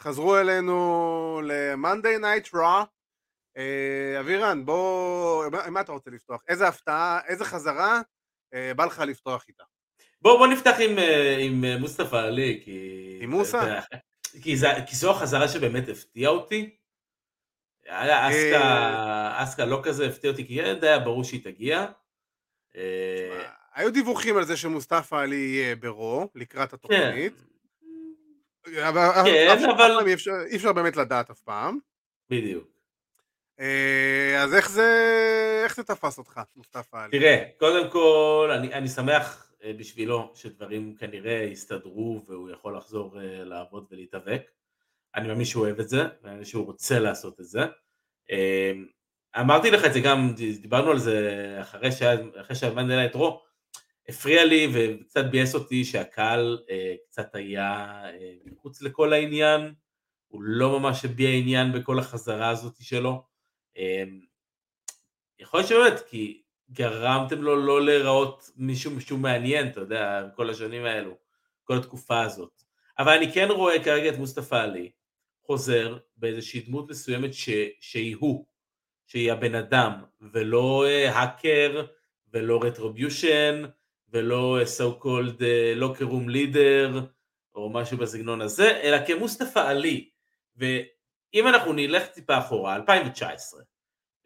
חזרו 0.00 0.36
אלינו 0.36 1.40
ל-Monday 1.44 2.20
Night 2.22 2.54
Raw. 2.54 2.84
אה, 3.56 4.20
אבירן, 4.20 4.64
בוא, 4.64 5.44
מה 5.70 5.80
אתה 5.80 5.92
רוצה 5.92 6.10
לפתוח? 6.10 6.42
איזה 6.48 6.68
הפתעה, 6.68 7.20
איזה 7.28 7.44
חזרה 7.44 8.00
אה, 8.54 8.72
בא 8.76 8.84
לך 8.84 8.98
לפתוח 8.98 9.44
איתה? 9.48 9.64
בוא, 10.22 10.38
בוא 10.38 10.46
נפתח 10.46 10.76
עם, 10.80 10.98
עם 11.38 11.64
מוסטפא 11.80 12.16
עלי, 12.16 12.60
כי... 12.64 13.18
עם 13.20 13.30
מוסא? 13.30 13.80
כי, 14.42 14.56
כי 14.86 14.96
זו 14.96 15.10
החזרה 15.10 15.48
שבאמת 15.48 15.88
הפתיעה 15.88 16.30
אותי. 16.30 16.76
אסקה, 17.88 18.62
אה, 18.62 19.42
אסקה 19.42 19.64
לא 19.64 19.80
כזה 19.82 20.06
הפתיע 20.06 20.30
אותי, 20.30 20.46
כי 20.46 20.74
די 20.80 20.88
היה 20.88 20.98
ברור 20.98 21.24
שהיא 21.24 21.44
תגיע. 21.44 21.86
היו 23.74 23.92
דיווחים 23.92 24.36
על 24.36 24.44
זה 24.44 24.56
שמוסטפא 24.56 25.14
עלי 25.14 25.36
יהיה 25.36 25.76
ברו, 25.76 26.28
לקראת 26.34 26.72
התוכנית. 26.72 27.34
כן. 27.38 28.72
כן, 28.74 28.82
אבל... 28.82 29.10
אי 30.46 30.56
אפשר 30.56 30.72
באמת 30.72 30.96
לדעת 30.96 31.30
אף 31.30 31.40
פעם. 31.40 31.78
בדיוק. 32.30 32.68
אה, 33.60 34.42
אז 34.42 34.54
איך 34.54 34.70
זה, 34.70 35.60
איך 35.64 35.76
זה 35.76 35.84
תפס 35.84 36.18
אותך, 36.18 36.40
מוסטפא 36.56 36.96
עלי? 36.96 37.18
תראה, 37.18 37.44
קודם 37.58 37.90
כל, 37.90 38.50
אני, 38.58 38.74
אני 38.74 38.88
שמח 38.88 39.52
אה, 39.64 39.72
בשבילו 39.78 40.32
שדברים 40.34 40.96
כנראה 40.96 41.48
יסתדרו 41.52 42.24
והוא 42.28 42.50
יכול 42.50 42.76
לחזור 42.76 43.20
אה, 43.20 43.44
לעבוד 43.44 43.86
ולהתאבק. 43.90 44.42
אני 45.16 45.28
מאמין 45.28 45.44
שהוא 45.44 45.64
אוהב 45.64 45.80
את 45.80 45.88
זה, 45.88 46.02
ואני 46.02 46.32
מאמין 46.32 46.44
שהוא 46.44 46.66
רוצה 46.66 46.98
לעשות 46.98 47.40
את 47.40 47.44
זה. 47.44 47.60
אמרתי 49.40 49.70
לך 49.70 49.84
את 49.84 49.92
זה 49.92 50.00
גם, 50.00 50.34
דיברנו 50.60 50.90
על 50.90 50.98
זה 50.98 51.58
אחרי 51.60 51.92
שהזמן 52.54 52.90
אליי 52.90 53.06
את 53.06 53.14
רו, 53.14 53.42
הפריע 54.08 54.44
לי 54.44 54.68
וקצת 54.74 55.24
ביאס 55.24 55.54
אותי 55.54 55.84
שהקהל 55.84 56.58
קצת 57.10 57.34
היה 57.34 58.02
מחוץ 58.44 58.82
לכל 58.82 59.12
העניין, 59.12 59.74
הוא 60.34 60.42
לא 60.42 60.78
ממש 60.80 61.04
הביע 61.04 61.30
עניין 61.30 61.72
בכל 61.72 61.98
החזרה 61.98 62.48
הזאת 62.48 62.74
שלו. 62.80 63.22
אמ, 63.76 64.20
יכול 65.38 65.60
להיות 65.60 65.68
שבאמת, 65.68 66.08
כי 66.08 66.42
גרמתם 66.70 67.42
לו 67.42 67.56
לא 67.56 67.84
להיראות 67.84 68.50
מישהו 68.56 69.00
שהוא 69.00 69.18
מעניין, 69.18 69.68
אתה 69.68 69.80
יודע, 69.80 70.28
כל 70.36 70.50
השנים 70.50 70.84
האלו, 70.84 71.16
כל 71.64 71.76
התקופה 71.76 72.22
הזאת. 72.22 72.62
אבל 72.98 73.12
אני 73.12 73.32
כן 73.32 73.48
רואה 73.50 73.84
כרגע 73.84 74.08
את 74.08 74.18
מוסטפא 74.18 74.54
עלי 74.54 74.90
חוזר 75.46 75.98
באיזושהי 76.16 76.60
דמות 76.60 76.90
מסוימת 76.90 77.34
ש, 77.34 77.48
שהיא 77.80 78.16
הוא, 78.18 78.46
שהיא 79.06 79.32
הבן 79.32 79.54
אדם, 79.54 79.92
ולא 80.20 80.84
האקר, 80.86 81.84
uh, 81.84 81.90
ולא 82.32 82.62
רטרוביושן, 82.62 83.62
ולא 84.08 84.58
uh, 84.62 84.64
so 84.64 85.04
called 85.04 85.42
לוקר 85.76 86.04
רום 86.04 86.28
לידר, 86.28 87.00
או 87.54 87.70
משהו 87.70 87.98
בסגנון 87.98 88.40
הזה, 88.40 88.80
אלא 88.82 89.06
כמוסטפא 89.06 89.58
עלי. 89.58 90.10
אם 91.34 91.48
אנחנו 91.48 91.72
נלך 91.72 92.06
טיפה 92.06 92.38
אחורה, 92.38 92.74
2019, 92.76 93.62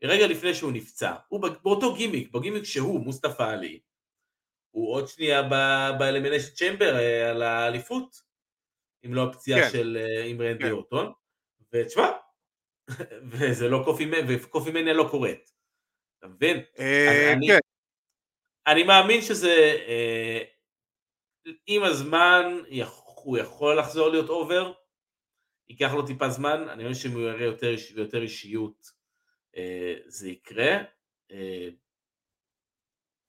רגע 0.05 0.27
לפני 0.27 0.55
שהוא 0.55 0.73
נפצע, 0.73 1.15
הוא 1.29 1.41
באותו 1.63 1.95
גימיק, 1.95 2.31
בגימיק 2.31 2.65
שהוא, 2.65 3.01
מוסטפא 3.01 3.43
עלי, 3.43 3.81
הוא 4.71 4.93
עוד 4.95 5.09
שנייה 5.09 5.43
ב 5.99 6.03
Elimination 6.03 6.55
Chamber 6.55 6.97
אה, 6.97 7.31
על 7.31 7.43
האליפות, 7.43 8.23
אם 9.07 9.15
לא 9.15 9.29
הפציעה 9.29 9.61
כן. 9.61 9.71
של 9.71 9.97
אה, 10.01 10.25
עם 10.25 10.43
רנדי 10.43 10.65
כן. 10.65 10.71
אורטון, 10.71 11.13
ותשמע, 11.73 12.11
וזה 13.31 13.69
לא 13.69 13.83
קופי, 13.85 14.11
ו 14.29 14.71
KofiMania 14.71 14.93
לא 14.93 15.09
קורית, 15.11 15.51
אתה 16.19 16.29
מבין? 16.29 16.57
אה, 16.79 17.35
כן. 17.47 17.59
אני 18.67 18.83
מאמין 18.83 19.23
שזה, 19.23 19.77
עם 21.67 21.83
הזמן 21.83 22.45
הוא 23.25 23.39
יכול 23.39 23.79
לחזור 23.79 24.09
להיות 24.09 24.29
over, 24.29 24.73
ייקח 25.69 25.93
לו 25.95 26.07
טיפה 26.07 26.29
זמן, 26.29 26.69
אני 26.69 26.89
חושב 26.89 27.09
שאם 27.09 27.13
הוא 27.13 27.23
יראה 27.23 27.45
יותר, 27.45 27.75
יותר 27.97 28.23
אישיות 28.23 28.91
אה, 29.57 29.95
זה 30.07 30.29
יקרה. 30.29 30.77
אה, 31.31 31.69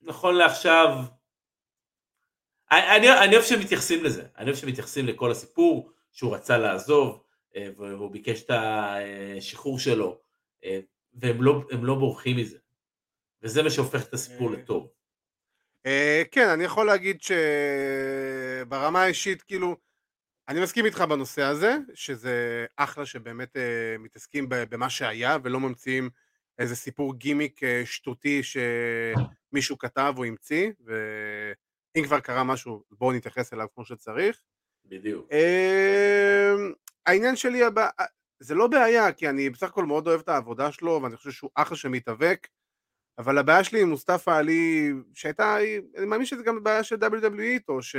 נכון 0.01 0.36
לעכשיו, 0.36 0.88
אני, 2.72 3.11
אני 3.24 3.36
אוהב 3.36 3.45
שמתייחסים 3.45 4.03
לזה, 4.03 4.24
אני 4.38 4.45
אוהב 4.45 4.55
שמתייחסים 4.55 5.05
לכל 5.05 5.32
הסיפור, 5.32 5.91
שהוא 6.11 6.36
רצה 6.36 6.57
לעזוב, 6.57 7.24
אה, 7.55 7.70
והוא 7.78 8.11
ביקש 8.11 8.43
את 8.43 8.51
השחרור 9.38 9.80
שלו, 9.80 10.22
והם 11.13 11.43
לא, 11.43 11.63
לא 11.82 11.95
בורחים 11.95 12.38
מזה, 12.38 12.57
וזה 13.41 13.63
מה 13.63 13.70
שהופך 13.70 14.07
את 14.07 14.13
הסיפור 14.13 14.51
לטוב. 14.51 14.88
כן, 16.32 16.47
אני 16.47 16.63
יכול 16.63 16.86
להגיד 16.86 17.22
שברמה 17.22 19.03
האישית, 19.03 19.41
כאילו, 19.41 19.76
אני 20.49 20.61
מסכים 20.61 20.86
איתך 20.86 21.01
בנושא 21.01 21.41
הזה, 21.41 21.78
שזה 21.93 22.65
אחלה 22.76 23.05
שבאמת 23.05 23.57
אה, 23.57 23.95
מתעסקים 23.99 24.45
במה 24.49 24.89
שהיה 24.89 25.38
ולא 25.43 25.59
ממציאים 25.59 26.09
איזה 26.59 26.76
סיפור 26.76 27.15
גימיק 27.15 27.63
אה, 27.63 27.82
שטותי 27.86 28.41
שמישהו 28.43 29.78
כתב 29.78 30.13
או 30.17 30.24
המציא, 30.24 30.72
ואם 31.96 32.04
כבר 32.04 32.20
קרה 32.20 32.44
משהו 32.44 32.84
בואו 32.92 33.12
נתייחס 33.12 33.54
אליו 33.54 33.68
כמו 33.76 33.86
שצריך. 33.86 34.42
בדיוק. 34.86 35.28
אה, 35.32 36.54
העניין 37.06 37.36
שלי 37.36 37.64
הבא, 37.64 37.90
אה, 38.00 38.06
זה 38.40 38.56
לא 38.56 38.68
בעיה, 38.68 39.14
כי 39.14 39.30
אני 39.30 39.50
בסך 39.50 39.68
הכל 39.68 39.86
מאוד 39.86 40.08
אוהב 40.08 40.20
את 40.20 40.30
העבודה 40.30 40.72
שלו 40.72 41.00
ואני 41.04 41.18
חושב 41.18 41.32
שהוא 41.32 41.50
אחלה 41.56 41.78
שמתאבק, 41.78 42.48
אבל 43.18 43.38
הבעיה 43.38 43.64
שלי 43.64 43.82
עם 43.82 43.90
מוסטפא 43.90 44.32
עלי, 44.32 44.92
שהייתה, 45.14 45.58
אני 45.98 46.06
מאמין 46.06 46.26
שזה 46.26 46.44
גם 46.44 46.64
בעיה 46.64 46.84
של 46.84 46.96
WWE 46.96 47.42
איתו, 47.42 47.82
ש... 47.82 47.96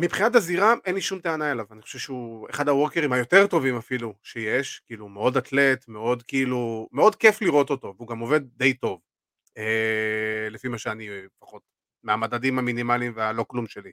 מבחינת 0.00 0.34
הזירה 0.34 0.74
אין 0.84 0.94
לי 0.94 1.00
שום 1.00 1.20
טענה 1.20 1.52
אליו, 1.52 1.66
אני 1.70 1.82
חושב 1.82 1.98
שהוא 1.98 2.46
אחד 2.50 2.68
הוורקרים 2.68 3.12
היותר 3.12 3.46
טובים 3.46 3.76
אפילו 3.76 4.14
שיש, 4.22 4.82
כאילו 4.86 5.08
מאוד 5.08 5.36
אתלט, 5.36 5.88
מאוד 5.88 6.22
כאילו, 6.22 6.88
מאוד 6.92 7.16
כיף 7.16 7.42
לראות 7.42 7.70
אותו, 7.70 7.94
והוא 7.96 8.08
גם 8.08 8.18
עובד 8.18 8.40
די 8.56 8.74
טוב, 8.74 9.00
לפי 10.50 10.68
מה 10.68 10.78
שאני 10.78 11.08
לפחות, 11.10 11.62
מהמדדים 12.02 12.58
המינימליים 12.58 13.12
והלא 13.16 13.44
כלום 13.48 13.66
שלי. 13.66 13.90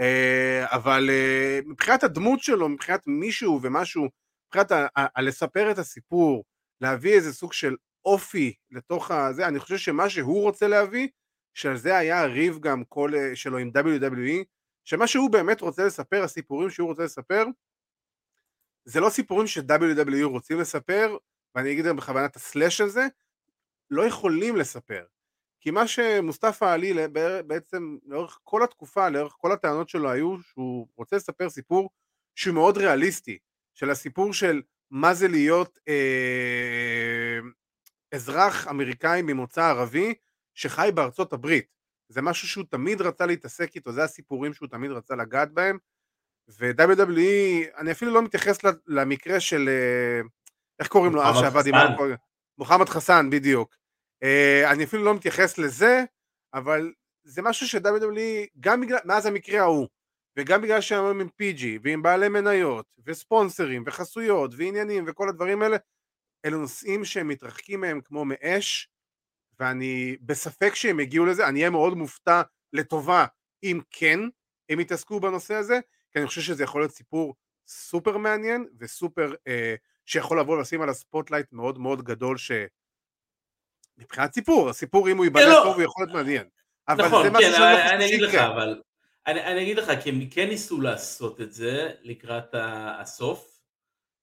אה, 0.00 0.66
אבל 0.68 1.10
אה, 1.10 1.60
מבחינת 1.66 2.04
הדמות 2.04 2.42
שלו, 2.42 2.68
מבחינת 2.68 3.02
מישהו 3.06 3.60
ומשהו, 3.62 4.08
מבחינת 4.46 4.92
לספר 5.18 5.70
את 5.70 5.78
הסיפור, 5.78 6.44
להביא 6.80 7.14
איזה 7.14 7.34
סוג 7.34 7.52
של 7.52 7.76
אופי 8.04 8.54
לתוך 8.70 9.10
הזה, 9.10 9.48
אני 9.48 9.58
חושב 9.58 9.76
שמה 9.76 10.10
שהוא 10.10 10.42
רוצה 10.42 10.68
להביא, 10.68 11.08
שעל 11.54 11.76
זה 11.76 11.96
היה 11.96 12.20
הריב 12.22 12.58
גם 12.58 12.84
כל, 12.84 13.10
אה, 13.14 13.36
שלו 13.36 13.58
עם 13.58 13.70
WWE, 13.76 14.44
שמה 14.84 15.06
שהוא 15.06 15.30
באמת 15.30 15.60
רוצה 15.60 15.86
לספר, 15.86 16.22
הסיפורים 16.22 16.70
שהוא 16.70 16.88
רוצה 16.88 17.04
לספר, 17.04 17.44
זה 18.84 19.00
לא 19.00 19.10
סיפורים 19.10 19.46
ש-WW 19.46 20.24
רוצים 20.24 20.60
לספר, 20.60 21.16
ואני 21.54 21.72
אגיד 21.72 21.86
בכוונה 21.86 22.26
את 22.26 22.36
הסלאש 22.36 22.80
הזה, 22.80 23.06
לא 23.90 24.06
יכולים 24.06 24.56
לספר. 24.56 25.04
כי 25.60 25.70
מה 25.70 25.86
שמוסטפא 25.86 26.64
עלי 26.64 26.94
בעצם 27.46 27.96
לאורך 28.06 28.38
כל 28.44 28.62
התקופה, 28.62 29.08
לאורך 29.08 29.34
כל 29.38 29.52
הטענות 29.52 29.88
שלו 29.88 30.10
היו 30.10 30.36
שהוא 30.42 30.88
רוצה 30.96 31.16
לספר 31.16 31.50
סיפור 31.50 31.90
שהוא 32.34 32.54
מאוד 32.54 32.76
ריאליסטי, 32.76 33.38
של 33.74 33.90
הסיפור 33.90 34.32
של 34.32 34.62
מה 34.90 35.14
זה 35.14 35.28
להיות 35.28 35.78
אה, 35.88 37.38
אזרח 38.14 38.68
אמריקאי 38.68 39.22
ממוצא 39.22 39.64
ערבי 39.64 40.14
שחי 40.54 40.90
בארצות 40.94 41.32
הברית. 41.32 41.66
זה 42.08 42.22
משהו 42.22 42.48
שהוא 42.48 42.64
תמיד 42.70 43.00
רצה 43.00 43.26
להתעסק 43.26 43.76
איתו, 43.76 43.92
זה 43.92 44.04
הסיפורים 44.04 44.54
שהוא 44.54 44.68
תמיד 44.68 44.90
רצה 44.90 45.14
לגעת 45.14 45.52
בהם, 45.52 45.78
ו-WWE, 46.48 47.78
אני 47.78 47.92
אפילו 47.92 48.14
לא 48.14 48.22
מתייחס 48.22 48.58
למקרה 48.86 49.40
של, 49.40 49.68
אה, 49.68 50.20
איך 50.78 50.88
קוראים 50.88 51.14
לו, 51.14 51.24
אז 51.24 51.36
שעבד 51.40 51.66
עם 51.66 51.74
מוחמד 52.58 52.88
חסן, 52.88 53.30
בדיוק. 53.30 53.76
אה, 54.22 54.72
אני 54.72 54.84
אפילו 54.84 55.04
לא 55.04 55.14
מתייחס 55.14 55.58
לזה, 55.58 56.04
אבל 56.54 56.92
זה 57.24 57.42
משהו 57.42 57.68
ש-WWE, 57.68 58.46
גם 58.60 58.80
בגלל, 58.80 58.98
מאז 59.04 59.26
המקרה 59.26 59.60
ההוא, 59.60 59.88
וגם 60.36 60.62
בגלל 60.62 60.80
שהם 60.80 61.20
עם 61.20 61.28
PG, 61.42 61.62
ועם 61.82 62.02
בעלי 62.02 62.28
מניות, 62.28 62.86
וספונסרים, 63.06 63.82
וחסויות, 63.86 64.50
ועניינים, 64.56 65.04
וכל 65.06 65.28
הדברים 65.28 65.62
האלה, 65.62 65.76
אלו 66.44 66.58
נושאים 66.58 67.04
שהם 67.04 67.28
מתרחקים 67.28 67.80
מהם 67.80 68.00
כמו 68.00 68.24
מאש, 68.24 68.88
ואני 69.60 70.16
בספק 70.20 70.74
שהם 70.74 71.00
יגיעו 71.00 71.26
לזה, 71.26 71.48
אני 71.48 71.58
אהיה 71.58 71.70
מאוד 71.70 71.94
מופתע 71.94 72.42
לטובה 72.72 73.26
אם 73.62 73.80
כן 73.90 74.20
הם 74.68 74.80
יתעסקו 74.80 75.20
בנושא 75.20 75.54
הזה, 75.54 75.80
כי 76.12 76.18
אני 76.18 76.26
חושב 76.26 76.40
שזה 76.40 76.62
יכול 76.64 76.80
להיות 76.80 76.92
סיפור 76.92 77.34
סופר 77.66 78.16
מעניין 78.16 78.66
וסופר 78.78 79.34
אה, 79.46 79.74
שיכול 80.08 80.40
לבוא 80.40 80.56
ולשים 80.56 80.82
על 80.82 80.88
ה 80.88 80.94
spotlight 80.94 81.46
מאוד 81.52 81.78
מאוד 81.78 82.02
גדול 82.02 82.36
שמבחינת 83.98 84.34
סיפור, 84.34 84.68
הסיפור 84.68 85.10
אם 85.10 85.16
הוא 85.16 85.24
ייבנה 85.24 85.46
לא. 85.46 85.60
טוב 85.64 85.74
הוא 85.74 85.82
יכול 85.82 86.04
להיות 86.04 86.14
מעניין. 86.14 86.44
אבל 86.88 87.06
נכון, 87.06 87.24
זה 87.24 87.30
משהו 87.30 87.50
כן, 87.50 87.56
שאני 87.56 87.74
לא 87.74 87.90
אני 87.90 88.06
אגיד 88.06 88.20
לך, 88.20 88.34
אבל 88.34 88.80
אני, 89.26 89.44
אני 89.44 89.62
אגיד 89.62 89.78
לך, 89.78 89.92
כי 90.02 90.10
הם 90.10 90.26
כן 90.30 90.48
ניסו 90.48 90.80
לעשות 90.80 91.40
את 91.40 91.52
זה 91.52 91.90
לקראת 92.02 92.54
הסוף 93.00 93.60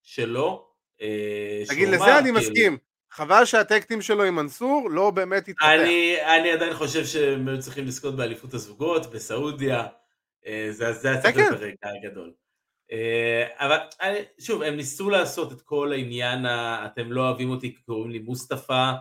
שלו. 0.04 0.68
אה, 1.02 1.64
תגיד, 1.68 1.90
לזה 1.90 2.18
אני 2.18 2.24
כאילו... 2.24 2.40
מסכים. 2.40 2.78
חבל 3.12 3.46
שה 3.46 3.62
tag 3.62 3.79
team 3.79 4.02
שלו 4.02 4.24
עם 4.24 4.36
מנסור 4.36 4.90
לא 4.90 5.12
באמת 5.12 5.48
התפתח. 5.48 5.66
אני, 5.66 6.18
אני 6.38 6.52
עדיין 6.52 6.74
חושב 6.74 7.06
שהם 7.06 7.48
היו 7.48 7.60
צריכים 7.60 7.86
לזכות 7.86 8.16
באליפות 8.16 8.54
הזוגות 8.54 9.12
בסעודיה, 9.12 9.88
אה, 10.46 10.68
זה, 10.72 10.94
זה 10.94 11.08
היה 11.08 11.22
צריך 11.22 11.38
להיות 11.38 11.52
הרגע 11.52 11.76
הגדול. 11.84 12.32
אה, 12.92 13.66
אבל 13.66 13.78
שוב, 14.40 14.62
הם 14.62 14.76
ניסו 14.76 15.10
לעשות 15.10 15.52
את 15.52 15.62
כל 15.62 15.92
העניין, 15.92 16.46
אתם 16.86 17.12
לא 17.12 17.30
אוהבים 17.30 17.50
אותי 17.50 17.76
כי 17.76 17.82
קוראים 17.82 18.12
לי 18.12 18.20
מוסטפא, 18.20 18.94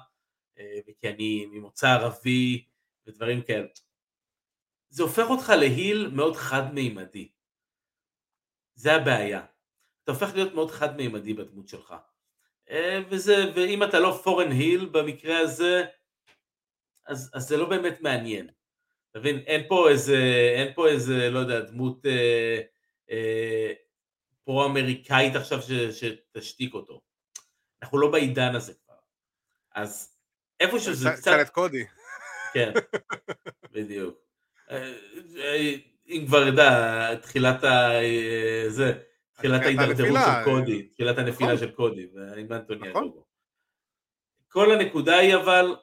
אה, 0.58 0.78
וכי 0.88 1.08
אני 1.08 1.46
ממוצא 1.46 1.88
ערבי, 1.88 2.64
ודברים 3.06 3.42
כאלה. 3.42 3.66
זה 4.88 5.02
הופך 5.02 5.30
אותך 5.30 5.52
להיל 5.58 6.08
מאוד 6.12 6.36
חד-מימדי. 6.36 7.28
זה 8.74 8.94
הבעיה. 8.94 9.46
אתה 10.04 10.12
הופך 10.12 10.34
להיות 10.34 10.54
מאוד 10.54 10.70
חד-מימדי 10.70 11.34
בדמות 11.34 11.68
שלך. 11.68 11.94
אה, 12.70 13.00
וזה, 13.08 13.52
ואם 13.54 13.82
אתה 13.82 14.00
לא 14.00 14.20
פורן 14.24 14.50
היל 14.50 14.86
במקרה 14.86 15.38
הזה, 15.38 15.84
אז, 17.06 17.30
אז 17.34 17.42
זה 17.48 17.56
לא 17.56 17.68
באמת 17.68 18.00
מעניין. 18.00 18.48
אתה 19.10 19.18
מבין? 19.18 19.38
אין 19.38 19.68
פה 19.68 19.90
איזה, 19.90 20.16
אין 20.56 20.74
פה 20.74 20.88
איזה, 20.88 21.30
לא 21.30 21.38
יודע, 21.38 21.60
דמות 21.60 22.06
אה, 22.06 22.60
אה, 23.10 23.72
פרו-אמריקאית 24.44 25.36
עכשיו 25.36 25.62
ש, 25.62 25.70
שתשתיק 25.72 26.74
אותו. 26.74 27.00
אנחנו 27.82 27.98
לא 27.98 28.10
בעידן 28.10 28.54
הזה 28.54 28.74
כבר. 28.74 28.94
אז 29.74 30.18
איפשהו 30.60 30.94
זה 30.94 31.10
קצת... 31.16 31.32
את 31.42 31.50
קודי. 31.50 31.84
כן, 32.54 32.72
בדיוק. 33.74 34.18
אה, 34.70 34.94
אה, 35.36 35.74
אם 36.08 36.24
כבר 36.26 36.46
יודע, 36.46 37.14
תחילת 37.14 37.64
ה... 37.64 37.90
זה, 38.68 38.92
תחילת 39.32 39.62
ההידרדרות 39.62 40.18
של 40.26 40.44
קודי, 40.44 40.82
תחילת 40.82 41.18
הנפילה 41.18 41.54
נכון. 41.54 41.68
של 41.68 41.74
קודי, 41.74 42.06
עם 42.36 42.52
אנטוני 42.52 42.88
נכון. 42.88 43.12
כל 44.48 44.72
הנקודה 44.72 45.16
היא 45.16 45.36
אבל, 45.36 45.76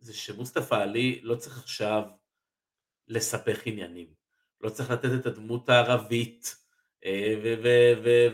זה 0.00 0.14
שמוסטפא 0.14 0.74
עלי 0.74 1.20
לא 1.22 1.34
צריך 1.34 1.58
עכשיו 1.58 2.02
לספח 3.08 3.58
עניינים. 3.64 4.25
לא 4.60 4.68
צריך 4.68 4.90
לתת 4.90 5.10
את 5.20 5.26
הדמות 5.26 5.68
הערבית 5.68 6.56
אה, 7.04 7.34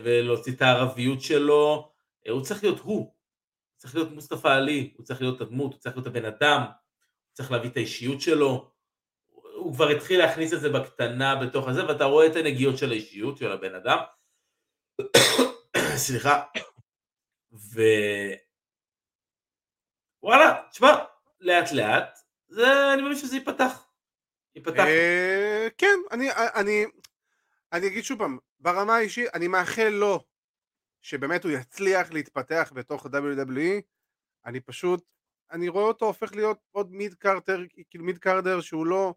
ולהוציא 0.03 0.53
את 0.53 0.61
הערביות 0.61 1.21
שלו, 1.21 1.91
אה, 2.27 2.31
הוא 2.31 2.43
צריך 2.43 2.63
להיות 2.63 2.79
הוא. 2.79 2.97
הוא 2.97 3.77
צריך 3.77 3.95
להיות 3.95 4.11
מוסטפא 4.11 4.47
עלי, 4.47 4.93
הוא 4.97 5.05
צריך 5.05 5.21
להיות 5.21 5.41
הדמות, 5.41 5.73
הוא 5.73 5.79
צריך 5.79 5.95
להיות 5.95 6.07
הבן 6.07 6.25
אדם, 6.25 6.61
הוא 6.61 7.33
צריך 7.33 7.51
להביא 7.51 7.69
את 7.69 7.77
האישיות 7.77 8.21
שלו. 8.21 8.71
הוא 9.55 9.73
כבר 9.73 9.87
התחיל 9.87 10.19
להכניס 10.19 10.53
את 10.53 10.61
זה 10.61 10.69
בקטנה 10.69 11.35
בתוך 11.35 11.67
הזה, 11.67 11.87
ואתה 11.87 12.03
רואה 12.03 12.27
את 12.27 12.35
הנגיעות 12.35 12.77
של 12.77 12.91
האישיות 12.91 13.37
של 13.37 13.51
הבן 13.51 13.75
אדם. 13.75 13.97
סליחה. 16.05 16.43
ו... 17.53 17.81
וואלה, 20.23 20.61
תשמע, 20.71 20.93
לאט 21.39 21.71
לאט, 21.71 22.19
זה, 22.47 22.93
אני 22.93 23.01
מאמין 23.01 23.17
שזה 23.17 23.35
ייפתח. 23.35 23.92
ייפתח. 24.55 24.79
אה, 24.79 25.67
כן, 25.77 25.99
אני, 26.11 26.27
אני, 26.31 26.85
אני 27.73 27.87
אגיד 27.87 28.03
שוב 28.03 28.19
פעם, 28.19 28.37
ברמה 28.59 28.95
האישית, 28.95 29.29
אני 29.33 29.47
מאחל 29.47 29.89
לו 29.89 30.19
שבאמת 31.01 31.43
הוא 31.43 31.51
יצליח 31.51 32.11
להתפתח 32.11 32.71
בתוך 32.75 33.05
ה-WWE, 33.05 33.81
אני 34.45 34.59
פשוט, 34.59 35.03
אני 35.51 35.69
רואה 35.69 35.83
אותו 35.83 36.05
הופך 36.05 36.35
להיות 36.35 36.59
עוד 36.71 36.91
מיד 36.91 37.13
קארטר, 37.13 37.61
כאילו 37.89 38.05
מיד 38.05 38.17
קארדר 38.17 38.61
שהוא 38.61 38.85
לא 38.85 39.13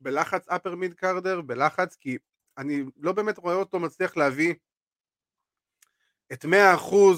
בלחץ 0.00 0.48
אפר 0.48 0.74
מיד 0.74 0.94
קארדר, 0.94 1.40
בלחץ, 1.40 1.96
כי 1.96 2.18
אני 2.58 2.82
לא 2.96 3.12
באמת 3.12 3.38
רואה 3.38 3.54
אותו 3.54 3.80
מצליח 3.80 4.16
להביא 4.16 4.54
את 6.32 6.44
100% 6.44 6.48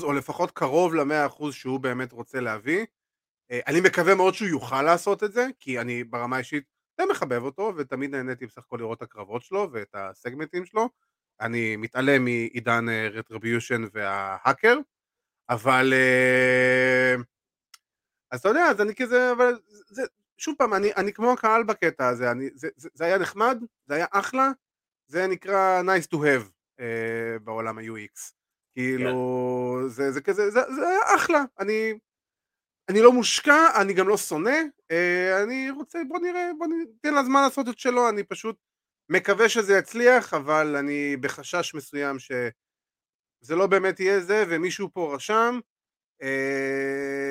או 0.02 0.12
לפחות 0.12 0.50
קרוב 0.50 0.94
ל-100% 0.94 1.52
שהוא 1.52 1.80
באמת 1.80 2.12
רוצה 2.12 2.40
להביא. 2.40 2.86
אה, 3.50 3.60
אני 3.66 3.80
מקווה 3.80 4.14
מאוד 4.14 4.34
שהוא 4.34 4.48
יוכל 4.48 4.82
לעשות 4.82 5.24
את 5.24 5.32
זה, 5.32 5.46
כי 5.60 5.80
אני 5.80 6.04
ברמה 6.04 6.36
האישית 6.36 6.64
די 7.00 7.04
מחבב 7.10 7.42
אותו, 7.42 7.72
ותמיד 7.76 8.10
נהניתי 8.14 8.46
בסך 8.46 8.58
הכל 8.58 8.76
לראות 8.80 8.98
את 8.98 9.02
הקרבות 9.02 9.42
שלו 9.42 9.68
ואת 9.72 9.94
הסגמנטים 9.94 10.66
שלו. 10.66 10.88
אני 11.40 11.76
מתעלם 11.76 12.24
מעידן 12.24 12.86
רטריביושן 13.12 13.84
אה, 13.84 13.88
וההאקר, 13.92 14.78
אבל... 15.48 15.92
אה, 15.92 17.14
אז 18.30 18.40
אתה 18.40 18.48
יודע, 18.48 18.64
אז 18.64 18.80
אני 18.80 18.94
כזה, 18.94 19.32
אבל 19.32 19.58
זה, 19.88 20.02
שוב 20.38 20.54
פעם, 20.58 20.74
אני, 20.74 20.92
אני 20.96 21.12
כמו 21.12 21.32
הקהל 21.32 21.62
בקטע 21.62 22.08
הזה, 22.08 22.30
אני, 22.30 22.50
זה, 22.54 22.68
זה, 22.76 22.88
זה 22.94 23.04
היה 23.04 23.18
נחמד, 23.18 23.58
זה 23.86 23.94
היה 23.94 24.06
אחלה, 24.10 24.50
זה 25.06 25.26
נקרא 25.26 25.82
nice 25.82 26.06
to 26.14 26.16
have 26.16 26.50
uh, 26.80 26.82
בעולם 27.44 27.78
ה-UX. 27.78 28.32
כאילו, 28.72 29.78
yeah. 29.80 29.82
כן. 29.82 29.88
זה, 29.88 30.12
זה 30.12 30.20
כזה, 30.20 30.50
זה, 30.50 30.60
זה 30.74 30.88
היה 30.88 31.00
אחלה, 31.16 31.44
אני, 31.58 31.98
אני 32.88 33.00
לא 33.00 33.12
מושקע, 33.12 33.80
אני 33.80 33.92
גם 33.92 34.08
לא 34.08 34.16
שונא, 34.16 34.58
אני 35.42 35.70
רוצה, 35.70 35.98
בוא 36.08 36.18
נראה, 36.18 36.50
בוא 36.58 36.66
ניתן 36.66 37.14
לה 37.14 37.24
זמן 37.24 37.42
לעשות 37.42 37.68
את 37.68 37.78
שלו, 37.78 38.08
אני 38.08 38.22
פשוט 38.24 38.56
מקווה 39.08 39.48
שזה 39.48 39.78
יצליח, 39.78 40.34
אבל 40.34 40.76
אני 40.76 41.16
בחשש 41.16 41.74
מסוים 41.74 42.18
שזה 42.18 43.56
לא 43.56 43.66
באמת 43.66 44.00
יהיה 44.00 44.20
זה, 44.20 44.44
ומישהו 44.48 44.90
פה 44.92 45.14
רשם, 45.14 45.58
אה, 46.22 46.26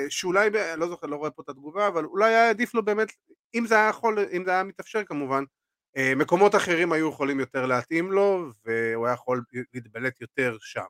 שאולי, 0.10 0.50
לא 0.78 0.88
זוכר, 0.88 1.08
לא 1.08 1.16
רואה 1.16 1.32
פה 1.32 1.42
את 1.42 1.50
התגובה, 1.50 1.88
אבל 1.88 2.06
אולי 2.06 2.34
היה 2.34 2.50
עדיף 2.50 2.74
לו 2.74 2.86
באמת, 2.86 3.08
אם 3.56 3.66
זה 3.68 3.76
היה 3.76 3.90
יכול, 3.90 4.20
אם 4.32 4.46
זה 4.46 4.52
היה 4.52 4.64
מתאפשר 4.64 5.04
כמובן, 5.04 5.44
אה, 5.98 6.16
מקומות 6.16 6.56
אחרים 6.56 6.92
היו 6.92 7.10
יכולים 7.10 7.40
יותר 7.40 7.66
להתאים 7.66 8.12
לו, 8.12 8.50
והוא 8.66 9.06
היה 9.06 9.14
יכול 9.14 9.44
להתבלט 9.74 10.22
יותר 10.22 10.58
שם. 10.60 10.86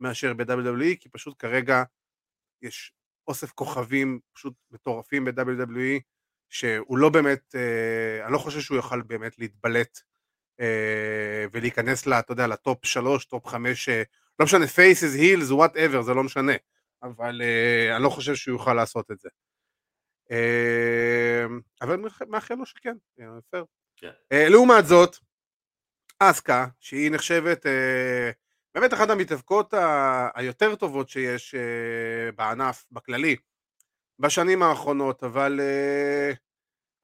מאשר 0.00 0.34
ב-WWE, 0.34 0.96
כי 1.00 1.08
פשוט 1.08 1.34
כרגע 1.38 1.82
יש 2.62 2.92
אוסף 3.28 3.52
כוכבים 3.52 4.20
פשוט 4.32 4.54
מטורפים 4.70 5.24
ב-WWE, 5.24 6.00
שהוא 6.50 6.98
לא 6.98 7.08
באמת, 7.08 7.54
אה, 7.54 8.24
אני 8.24 8.32
לא 8.32 8.38
חושב 8.38 8.60
שהוא 8.60 8.76
יוכל 8.76 9.02
באמת 9.02 9.38
להתבלט 9.38 9.98
אה, 10.60 11.44
ולהיכנס, 11.52 12.06
לה, 12.06 12.18
אתה 12.18 12.32
יודע, 12.32 12.46
ל 12.46 12.56
top 12.56 12.86
שלוש, 12.86 13.24
top 13.24 13.46
חמש, 13.46 13.88
אה, 13.88 14.02
לא 14.38 14.46
משנה, 14.46 14.64
faces, 14.64 15.18
heels, 15.20 15.50
whatever, 15.50 16.02
זה 16.02 16.14
לא 16.14 16.22
משנה, 16.24 16.52
אבל 17.02 17.42
אה, 17.42 17.96
אני 17.96 18.04
לא 18.04 18.08
חושב 18.08 18.34
שהוא 18.34 18.54
יוכל 18.54 18.74
לעשות 18.74 19.10
את 19.10 19.20
זה. 19.20 19.28
אה, 20.30 21.44
אבל 21.82 21.96
מאחל 22.28 22.54
לו 22.54 22.66
שכן, 22.66 22.96
פייר. 23.50 23.64
כן. 23.96 24.10
אה, 24.32 24.48
לעומת 24.48 24.86
זאת, 24.86 25.16
אסקה, 26.18 26.66
שהיא 26.80 27.10
נחשבת 27.10 27.66
אה, 27.66 28.30
באמת 28.74 28.94
אחת 28.94 29.10
המתאבקות 29.10 29.74
ה- 29.74 30.28
היותר 30.34 30.74
טובות 30.74 31.08
שיש 31.08 31.54
uh, 31.54 32.32
בענף, 32.36 32.84
בכללי, 32.90 33.36
בשנים 34.18 34.62
האחרונות, 34.62 35.24
אבל, 35.24 35.60
uh, 35.60 36.36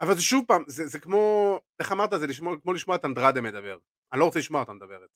אבל 0.01 0.14
זה 0.14 0.23
שוב 0.23 0.45
פעם, 0.49 0.64
זה, 0.66 0.87
זה 0.87 1.01
כמו, 1.01 1.59
איך 1.81 1.93
אמרת, 1.93 2.11
זה 2.21 2.27
לשמוע, 2.27 2.57
כמו 2.62 2.73
לשמוע 2.73 2.97
את 2.97 3.05
אנדרדה 3.05 3.41
מדבר. 3.41 3.79
אני 4.12 4.21
לא 4.21 4.25
רוצה 4.25 4.39
לשמוע 4.39 4.61
אותה 4.61 4.73
מדברת. 4.73 5.11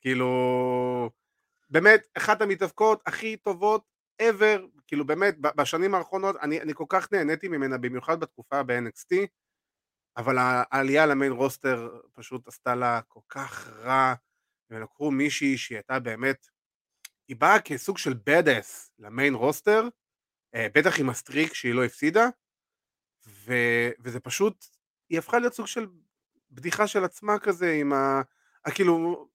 כאילו, 0.00 1.10
באמת, 1.70 2.08
אחת 2.18 2.42
המתאבקות 2.42 3.02
הכי 3.06 3.36
טובות 3.36 3.84
ever, 4.22 4.60
כאילו 4.86 5.06
באמת, 5.06 5.36
בשנים 5.38 5.94
האחרונות, 5.94 6.36
אני, 6.42 6.60
אני 6.60 6.74
כל 6.74 6.84
כך 6.88 7.12
נהניתי 7.12 7.48
ממנה, 7.48 7.78
במיוחד 7.78 8.20
בתקופה 8.20 8.62
ב-NXT, 8.62 9.16
אבל 10.16 10.36
העלייה 10.38 11.06
ל 11.06 11.11
main 11.11 11.32
roster 11.32 12.00
פשוט 12.12 12.48
עשתה 12.48 12.74
לה 12.74 13.00
כל 13.08 13.20
כך 13.28 13.68
רע. 13.68 14.14
ולקחו 14.70 15.10
מישהי 15.10 15.58
שהיא 15.58 15.76
הייתה 15.78 15.98
באמת, 15.98 16.46
היא 17.28 17.36
באה 17.36 17.60
כסוג 17.60 17.98
של 17.98 18.14
badass 18.26 18.92
ל 18.98 19.05
main 19.05 19.34
roster, 19.34 19.88
אה, 20.54 20.66
בטח 20.74 21.00
עם 21.00 21.10
ה 21.10 21.16
streak 21.16 21.54
שהיא 21.54 21.74
לא 21.74 21.84
הפסידה, 21.84 22.26
ו, 23.26 23.54
וזה 24.00 24.20
פשוט, 24.20 24.64
היא 25.08 25.18
הפכה 25.18 25.38
להיות 25.38 25.54
סוג 25.54 25.66
של 25.66 25.86
בדיחה 26.50 26.86
של 26.86 27.04
עצמה 27.04 27.38
כזה, 27.38 27.72
עם 27.72 27.92
ה... 27.92 28.22
כאילו, 28.74 29.28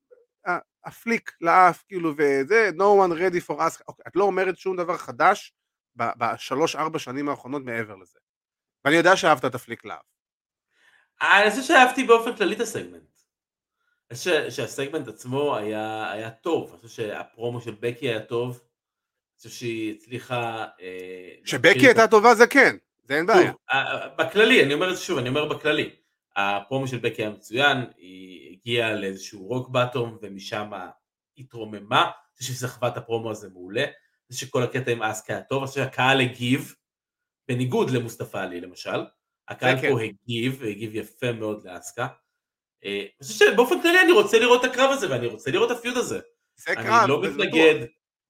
הפליק 0.86 1.32
לאף, 1.42 1.84
כאילו, 1.88 2.14
וזה, 2.18 2.70
no 2.78 2.82
one 2.82 3.14
ready 3.14 3.48
for 3.48 3.60
us, 3.60 3.82
אוקיי, 3.88 4.06
את 4.08 4.16
לא 4.16 4.24
אומרת 4.24 4.58
שום 4.58 4.78
דבר 4.78 4.98
חדש 4.98 5.54
בשלוש 5.96 6.76
ארבע 6.76 7.00
שנים 7.00 7.30
האחרונות 7.30 7.64
מעבר 7.64 7.96
לזה. 7.96 8.20
ואני 8.86 8.96
יודע 8.96 9.16
שאהבת 9.16 9.46
את 9.46 9.56
הפליק 9.56 9.86
לאף. 9.86 10.06
אני 11.22 11.50
חושב 11.50 11.62
שאהבתי 11.62 12.04
באופן 12.04 12.36
כללי 12.36 12.56
את 12.56 12.60
הסגמנט. 12.60 13.15
אני 14.12 14.18
חושב 14.18 14.50
שהסגמנט 14.50 15.08
עצמו 15.08 15.56
היה, 15.56 16.12
היה 16.12 16.30
טוב, 16.30 16.72
אני 16.72 16.82
חושב 16.82 17.04
שהפרומו 17.04 17.62
של 17.62 17.76
בקי 17.80 18.10
היה 18.10 18.20
טוב, 18.20 18.50
אני 18.50 19.38
חושב 19.38 19.50
שהיא 19.50 19.96
הצליחה... 19.96 20.66
אה, 20.82 21.30
שבקי 21.46 21.88
הייתה 21.88 22.08
טובה 22.08 22.36
זה 22.36 22.48
כן, 22.48 22.76
זה 23.04 23.18
אין 23.18 23.26
בעיה. 23.26 23.52
בכללי, 24.18 24.64
אני 24.64 24.74
אומר 24.74 24.90
את 24.90 24.96
זה 24.96 25.02
שוב, 25.02 25.18
אני 25.18 25.30
אומר 25.30 25.46
בכללי. 25.46 25.90
הפרומו 26.36 26.88
של 26.88 26.98
בקי 26.98 27.22
היה 27.22 27.32
מצוין, 27.32 27.78
היא 27.98 28.52
הגיעה 28.52 28.94
לאיזשהו 28.94 29.48
רוק 29.48 29.70
באטום 29.70 30.18
ומשם 30.22 30.72
התרוממה, 31.38 32.02
אני 32.02 32.38
חושב 32.38 32.54
שהיא 32.54 32.58
סחבה 32.70 32.88
את 32.88 32.98
הפרומו 32.98 33.32
הזה 33.32 33.50
מעולה, 33.50 33.84
אני 33.84 34.34
חושב 34.34 34.46
שכל 34.46 34.64
הקטע 34.64 34.92
עם 34.92 35.04
אסקה 35.04 35.34
היה 35.34 35.42
טוב, 35.42 35.64
אני 35.64 35.68
חושב 35.68 35.84
שהקהל 35.84 36.22
הגיב, 36.22 36.76
בניגוד 37.48 37.90
למוסטפא 37.90 38.38
עלי 38.38 38.62
למשל, 38.62 39.06
הקהל 39.48 39.82
כן. 39.82 39.92
פה 39.92 40.02
הגיב, 40.02 40.58
והגיב 40.60 40.96
יפה 40.96 41.32
מאוד 41.32 41.68
לאסקה. 41.68 42.08
אה, 42.86 43.00
אני 43.00 43.28
חושב 43.28 43.46
שבאופן 43.52 43.82
כללי 43.82 44.02
אני 44.02 44.12
רוצה 44.12 44.40
לראות 44.40 44.66
את 44.66 44.72
הקרב 44.72 44.92
הזה 44.92 45.10
ואני 45.10 45.28
רוצה 45.28 45.52
לראות 45.52 45.72
את 45.72 45.78
הפיוד 45.78 45.98
הזה. 45.98 46.20
זה 46.56 46.76
קרב, 46.76 46.88
אני 46.88 47.10
לא 47.10 47.22
מתנגד, 47.22 47.86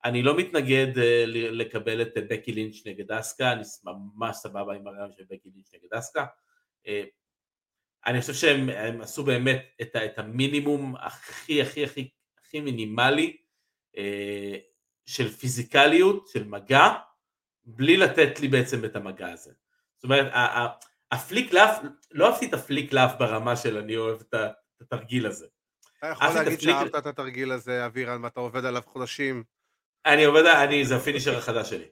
אני 0.06 0.24
לא 0.24 0.38
מתנגד 0.38 1.00
אה, 1.00 1.24
לקבל 1.28 2.02
את 2.02 2.18
בקי 2.30 2.52
לינץ' 2.52 2.86
נגד 2.86 3.12
אסקה, 3.12 3.52
אני 3.52 3.64
ממש 3.84 4.36
סבבה 4.36 4.76
עם 4.76 4.88
הרעיון 4.88 5.12
של 5.12 5.24
בקי 5.24 5.50
לינץ' 5.56 5.74
נגד 5.74 5.94
אסקה. 5.94 6.26
אה, 6.88 7.04
אני 8.06 8.22
חושב 8.22 8.34
שהם 8.34 9.02
עשו 9.02 9.24
באמת 9.24 9.66
את, 9.82 9.96
את 9.96 10.20
המינימום 10.20 10.96
הכי 11.00 11.62
הכי 11.62 11.84
הכי 11.84 12.10
הכי 12.40 12.60
מינימלי 12.60 13.38
של 15.06 15.30
פיזיקליות, 15.30 16.28
של 16.28 16.44
מגע, 16.48 16.94
בלי 17.66 17.98
לתת 17.98 18.40
לי 18.40 18.48
בעצם 18.48 18.86
את 18.86 18.96
המגע 18.96 19.32
הזה. 19.32 19.52
זאת 19.96 20.04
אומרת, 20.04 20.28
הפליק 21.12 21.54
לאף, 21.54 21.80
לא 22.12 22.28
אהבתי 22.28 22.46
את 22.46 22.54
הפליק 22.54 22.94
לאף 22.94 23.12
ברמה 23.20 23.56
של 23.56 23.78
אני 23.78 23.98
אוהב 23.98 24.22
את 24.22 24.36
התרגיל 24.82 25.26
הזה. 25.26 25.46
אתה 26.00 26.08
יכול 26.08 26.28
להגיד 26.28 26.62
שאהבת 26.62 26.96
את 26.96 27.06
התרגיל 27.06 27.52
הזה, 27.52 27.86
אבירן, 27.86 28.24
ואתה 28.24 28.40
עובד 28.40 28.66
עליו 28.66 28.82
חודשים. 28.86 29.44
אני 30.06 30.24
עובד, 30.24 30.46
אני, 30.46 30.86
זה 30.86 30.96
הפינישר 30.96 31.38
החדש 31.38 31.70
שלי. 31.70 31.86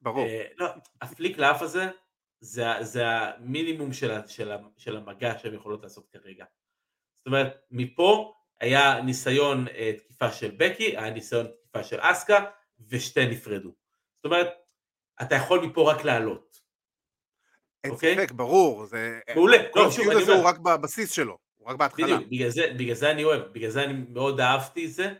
ברור. 0.00 0.26
Uh, 0.26 0.30
לא, 0.56 0.66
הפליק 1.02 1.38
לאף 1.38 1.62
הזה, 1.62 1.88
זה, 2.40 2.64
זה 2.80 3.06
המינימום 3.08 3.92
של, 3.92 4.16
של, 4.26 4.52
של 4.76 4.96
המגע 4.96 5.38
שהן 5.38 5.54
יכולות 5.54 5.82
לעשות 5.82 6.08
כרגע. 6.12 6.44
זאת 7.18 7.26
אומרת, 7.26 7.56
מפה 7.70 8.34
היה 8.60 9.00
ניסיון 9.00 9.68
אה, 9.68 9.92
תקיפה 9.98 10.32
של 10.32 10.50
בקי, 10.56 10.96
היה 10.96 11.10
ניסיון 11.10 11.46
תקיפה 11.46 11.84
של 11.84 11.98
אסקה, 12.00 12.44
ושתי 12.88 13.26
נפרדו. 13.26 13.74
זאת 14.16 14.24
אומרת, 14.24 14.48
אתה 15.22 15.34
יכול 15.34 15.60
מפה 15.60 15.92
רק 15.92 16.04
לעלות. 16.04 16.47
אין 17.84 17.92
אוקיי? 17.92 18.14
ספק, 18.14 18.32
ברור. 18.32 18.86
זה... 18.86 19.20
מעולה. 19.34 19.58
כל 19.72 19.80
לא, 19.80 19.90
שוב, 19.90 20.00
הפיוד 20.00 20.22
הזה 20.22 20.32
אומר, 20.32 20.42
הוא 20.42 20.48
רק 20.50 20.58
בבסיס 20.58 21.12
שלו, 21.12 21.38
הוא 21.56 21.68
רק 21.68 21.76
בהתחלה. 21.76 22.06
בדיוק, 22.06 22.30
בגלל 22.30 22.50
זה, 22.50 22.72
בגלל 22.78 22.94
זה 22.94 23.10
אני 23.10 23.24
אוהב, 23.24 23.42
בגלל 23.52 23.70
זה 23.70 23.84
אני 23.84 24.04
מאוד 24.08 24.40
אהבתי 24.40 24.86
את 24.86 24.92
זה, 24.92 25.14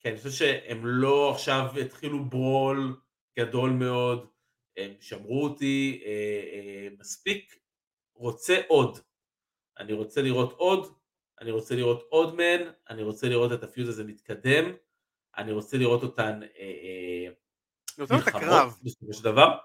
כי 0.00 0.08
אני 0.08 0.16
חושב 0.16 0.30
שהם 0.30 0.86
לא 0.86 1.30
עכשיו 1.30 1.66
התחילו 1.80 2.24
ברול 2.24 3.00
גדול 3.38 3.70
מאוד, 3.70 4.26
הם 4.76 4.90
שמרו 5.00 5.44
אותי 5.44 6.02
אה, 6.06 6.10
אה, 6.52 6.88
מספיק, 6.98 7.56
רוצה 8.14 8.60
עוד. 8.68 8.98
אני 9.78 9.92
רוצה 9.92 10.22
לראות 10.22 10.52
עוד, 10.52 10.92
אני 11.40 11.50
רוצה 11.50 11.74
לראות 11.74 12.06
עוד 12.08 12.34
מהן, 12.34 12.60
אני 12.90 13.02
רוצה 13.02 13.28
לראות 13.28 13.52
את 13.52 13.62
הפיוז 13.62 13.88
הזה 13.88 14.04
מתקדם, 14.04 14.72
אני 15.36 15.52
רוצה 15.52 15.76
לראות 15.76 16.02
אותן 16.02 16.40
אה, 16.42 16.48
אה, 16.60 17.32
מלחמות. 17.98 18.72
בסופו 18.82 19.12
של 19.12 19.24
דבר, 19.24 19.58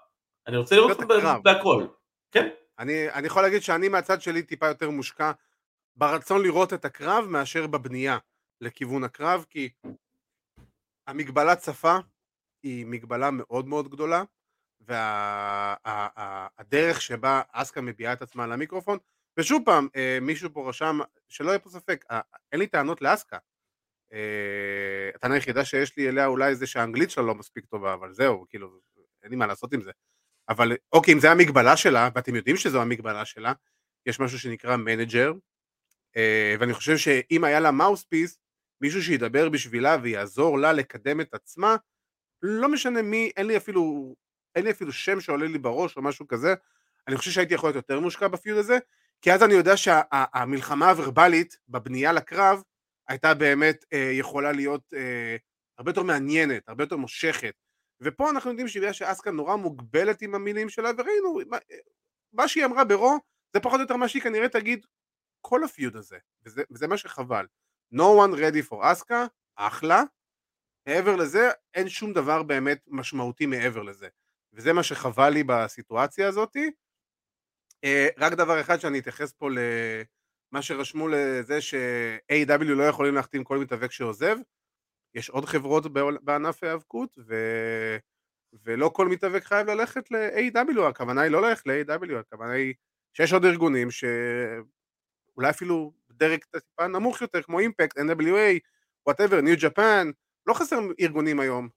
אני 0.48 0.58
רוצה 0.58 0.76
לראות 0.76 0.92
אותן. 0.92 1.42
בהכל, 1.44 1.86
כן, 2.32 2.50
אני, 2.80 3.12
אני 3.12 3.28
יכול 3.28 3.42
להגיד 3.42 3.62
שאני 3.62 3.90
מהצד 3.90 4.22
שלי 4.22 4.44
טיפה 4.44 4.68
יותר 4.68 4.90
מושקע 4.90 5.32
ברצון 5.96 6.42
לראות 6.44 6.74
את 6.74 6.86
הקרב 6.86 7.26
מאשר 7.30 7.68
בבנייה 7.68 8.18
לכיוון 8.62 9.04
הקרב, 9.04 9.46
כי 9.50 9.70
המגבלת 11.08 11.62
שפה 11.62 11.98
היא 12.64 12.86
מגבלה 12.86 13.30
מאוד 13.32 13.68
מאוד 13.68 13.90
גדולה, 13.90 14.24
והדרך 16.62 17.02
שבה 17.02 17.42
אסקה 17.52 17.82
מביעה 17.82 18.14
את 18.14 18.22
עצמה 18.22 18.48
למיקרופון, 18.48 18.98
ושוב 19.38 19.62
פעם, 19.66 19.88
אה, 19.96 20.18
מישהו 20.22 20.54
פה 20.54 20.70
רשם, 20.70 21.00
שלא 21.30 21.50
יהיה 21.50 21.60
פה 21.60 21.70
ספק, 21.70 22.06
אה, 22.12 22.22
אין 22.52 22.60
לי 22.60 22.68
טענות 22.68 23.02
לאסקה. 23.02 23.38
אה, 24.14 25.10
הטענה 25.16 25.34
היחידה 25.34 25.66
שיש 25.66 25.98
לי 25.98 26.10
אליה 26.10 26.26
אולי 26.26 26.56
זה 26.56 26.68
שהאנגלית 26.68 27.12
שלה 27.12 27.24
לא 27.24 27.36
מספיק 27.36 27.66
טובה, 27.66 27.94
אבל 27.94 28.14
זהו, 28.14 28.46
כאילו, 28.50 28.80
אין 29.24 29.32
לי 29.32 29.36
מה 29.36 29.48
לעשות 29.48 29.74
עם 29.74 29.82
זה. 29.82 29.92
אבל 30.52 30.78
אוקיי, 30.94 31.14
אם 31.14 31.20
זה 31.20 31.32
המגבלה 31.32 31.78
שלה, 31.78 32.10
ואתם 32.16 32.36
יודעים 32.36 32.58
שזו 32.58 32.82
המגבלה 32.82 33.26
שלה, 33.26 33.54
יש 34.06 34.20
משהו 34.20 34.40
שנקרא 34.40 34.78
manager, 34.78 35.34
אה, 36.18 36.56
ואני 36.60 36.74
חושב 36.74 36.98
שאם 36.98 37.44
היה 37.44 37.60
לה 37.60 37.72
mouthpiece, 37.72 38.40
מישהו 38.82 39.04
שידבר 39.04 39.50
בשבילה 39.50 39.98
ויעזור 40.02 40.60
לה 40.60 40.74
לקדם 40.74 41.22
את 41.22 41.34
עצמה, 41.34 41.76
לא 42.42 42.70
משנה 42.70 43.02
מי, 43.02 43.32
אין 43.38 43.48
לי 43.48 43.58
אפילו, 43.58 44.16
אין 44.56 44.64
לי 44.64 44.72
אפילו 44.72 44.92
שם 44.92 45.22
שעולה 45.22 45.48
לי 45.48 45.58
בראש 45.58 45.98
או 45.98 46.02
משהו 46.02 46.28
כזה, 46.28 46.54
אני 47.08 47.18
חושב 47.18 47.32
שהייתי 47.32 47.54
יכול 47.54 47.68
להיות 47.68 47.76
יותר 47.76 48.00
מושקע 48.00 48.28
ב 48.28 48.34
feud 48.34 48.58
הזה, 48.58 48.78
כי 49.22 49.34
אז 49.34 49.44
אני 49.44 49.54
יודע 49.54 49.78
שהמלחמה 49.78 50.90
הוורבלית 50.90 51.58
בבנייה 51.70 52.14
לקרב 52.14 52.64
הייתה 53.08 53.34
באמת 53.34 53.86
אה, 53.94 54.12
יכולה 54.14 54.52
להיות 54.52 54.94
אה, 54.94 55.36
הרבה 55.78 55.92
יותר 55.92 56.04
מעניינת, 56.04 56.70
הרבה 56.70 56.84
יותר 56.84 56.98
מושכת, 56.98 57.54
ופה 58.02 58.30
אנחנו 58.30 58.50
יודעים 58.50 58.68
שבגלל 58.68 58.94
שאסקה 58.94 59.32
נורא 59.32 59.56
מוגבלת 59.56 60.22
עם 60.22 60.36
המילים 60.36 60.70
שלה, 60.70 60.90
וראינו, 60.98 61.40
מה, 62.34 62.48
שהיא 62.48 62.66
אמרה 62.66 62.84
ברו, 62.84 63.18
זה 63.54 63.60
פחות 63.60 63.76
או 63.76 63.82
יותר 63.82 63.96
מה 63.96 64.08
שהיא 64.08 64.22
כנראה 64.22 64.50
תגיד 64.50 64.86
כל 65.42 65.64
הפיוד 65.64 65.96
הזה, 65.96 66.18
וזה, 66.46 66.64
וזה 66.72 66.88
מה 66.88 66.98
שחבל. 66.98 67.46
No 67.96 67.98
one 68.26 68.36
ready 68.36 68.70
for 68.70 68.78
אסקה, 68.82 69.26
אחלה, 69.56 70.04
מעבר 70.88 71.16
לזה 71.16 71.50
אין 71.74 71.90
שום 71.90 72.14
דבר 72.14 72.44
באמת 72.44 72.84
משמעותי 72.88 73.46
מעבר 73.46 73.84
לזה, 73.84 74.08
וזה 74.54 74.74
מה 74.74 74.84
שחבל 74.84 75.30
לי 75.30 75.44
בסיטואציה 75.44 76.28
הזאתי. 76.28 76.72
אה, 77.84 78.08
רק 78.18 78.34
דבר 78.34 78.62
אחד 78.62 78.80
שאני 78.80 79.00
אתייחס 79.00 79.34
פה 79.34 79.50
למה 79.50 80.62
שרשמו 80.62 81.08
לזה 81.08 81.62
ש-A.W 81.62 82.64
לא 82.64 82.84
יכולים 82.84 83.16
להחתים 83.16 83.44
כל 83.44 83.58
מתאבק 83.58 83.92
שעוזב, 83.92 84.38
יש 85.16 85.30
עוד 85.30 85.46
חברות 85.46 85.94
בענף 86.22 86.64
ההיאבקות 86.64 87.18
ו... 87.28 87.36
ולא 88.64 88.90
כל 88.94 89.08
מתאבק 89.08 89.44
חייב 89.44 89.68
ללכת 89.68 90.12
ל-AEW, 90.12 90.82
הכוונה 90.82 91.22
היא 91.22 91.32
לא 91.32 91.42
ללכת 91.42 91.68
ל-AEW, 91.68 92.16
הכוונה 92.16 92.52
היא 92.52 92.74
שיש 93.14 93.34
עוד 93.34 93.46
ארגונים 93.46 93.92
שאולי 93.92 95.50
אפילו 95.50 95.94
דרג 96.12 96.40
טיפה 96.44 96.88
נמוך 96.88 97.22
יותר 97.22 97.42
כמו 97.42 97.60
Impact, 97.60 97.98
NWA, 97.98 98.60
whatever, 99.06 99.42
New 99.42 99.56
Japan, 99.60 100.12
לא 100.48 100.54
חסר 100.54 100.80
ארגונים 101.00 101.40
היום 101.40 101.70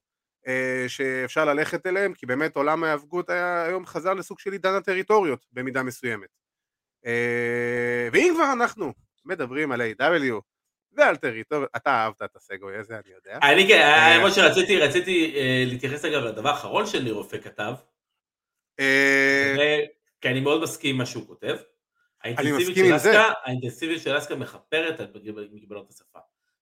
אה, 0.47 0.85
שאפשר 0.87 1.45
ללכת 1.45 1.87
אליהם, 1.87 2.13
כי 2.13 2.25
באמת 2.25 2.55
עולם 2.55 2.83
ההיאבקות 2.83 3.29
היום 3.29 3.85
חזר 3.85 4.13
לסוג 4.13 4.39
של 4.39 4.51
עידן 4.51 4.73
הטריטוריות 4.73 5.45
במידה 5.51 5.83
מסוימת. 5.83 6.29
אה, 7.05 8.09
ואם 8.13 8.33
כבר 8.35 8.53
אנחנו 8.53 8.93
מדברים 9.25 9.71
על 9.71 9.81
AEW 9.81 10.41
ועל 10.95 11.15
טריטוריות, 11.15 11.69
אתה 11.75 11.89
אהבת 11.89 12.21
את 12.23 12.35
ה 12.35 12.42
segue 12.42 12.77
הזה, 12.77 12.95
אני 12.95 13.13
יודע. 13.15 13.39
אני 13.43 13.67
כן, 13.67 13.79
אה. 13.81 14.05
האמת 14.05 14.33
שרציתי, 14.33 14.77
רציתי 14.77 15.33
אה, 15.35 15.63
להתייחס 15.67 16.05
אגב 16.05 16.23
לדבר 16.23 16.49
האחרון 16.49 16.85
שניר 16.85 17.13
רופא 17.13 17.37
כתב, 17.37 17.73
אה, 18.79 19.79
כי 20.21 20.29
אני 20.29 20.39
מאוד 20.39 20.63
מסכים 20.63 20.89
עם 20.89 20.97
מה 20.97 21.05
שהוא 21.05 21.27
כותב. 21.27 21.57
האינטנסיביות 22.21 22.61
מסכים 22.69 22.85
של 22.85 22.93
עם 22.93 22.97
זה. 22.97 23.09
אסקה, 23.11 23.33
האינטנסיביות 23.43 24.01
של 24.01 24.17
אסקה 24.17 24.35
מכפרת 24.35 24.99
על 24.99 25.07
מגב- 25.15 25.53
מגבלות 25.53 25.89
השפה. 25.89 26.19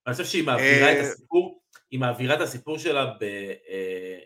אני 0.08 0.14
חושב 0.16 0.26
שהיא 0.26 0.44
מעבירה 0.46 0.88
אה, 0.88 1.00
את 1.00 1.06
הסיפור, 1.06 1.64
היא 1.92 2.00
מעבירה 2.00 2.36
את 2.36 2.42
הסיפור 2.42 2.78
שלה 2.78 3.14
אה, 3.22 4.20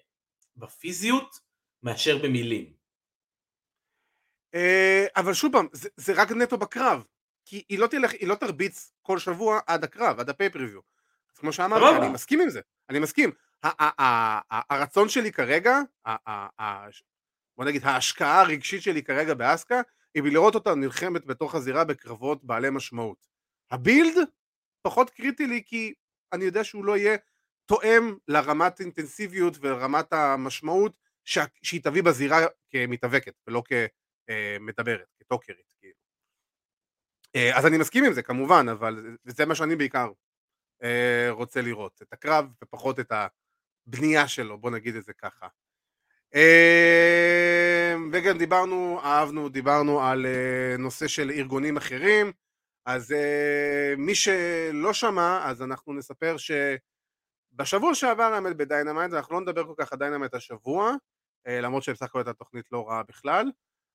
בפיזיות 0.58 1.40
מאשר 1.84 2.18
במילים. 2.18 2.74
אה, 4.56 5.06
אבל 5.16 5.34
שוב 5.34 5.52
פעם, 5.52 5.68
זה, 5.72 5.90
זה 5.98 6.14
רק 6.22 6.32
נטו 6.32 6.58
בקרב, 6.58 7.04
כי 7.50 7.64
היא 7.70 7.80
לא 7.80 7.88
תלך, 7.88 8.12
היא 8.12 8.28
לא 8.28 8.36
תרביץ 8.36 8.94
כל 9.02 9.20
שבוע 9.20 9.60
עד 9.68 9.84
הקרב, 9.84 10.20
עד 10.20 10.30
הפייפריוויו. 10.30 10.80
אז 11.34 11.38
כמו 11.40 11.54
שאמרתי. 11.54 11.84
אני 11.98 12.10
מסכים 12.10 12.42
עם 12.42 12.50
זה, 12.50 12.62
אני 12.90 13.00
מסכים. 13.00 13.32
הרצון 14.70 15.10
שלי 15.10 15.32
כרגע, 15.32 15.78
בוא 17.58 17.66
נגיד 17.66 17.82
ההשקעה 17.86 18.42
הרגשית 18.42 18.82
שלי 18.82 19.04
כרגע 19.04 19.34
באסקה, 19.34 19.82
היא 20.14 20.24
לראות 20.24 20.56
אותה 20.56 20.76
נלחמת 20.76 21.26
בתוך 21.26 21.56
הזירה 21.56 21.84
בקרבות 21.84 22.44
בעלי 22.44 22.70
משמעות. 22.70 23.28
הבילד 23.72 24.18
פחות 24.82 25.10
קריטי 25.10 25.48
לי 25.48 25.64
כי 25.66 25.94
אני 26.34 26.46
יודע 26.46 26.64
שהוא 26.64 26.86
לא 26.86 26.98
יהיה 26.98 27.18
תואם 27.66 28.18
לרמת 28.28 28.80
אינטנסיביות 28.80 29.58
ולרמת 29.62 30.14
המשמעות 30.14 30.94
שה- 31.26 31.46
שהיא 31.62 31.82
תביא 31.84 32.04
בזירה 32.04 32.38
כמתאבקת 32.70 33.34
ולא 33.48 33.64
כמדברת, 33.66 35.08
כטוקרית. 35.20 35.74
כאילו. 35.80 36.07
אה, 37.38 37.58
אז 37.58 37.66
אני 37.66 37.78
מסכים 37.78 38.06
עם 38.06 38.14
זה 38.14 38.22
כמובן, 38.22 38.66
אבל 38.72 39.18
זה 39.26 39.46
מה 39.46 39.56
שאני 39.56 39.76
בעיקר 39.76 40.10
אה, 40.84 41.28
רוצה 41.30 41.62
לראות, 41.62 42.02
את 42.02 42.14
הקרב 42.14 42.46
ופחות 42.64 43.00
את 43.00 43.12
הבנייה 43.88 44.28
שלו, 44.28 44.58
בוא 44.58 44.72
נגיד 44.72 44.96
את 44.96 45.04
זה 45.04 45.14
ככה. 45.14 45.48
אה, 46.36 47.96
וגם 48.12 48.38
דיברנו, 48.38 49.00
אהבנו, 49.04 49.50
דיברנו 49.50 50.02
על 50.02 50.26
נושא 50.80 51.08
של 51.08 51.32
ארגונים 51.32 51.78
אחרים, 51.78 52.32
אז 52.86 53.16
מי 53.98 54.16
שלא 54.16 54.94
שמע, 54.94 55.50
אז 55.50 55.62
אנחנו 55.62 55.94
נספר 55.94 56.36
שבשבוע 56.38 57.96
שעבר 57.96 58.24
האמת 58.24 58.58
ב 58.58 58.63
Dynamite, 58.63 59.14
אנחנו 59.14 59.36
לא 59.36 59.42
נדבר 59.42 59.64
כל 59.64 59.74
כך 59.78 59.94
על 59.94 60.00
Dynamite 60.00 60.34
השבוע, 60.34 60.92
למרות 61.48 61.84
שבסך 61.84 62.06
הכל 62.06 62.20
הייתה 62.20 62.34
תוכנית 62.34 62.66
לא 62.72 62.90
רעה 62.90 63.04
בכלל, 63.04 63.52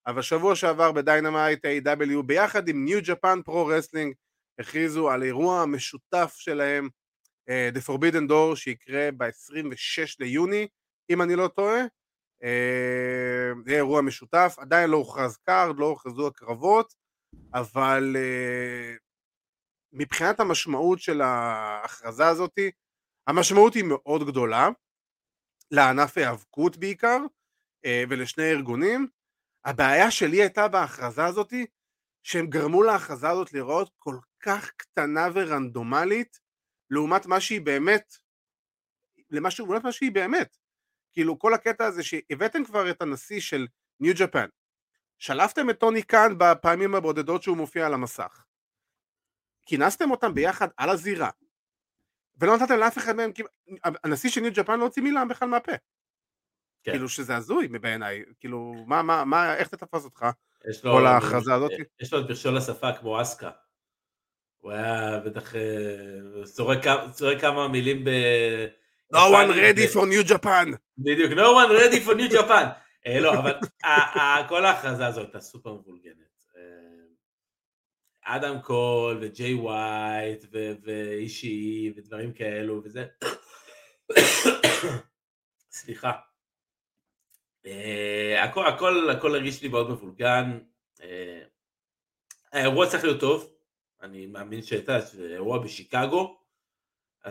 אבל 0.07 0.23
שבוע 0.23 0.57
שעבר 0.57 0.93
ב 0.93 1.01
Dynamite 1.01 1.67
AEW 1.67 2.23
ביחד 2.27 2.69
עם 2.69 2.85
New 2.85 2.99
Japan 3.03 3.43
Pro 3.45 3.67
Wrestling 3.67 4.15
הכריזו 4.59 5.11
על 5.11 5.23
אירוע 5.23 5.67
משותף 5.67 6.35
שלהם, 6.39 6.89
אה, 7.49 7.71
The 7.75 7.89
Forbidden 7.89 8.31
Door, 8.31 8.57
שיקרה 8.57 9.09
ב-26 9.17 10.17
ליוני, 10.21 10.69
אם 11.11 11.23
אני 11.23 11.37
לא 11.37 11.49
טועה. 11.49 11.81
אה, 12.43 13.53
זה 13.65 13.71
יהיה 13.71 13.79
אירוע 13.79 14.03
משותף, 14.03 14.55
עדיין 14.59 14.91
לא 14.91 14.97
הוכרז 14.97 15.37
card, 15.37 15.79
לא 15.79 15.87
הוכרזו 15.87 16.27
הקרבות, 16.27 16.95
אבל 17.55 18.17
אה, 18.19 18.95
מבחינת 19.93 20.41
המשמעות 20.41 21.01
של 21.01 21.21
ההכרזה 21.21 22.27
הזאת, 22.27 22.59
המשמעות 23.27 23.75
היא 23.75 23.85
מאוד 23.85 24.27
גדולה, 24.27 24.69
לענף 25.71 26.19
ההיאבקות 26.19 26.77
בעיקר, 26.77 27.19
ולשני 28.09 28.45
ארגונים. 28.51 29.09
הבעיה 29.65 30.11
שלי 30.11 30.37
הייתה 30.43 30.69
בהכרזה 30.69 31.25
הזאת, 31.25 31.53
שהם 32.23 32.47
גרמו 32.47 32.83
להכרזה 32.83 33.31
הזאת 33.31 33.53
להיראות 33.53 33.91
כל 33.99 34.17
כך 34.41 34.71
קטנה 34.77 35.29
ורנדומלית, 35.35 36.41
לעומת 36.91 37.27
מה 37.27 37.41
שהיא 37.41 37.61
באמת, 37.61 38.15
למשהו, 39.31 39.67
לעומת 39.67 39.85
מה 39.85 39.93
שהיא 39.93 40.13
באמת. 40.13 40.57
כאילו 41.13 41.39
כל 41.39 41.55
הקטע 41.55 41.85
הזה 41.85 42.03
שהבאתם 42.03 42.65
כבר 42.65 42.91
את 42.91 43.03
הנשיא 43.03 43.41
של 43.41 43.67
ניו 44.01 44.15
ג'פן, 44.19 44.47
שלפתם 45.19 45.71
את 45.71 45.81
טוני 45.81 46.03
קאן 46.03 46.35
בפעמים 46.39 46.95
הבודדות 46.95 47.43
שהוא 47.43 47.57
מופיע 47.57 47.87
על 47.87 47.95
המסך, 47.95 48.45
כינסתם 49.67 50.11
אותם 50.11 50.35
ביחד 50.35 50.69
על 50.77 50.91
הזירה, 50.91 51.31
ולא 52.41 52.57
נתתם 52.57 52.77
לאף 52.77 52.99
אחד 52.99 53.13
מהם, 53.13 53.31
הנשיא 54.05 54.31
של 54.31 54.41
ניו 54.41 54.53
ג'פן 54.55 54.79
לא 54.79 54.85
הוציא 54.85 55.03
מילה 55.03 55.25
בכלל 55.25 55.49
מהפה. 55.49 55.73
כן. 56.83 56.93
כאילו 56.93 57.09
שזה 57.09 57.37
הזוי 57.37 57.69
בעיניי, 57.69 58.23
כאילו 58.41 58.75
מה, 58.87 59.03
מה, 59.03 59.25
מה, 59.25 59.57
איך 59.57 59.71
זה 59.71 59.77
תפס 59.77 60.05
אותך? 60.05 60.27
יש 60.71 60.85
לו, 60.85 60.93
כל 60.93 61.07
ההכרזה 61.07 61.55
הזאת? 61.55 61.71
יש 62.01 62.13
לו 62.13 62.21
את 62.21 62.31
מכשול 62.31 62.57
השפה 62.57 62.93
כמו 62.93 63.23
אסקה. 63.23 63.51
הוא 64.59 64.73
היה 64.73 65.19
בטח 65.19 65.57
אה, 65.57 66.45
זורק 66.45 66.79
כמה- 67.41 67.69
מילים 67.69 68.05
ב... 68.05 68.11
No 69.15 69.19
one 69.19 69.51
ready 69.55 69.95
for 69.95 70.01
New 70.01 70.29
Japan. 70.31 70.77
בדיוק, 70.99 71.33
no 71.33 71.37
one 71.57 71.71
ready 71.81 72.07
for 72.09 72.15
New 72.15 72.33
Japan. 72.33 72.67
אה, 73.07 73.21
לא, 73.21 73.33
אבל 73.35 73.53
כל 74.49 74.65
ההכרזה 74.65 75.07
הזאת 75.07 75.25
הייתה 75.25 75.41
סופר 75.41 75.73
מבולגנת. 75.75 76.17
אה, 76.57 76.63
אדם 78.37 78.61
קול 78.61 79.19
וג'יי 79.23 79.55
ווייט 79.55 80.45
ואיטשי 80.85 81.93
ודברים 81.97 82.33
כאלו 82.33 82.83
וזה. 82.85 83.05
סליחה. 85.71 86.13
אה, 87.67 88.45
הכל, 88.45 88.67
הכל, 88.67 89.11
הכל 89.11 89.35
הרגיש 89.35 89.63
לי 89.63 89.69
מאוד 89.69 89.91
מבולגן. 89.91 90.59
אה, 91.03 91.43
האירוע 92.53 92.87
צריך 92.91 93.05
להיות 93.05 93.21
טוב. 93.21 93.53
אני 94.03 94.27
מאמין 94.27 94.63
שהייתה 94.63 94.99
אירוע 95.31 95.59
בשיקגו. 95.59 96.39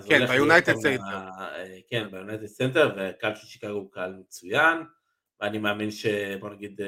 כן, 0.08 0.26
ביונייטד 0.28 0.74
סנטר. 0.76 1.04
אה, 1.40 1.78
כן, 1.90 2.12
ביונייטד 2.12 2.46
סנטר, 2.46 2.94
והקהל 2.98 3.36
של 3.36 3.48
שיקגו 3.48 3.72
הוא 3.72 3.92
קהל 3.92 4.16
מצוין. 4.20 4.78
ואני 5.42 5.58
מאמין 5.58 5.92
שבוא 5.92 6.50
נגיד 6.50 6.80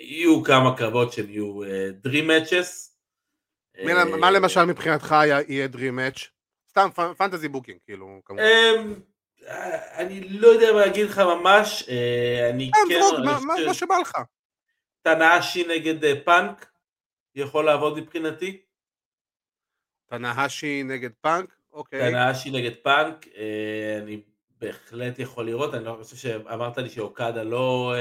יהיו 0.00 0.42
כמה 0.44 0.76
קרבות 0.76 1.12
שהם 1.12 1.30
יהיו 1.30 1.60
Dream 2.06 2.24
Matches. 2.30 2.90
מה 4.20 4.30
למשל 4.30 4.64
מבחינתך 4.64 5.12
היה- 5.12 5.38
יהיה 5.48 5.68
Dream 5.72 5.76
Match? 6.16 6.26
סתם 6.70 6.88
fantasy 7.18 7.48
booking, 7.48 7.78
כאילו, 7.84 8.20
כמובן. 8.24 8.42
אה, 9.46 9.98
אני 9.98 10.28
לא 10.28 10.48
יודע 10.48 10.72
מה 10.72 10.80
להגיד 10.80 11.06
לך 11.06 11.18
ממש, 11.18 11.88
אה, 11.88 12.50
אני 12.50 12.70
אה, 12.74 12.80
כן, 12.88 13.00
זרוק, 13.00 13.44
מה- 13.66 13.74
שבא 13.74 13.98
לך. 13.98 14.12
טנהאשי 15.02 15.66
נגד 15.66 16.24
פאנק 16.24 16.70
יכול 17.34 17.64
לעבוד 17.64 17.98
מבחינתי, 17.98 18.62
טנהאשי 20.06 20.82
נגד 20.82 21.10
פאנק, 21.20 21.56
אוקיי. 21.72 22.10
טנהאשי 22.10 22.50
נגד 22.50 22.74
פאנק, 22.82 23.26
אני 24.02 24.22
בהחלט 24.58 25.18
יכול 25.18 25.46
לראות, 25.46 25.74
אני 25.74 25.84
לא 25.84 25.98
חושב 26.02 26.16
שאמרת 26.16 26.78
לי 26.78 26.90
שאוקדה 26.90 27.42
לא... 27.42 27.94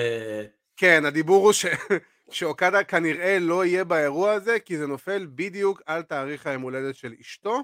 כן, 0.78 1.06
הדיבור 1.06 1.46
הוא 1.46 1.54
ש... 1.54 1.66
שאוקדה 2.32 2.84
כנראה 2.84 3.38
לא 3.40 3.66
יהיה 3.66 3.84
באירוע 3.84 4.32
הזה, 4.32 4.60
כי 4.60 4.78
זה 4.78 4.88
נופל 4.88 5.28
בדיוק 5.36 5.82
על 5.86 6.02
תאריך 6.02 6.48
היום 6.48 6.62
הולדת 6.62 6.96
של 6.96 7.14
אשתו, 7.22 7.64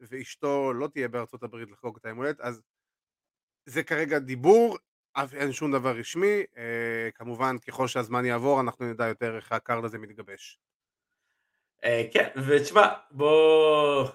ואשתו 0.00 0.72
לא 0.72 0.88
תהיה 0.92 1.08
בארצות 1.08 1.42
הברית 1.42 1.70
לחגוג 1.70 1.96
את 2.00 2.04
היום 2.04 2.18
הולדת, 2.18 2.40
אז 2.40 2.60
זה 3.66 3.82
כרגע 3.82 4.18
דיבור, 4.18 4.78
אין 5.32 5.52
שום 5.52 5.72
דבר 5.72 5.96
רשמי, 5.96 6.42
אה, 6.56 7.08
כמובן 7.14 7.58
ככל 7.58 7.88
שהזמן 7.88 8.24
יעבור 8.24 8.60
אנחנו 8.60 8.86
נדע 8.86 9.06
יותר 9.06 9.36
איך 9.36 9.52
ה 9.52 9.58
card 9.58 9.84
הזה 9.84 9.98
מתגבש. 9.98 10.58
אה, 11.84 12.02
כן, 12.12 12.28
ותשמע, 12.46 12.88
בוא... 13.10 14.08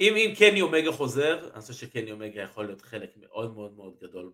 אם, 0.00 0.14
אם 0.16 0.34
קני 0.38 0.60
אומגה 0.60 0.92
חוזר, 0.92 1.50
אני 1.54 1.60
חושב 1.60 1.74
שקני 1.74 2.12
אומגה 2.12 2.42
יכול 2.42 2.66
להיות 2.66 2.82
חלק 2.82 3.10
מאוד 3.16 3.54
מאוד 3.54 3.72
מאוד 3.76 3.94
גדול 4.02 4.32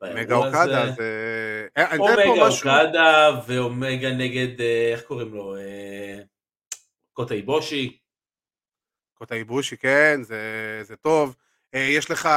באירוע 0.00 0.46
הזה. 0.46 0.58
אוקדה 0.58 0.90
זה... 0.90 1.68
אה, 1.76 1.90
אני 1.90 2.06
יודע 2.08 2.24
פה 2.24 2.30
אומגה 2.30 2.48
משהו... 2.48 2.70
אוקדה 2.70 3.40
ואומגה 3.46 4.10
נגד, 4.10 4.60
אה, 4.60 4.92
איך 4.92 5.02
קוראים 5.02 5.34
לו? 5.34 5.56
אה, 5.56 6.18
קוטה 7.12 7.34
איבושי. 7.34 7.98
קוטה 9.14 9.34
איבושי, 9.34 9.76
כן, 9.76 10.20
זה, 10.22 10.40
זה 10.82 10.96
טוב. 10.96 11.36
אה, 11.74 11.80
יש 11.80 12.10
לך... 12.10 12.28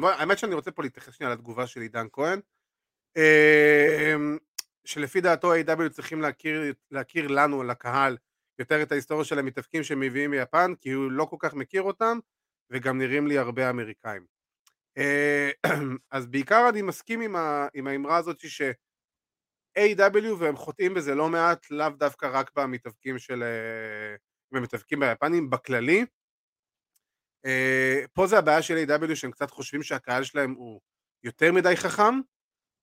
בוא- 0.00 0.10
האמת 0.10 0.38
שאני 0.38 0.54
רוצה 0.54 0.70
פה 0.70 0.82
להתייחס 0.82 1.14
שנייה 1.14 1.32
לתגובה 1.32 1.66
של 1.66 1.80
עידן 1.80 2.06
כהן. 2.12 2.40
אה, 3.16 4.14
שלפי 4.84 5.20
דעתו 5.20 5.54
A.W. 5.54 5.88
צריכים 5.90 6.20
להכיר, 6.20 6.60
להכיר 6.90 7.26
לנו, 7.28 7.62
לקהל, 7.62 8.16
יותר 8.58 8.82
את 8.82 8.92
ההיסטוריה 8.92 9.24
של 9.24 9.38
המתאבקים 9.38 9.82
מביאים 9.96 10.30
מיפן, 10.30 10.74
כי 10.80 10.90
הוא 10.90 11.10
לא 11.10 11.24
כל 11.24 11.36
כך 11.38 11.54
מכיר 11.54 11.82
אותם, 11.82 12.18
וגם 12.70 12.98
נראים 12.98 13.26
לי 13.26 13.38
הרבה 13.38 13.70
אמריקאים. 13.70 14.26
אה, 14.98 15.50
אז 16.10 16.26
בעיקר 16.26 16.68
אני 16.68 16.82
מסכים 16.82 17.20
עם, 17.20 17.36
ה, 17.36 17.68
עם 17.74 17.86
האמרה 17.86 18.16
הזאת 18.16 18.40
ש-A.W. 18.48 20.34
והם 20.38 20.56
חוטאים 20.56 20.94
בזה 20.94 21.14
לא 21.14 21.28
מעט, 21.28 21.70
לאו 21.70 21.88
דווקא 21.88 22.30
רק 22.32 22.50
במתאבקים 22.56 23.18
של... 23.18 23.44
במתאבקים 24.52 25.00
ביפנים 25.00 25.50
בכללי. 25.50 26.04
אה, 27.46 28.04
פה 28.12 28.26
זה 28.26 28.38
הבעיה 28.38 28.62
של 28.62 28.84
A.W. 28.88 29.14
שהם 29.14 29.30
קצת 29.30 29.50
חושבים 29.50 29.82
שהקהל 29.82 30.24
שלהם 30.24 30.52
הוא 30.52 30.80
יותר 31.24 31.52
מדי 31.52 31.76
חכם, 31.76 32.20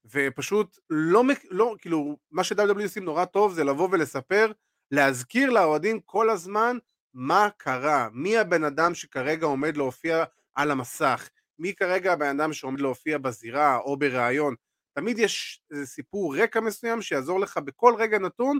ופשוט 0.05 0.77
לא, 0.89 1.23
לא 1.51 1.75
כאילו, 1.79 2.17
מה 2.31 2.43
ש-W 2.43 2.83
עושים 2.83 3.03
נורא 3.05 3.25
טוב 3.25 3.53
זה 3.53 3.63
לבוא 3.63 3.89
ולספר, 3.91 4.51
להזכיר 4.91 5.49
לאוהדים 5.49 5.99
כל 5.99 6.29
הזמן 6.29 6.77
מה 7.13 7.49
קרה, 7.57 8.09
מי 8.13 8.37
הבן 8.37 8.63
אדם 8.63 8.95
שכרגע 8.95 9.45
עומד 9.45 9.77
להופיע 9.77 10.23
על 10.55 10.71
המסך, 10.71 11.29
מי 11.59 11.75
כרגע 11.75 12.13
הבן 12.13 12.39
אדם 12.39 12.53
שעומד 12.53 12.81
להופיע 12.81 13.17
בזירה 13.17 13.77
או 13.77 13.97
בריאיון, 13.97 14.55
תמיד 14.93 15.19
יש 15.19 15.61
איזה 15.71 15.85
סיפור 15.85 16.37
רקע 16.37 16.59
מסוים 16.59 17.01
שיעזור 17.01 17.39
לך 17.39 17.57
בכל 17.57 17.95
רגע 17.97 18.19
נתון, 18.19 18.59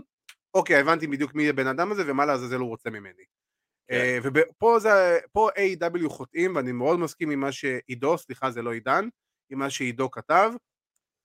אוקיי, 0.54 0.76
הבנתי 0.80 1.06
בדיוק 1.06 1.34
מי 1.34 1.48
הבן 1.48 1.66
אדם 1.66 1.92
הזה 1.92 2.02
ומה 2.06 2.26
לעזאזל 2.26 2.56
הוא 2.56 2.68
רוצה 2.68 2.90
ממני. 2.90 3.24
כן. 3.88 4.20
ופה 4.22 4.78
זה, 4.78 5.18
פה 5.32 5.48
A.W. 5.50 6.08
חוטאים, 6.08 6.56
ואני 6.56 6.72
מאוד 6.72 6.98
מסכים 6.98 7.30
עם 7.30 7.40
מה 7.40 7.52
שעידו, 7.52 8.18
סליחה 8.18 8.50
זה 8.50 8.62
לא 8.62 8.72
עידן, 8.72 9.08
עם 9.50 9.58
מה 9.58 9.70
שעידו 9.70 10.10
כתב. 10.10 10.52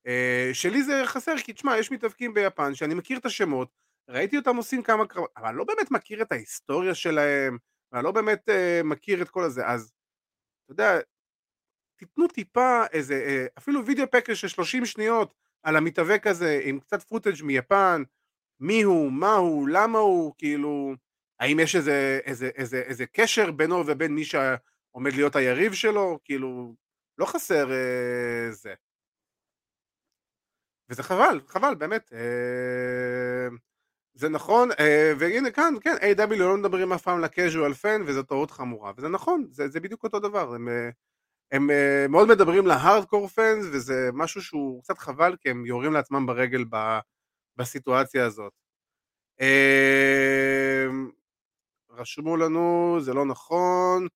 אה, 0.08 0.50
שלי 0.54 0.84
זה 0.84 1.02
חסר, 1.06 1.38
כי 1.38 1.54
תשמע, 1.54 1.78
יש 1.78 1.92
מתאבקים 1.92 2.34
ביפן 2.34 2.76
שאני 2.76 2.94
מכיר 2.94 3.18
את 3.18 3.26
השמות, 3.26 3.70
ראיתי 4.10 4.38
אותם 4.38 4.56
עושים 4.56 4.84
כמה 4.84 5.08
קרבות, 5.08 5.30
אבל 5.38 5.48
אני 5.48 5.58
לא 5.58 5.64
באמת 5.64 5.92
מכיר 5.92 6.22
את 6.22 6.32
ההיסטוריה 6.32 6.96
שלהם, 6.96 7.58
ואני 7.92 8.04
לא 8.04 8.12
באמת 8.12 8.50
אה, 8.50 8.82
מכיר 8.84 9.22
את 9.22 9.30
כל 9.30 9.44
הזה, 9.44 9.68
אז 9.68 9.92
אתה 10.66 10.74
יודע, 10.74 11.00
תיתנו 12.00 12.28
טיפה 12.28 12.84
איזה, 12.92 13.14
אה, 13.14 13.46
אפילו 13.58 13.86
וידאו 13.86 14.12
פקר 14.12 14.34
של 14.34 14.48
30 14.48 14.86
שניות 14.86 15.34
על 15.64 15.76
המתאבק 15.76 16.28
הזה, 16.28 16.62
עם 16.64 16.80
קצת 16.80 17.04
פוטאג' 17.04 17.44
מיפן, 17.44 18.04
מי 18.60 18.82
הוא, 18.82 19.12
מה 19.12 19.36
הוא, 19.36 19.70
למה 19.70 20.00
הוא, 20.00 20.34
כאילו, 20.38 20.94
האם 21.40 21.60
יש 21.60 21.76
איזה, 21.76 22.20
איזה, 22.26 22.50
איזה, 22.56 22.78
איזה 22.78 23.06
קשר 23.06 23.52
בינו 23.52 23.84
ובין 23.88 24.16
מי 24.16 24.26
שעומד 24.26 25.14
להיות 25.14 25.36
היריב 25.36 25.74
שלו, 25.74 26.20
כאילו, 26.24 26.76
לא 27.18 27.26
חסר 27.26 27.72
אה, 27.72 28.52
זה. 28.52 28.74
וזה 30.90 31.04
חבל, 31.04 31.42
חבל, 31.48 31.76
באמת. 31.76 32.14
אה, 32.14 33.48
זה 34.14 34.30
נכון, 34.30 34.70
אה, 34.80 35.14
והנה 35.20 35.52
כאן, 35.52 35.74
כן, 35.82 35.96
A.W. 36.02 36.36
לא 36.36 36.58
מדברים 36.58 36.94
אף 36.94 37.02
פעם 37.02 37.22
לקז'ואל 37.22 37.74
פן, 37.74 38.02
וזו 38.06 38.24
טעות 38.24 38.52
חמורה, 38.52 38.92
וזה 38.98 39.10
נכון, 39.10 39.48
זה, 39.52 39.68
זה 39.68 39.80
בדיוק 39.80 40.04
אותו 40.04 40.20
דבר, 40.20 40.54
הם, 40.54 40.70
אה, 40.70 40.90
הם 41.52 41.72
אה, 41.72 42.06
מאוד 42.10 42.28
מדברים 42.28 42.68
להארדקור 42.68 43.28
פאנס, 43.28 43.66
וזה 43.74 44.10
משהו 44.14 44.42
שהוא 44.42 44.84
קצת 44.84 44.98
חבל, 44.98 45.36
כי 45.42 45.50
הם 45.50 45.66
יורים 45.66 45.94
לעצמם 45.94 46.26
ברגל 46.26 46.66
ב, 46.70 47.00
בסיטואציה 47.58 48.26
הזאת. 48.26 48.54
אה, 49.42 50.88
רשמו 52.00 52.38
לנו, 52.38 52.98
זה 53.02 53.14
לא 53.14 53.26
נכון, 53.26 54.08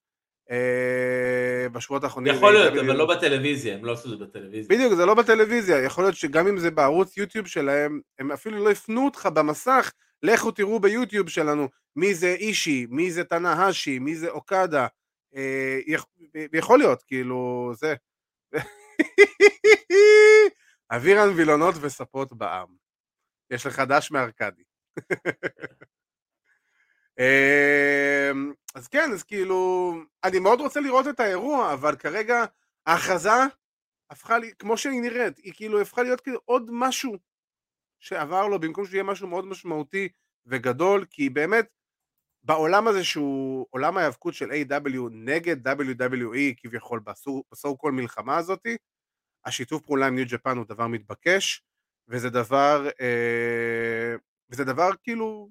אה, 0.52 1.70
בשבועות 1.72 2.04
האחרונים... 2.04 2.34
יכול 2.36 2.54
להיות. 2.54 2.74
אבל 2.74 2.96
לא 2.96 3.06
בטלוויזיה, 3.16 3.76
הם 3.76 3.86
לא 3.86 3.92
עשו 3.94 4.14
את 4.14 4.20
זה 4.20 4.26
בטלוויזיה. 4.26 4.78
בדיוק, 4.78 4.94
זה 4.94 5.06
לא 5.06 5.14
בטלוויזיה, 5.14 5.84
יכול 5.84 6.04
להיות 6.04 6.16
שגם 6.16 6.48
אם 6.48 6.58
זה 6.58 6.72
בערוץ 6.72 7.18
יוטיוב 7.18 7.48
שלהם, 7.48 8.02
הם 8.20 8.32
אפילו 8.32 8.64
לא 8.66 8.72
הפנו 8.72 9.06
אותך 9.06 9.30
במסך, 9.34 9.92
לכו 10.24 10.52
תראו 10.52 10.80
ביוטיוב 10.80 11.30
שלנו 11.30 11.68
מי 11.96 12.14
זה 12.16 12.34
אישי, 12.34 12.86
מי 12.90 13.12
זה 13.12 13.24
תנאהשי, 13.24 14.00
מי 14.00 14.16
זה 14.16 14.30
אוקדה, 14.30 14.88
אה, 15.36 15.80
יכ- 15.88 16.06
יכול 16.54 16.80
להיות, 16.80 17.04
כאילו, 17.04 17.72
זה. 17.76 17.96
אווירן 20.92 21.30
וילונות 21.36 21.76
וספות 21.82 22.34
בעם. 22.34 22.68
יש 23.52 23.66
לך 23.66 23.80
דש 23.80 24.12
מארקדי. 24.12 24.64
אמ, 27.20 28.54
אז 28.76 28.88
כן, 28.88 29.10
אז 29.14 29.24
כאילו, 29.24 29.94
אני 30.24 30.40
מאוד 30.40 30.62
רוצה 30.62 30.80
לראות 30.80 31.08
את 31.08 31.20
האירוע, 31.20 31.74
אבל 31.74 31.96
כרגע 31.96 32.46
ההכרזה 32.86 33.30
הפכה 34.10 34.38
לי, 34.38 34.52
כמו 34.60 34.78
שהיא 34.78 35.02
נראית, 35.02 35.38
היא 35.38 35.54
כאילו 35.56 35.82
הפכה 35.82 36.04
להיות 36.04 36.22
כאילו 36.22 36.40
עוד 36.46 36.70
משהו 36.72 37.18
שעבר 38.00 38.48
לו, 38.48 38.60
במקום 38.60 38.86
שיהיה 38.86 39.04
משהו 39.04 39.28
מאוד 39.28 39.46
משמעותי 39.46 40.10
וגדול, 40.46 41.06
כי 41.10 41.30
באמת, 41.30 41.68
בעולם 42.44 42.88
הזה 42.88 43.04
שהוא 43.04 43.68
עולם 43.70 43.98
ההיאבקות 43.98 44.34
של 44.34 44.52
A.W. 44.52 45.10
נגד 45.12 45.68
WWE 45.68 46.54
כביכול 46.58 47.00
בסו 47.52 47.78
קול 47.78 47.92
מלחמה 47.92 48.38
הזאתי, 48.38 48.78
השיתוף 49.46 49.82
פעולה 49.82 50.08
עם 50.08 50.16
ניו 50.16 50.26
ג'פן 50.28 50.58
הוא 50.58 50.66
דבר 50.66 50.88
מתבקש, 50.88 51.62
וזה 52.08 52.30
דבר, 52.30 52.90
אה, 53.02 54.16
וזה 54.50 54.64
דבר 54.64 54.90
כאילו 55.04 55.50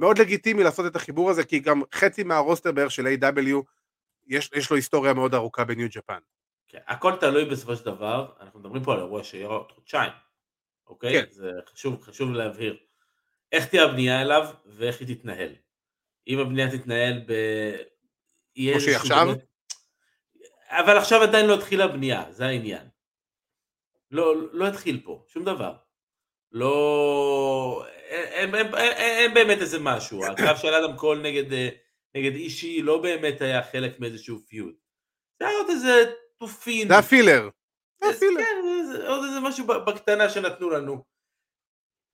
מאוד 0.00 0.18
לגיטימי 0.18 0.62
לעשות 0.62 0.86
את 0.86 0.96
החיבור 0.96 1.30
הזה, 1.30 1.44
כי 1.44 1.58
גם 1.58 1.82
חצי 1.94 2.22
מהרוסטר 2.22 2.72
בערך 2.72 2.90
של 2.90 3.06
A.W. 3.06 3.62
יש, 4.26 4.50
יש 4.54 4.70
לו 4.70 4.76
היסטוריה 4.76 5.14
מאוד 5.14 5.34
ארוכה 5.34 5.64
בניו 5.64 5.88
ג'פן. 5.90 6.18
כן, 6.68 6.78
הכל 6.86 7.12
תלוי 7.20 7.44
בסופו 7.44 7.76
של 7.76 7.84
דבר, 7.84 8.32
אנחנו 8.40 8.60
מדברים 8.60 8.82
פה 8.82 8.92
על 8.92 8.98
אירוע 8.98 9.24
שיהיה 9.24 9.46
עוד 9.46 9.72
חודשיים, 9.72 10.12
אוקיי? 10.86 11.22
כן. 11.22 11.30
זה 11.30 11.50
חשוב, 11.72 12.02
חשוב 12.02 12.30
להבהיר. 12.30 12.76
איך 13.52 13.66
תהיה 13.66 13.84
הבנייה 13.84 14.22
אליו 14.22 14.48
ואיך 14.66 15.00
היא 15.00 15.16
תתנהל. 15.16 15.52
אם 16.28 16.38
הבנייה 16.38 16.78
תתנהל 16.78 17.22
ב... 17.26 17.32
כמו 18.54 18.80
שהיא 18.80 18.96
עכשיו? 18.96 19.28
אבל 20.68 20.98
עכשיו 20.98 21.22
עדיין 21.22 21.46
לא 21.46 21.54
התחילה 21.54 21.84
הבנייה, 21.84 22.24
זה 22.30 22.46
העניין. 22.46 22.88
לא, 24.10 24.34
לא 24.52 24.68
התחיל 24.68 25.00
פה, 25.04 25.24
שום 25.28 25.44
דבר. 25.44 25.74
לא... 26.52 27.84
אין, 28.10 28.54
אין, 28.54 28.74
אין, 28.74 28.92
אין 28.96 29.34
באמת 29.34 29.58
איזה 29.60 29.78
משהו, 29.80 30.24
הקרב 30.26 30.56
של 30.56 30.74
אדם 30.74 30.96
קול 30.96 31.20
נגד, 31.22 31.52
אה, 31.52 31.68
נגד 32.14 32.34
אישי 32.34 32.82
לא 32.82 33.02
באמת 33.02 33.40
היה 33.40 33.62
חלק 33.62 34.00
מאיזשהו 34.00 34.38
פיוט. 34.46 34.74
זה 35.40 35.48
היה 35.48 35.58
עוד 35.58 35.70
איזה 35.70 36.12
תופין. 36.38 36.88
זה 36.88 36.98
הפילר. 36.98 37.48
הפילר. 38.02 38.40
כן, 38.40 39.06
עוד 39.06 39.24
איזה 39.24 39.40
משהו 39.40 39.66
בקטנה 39.66 40.28
שנתנו 40.28 40.70
לנו. 40.70 41.04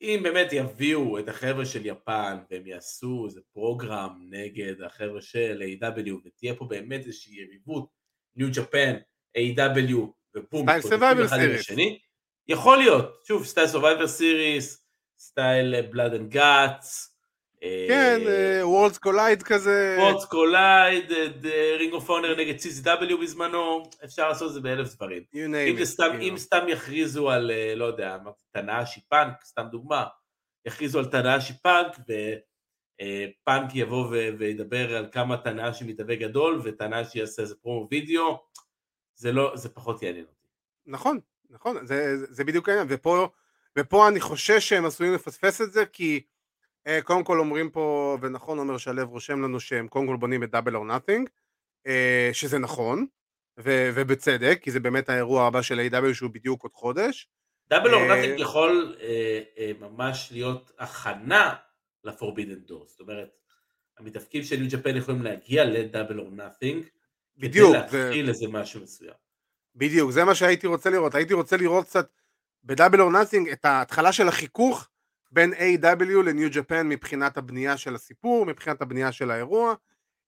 אם 0.03 0.21
באמת 0.23 0.53
יביאו 0.53 1.19
את 1.19 1.29
החבר'ה 1.29 1.67
של 1.67 1.87
יפן 1.87 2.39
והם 2.51 2.67
יעשו 2.67 3.25
איזה 3.27 3.41
פרוגרם 3.53 4.19
נגד 4.31 4.83
החבר'ה 4.83 5.21
של 5.21 5.63
A.W 5.63 6.13
ותהיה 6.25 6.55
פה 6.55 6.65
באמת 6.65 7.07
איזושהי 7.07 7.35
יריבות, 7.35 7.89
ניו 8.37 8.49
ג'פן, 8.53 8.97
A.W 9.39 9.97
ובום, 10.35 10.67
סטייל 10.81 11.27
סירייס. 11.29 11.71
יכול 12.49 12.79
להיות, 12.79 13.23
שוב, 13.25 13.45
סטייל 13.45 13.67
Survivor 13.67 14.07
Series, 14.07 14.87
סטייל 15.19 15.83
Blood 15.83 16.15
and 16.15 16.31
Guts. 16.31 17.17
כן, 17.89 18.21
Worlds 18.63 18.99
Collide 18.99 19.43
כזה. 19.43 19.97
וורדס 19.99 20.25
קולייד, 20.25 21.13
רינג 21.79 21.93
אוף 21.93 22.11
אונר 22.11 22.37
נגד 22.37 22.55
CZW 22.59 23.23
בזמנו, 23.23 23.83
אפשר 24.05 24.29
לעשות 24.29 24.49
את 24.49 24.55
זה 24.55 24.61
באלף 24.61 24.95
דברים. 24.95 25.23
אם, 25.35 25.85
סתם, 25.85 26.19
אם 26.21 26.35
סתם 26.37 26.65
יכריזו 26.69 27.31
על, 27.31 27.51
אה, 27.51 27.75
לא 27.75 27.85
יודע, 27.85 28.17
טנהאשי 28.53 29.01
פאנק, 29.09 29.45
סתם 29.45 29.67
דוגמה, 29.71 30.05
יכריזו 30.67 30.99
על 30.99 31.05
טנהאשי 31.05 31.53
פאנק, 31.63 31.97
ופאנק 31.99 33.71
אה, 33.71 33.79
יבוא 33.79 34.07
וידבר 34.39 34.97
על 34.97 35.09
כמה 35.13 35.37
טנהאשי 35.37 35.85
מתאבק 35.85 36.17
גדול, 36.17 36.61
וטנהאשי 36.65 37.19
יעשה 37.19 37.43
איזה 37.43 37.55
פרומו 37.55 37.89
וידאו, 37.91 38.39
זה 39.15 39.33
לא, 39.33 39.53
זה 39.55 39.69
פחות 39.69 40.03
יעניין 40.03 40.25
אותי. 40.25 40.47
נכון, 40.87 41.21
נכון, 41.51 41.87
זה, 41.87 42.17
זה 42.27 42.45
בדיוק 42.45 42.69
העניין, 42.69 42.87
ופה, 42.91 43.29
ופה 43.79 44.09
אני 44.09 44.21
חושש 44.21 44.69
שהם 44.69 44.85
עשויים 44.85 45.15
לפספס 45.15 45.61
את 45.61 45.73
זה, 45.73 45.87
כי 45.87 46.23
אה, 46.87 47.03
קודם 47.03 47.25
כל 47.25 47.39
אומרים 47.39 47.71
פה, 47.71 48.19
ונכון 48.21 48.59
עומר 48.59 48.79
שלו 48.79 49.09
רושם 49.09 49.43
לנו 49.43 49.61
שהם 49.61 49.89
קודם 49.89 50.07
כל 50.07 50.17
בונים 50.17 50.43
את 50.43 50.51
Double 50.51 50.77
or 50.77 50.85
Nothing, 50.85 51.29
שזה 52.33 52.59
נכון, 52.59 53.07
ו- 53.59 53.91
ובצדק, 53.95 54.59
כי 54.63 54.71
זה 54.71 54.81
באמת 54.81 55.09
האירוע 55.09 55.47
הבא 55.47 55.63
של 55.63 55.81
AEW 55.81 56.15
שהוא 56.15 56.31
בדיוק 56.31 56.63
עוד 56.63 56.73
חודש. 56.73 57.29
Double 57.71 57.95
or 57.95 58.07
Nothing 58.09 58.41
יכול 58.41 58.97
אה, 59.01 59.43
אה, 59.59 59.73
ממש 59.81 60.29
להיות 60.33 60.73
הכנה 60.79 61.55
ל 62.05 62.10
Forbidden 62.10 62.55
Door, 62.55 62.87
זאת 62.87 63.01
אומרת, 63.01 63.29
המתאבקים 63.99 64.43
של 64.43 64.57
ניו 64.57 64.69
ג'פן 64.71 64.97
יכולים 64.97 65.23
להגיע 65.23 65.65
ל 65.65 65.72
Double 65.72 66.19
or 66.19 66.31
Nothing, 66.31 66.85
בדיוק, 67.37 67.77
כדי 67.77 67.99
להתחיל 67.99 68.29
איזה 68.29 68.47
משהו 68.49 68.81
מסוים. 68.81 69.26
בדיוק, 69.77 70.11
זה 70.11 70.25
מה 70.25 70.35
שהייתי 70.35 70.67
רוצה 70.67 70.91
לראות, 70.91 71.15
הייתי 71.15 71.35
רוצה 71.35 71.57
לראות 71.57 71.87
קצת 71.87 72.09
בדאבל 72.65 73.01
אור 73.01 73.11
נאטינג 73.11 73.49
את 73.49 73.65
ההתחלה 73.65 74.13
של 74.13 74.29
החיכוך 74.29 74.89
בין 75.31 75.53
A.W. 75.53 76.23
לניו 76.25 76.49
ג'פן 76.53 76.89
מבחינת 76.89 77.37
הבנייה 77.37 77.77
של 77.77 77.95
הסיפור, 77.95 78.47
מבחינת 78.47 78.83
הבנייה 78.83 79.13
של 79.13 79.31
האירוע. 79.31 79.75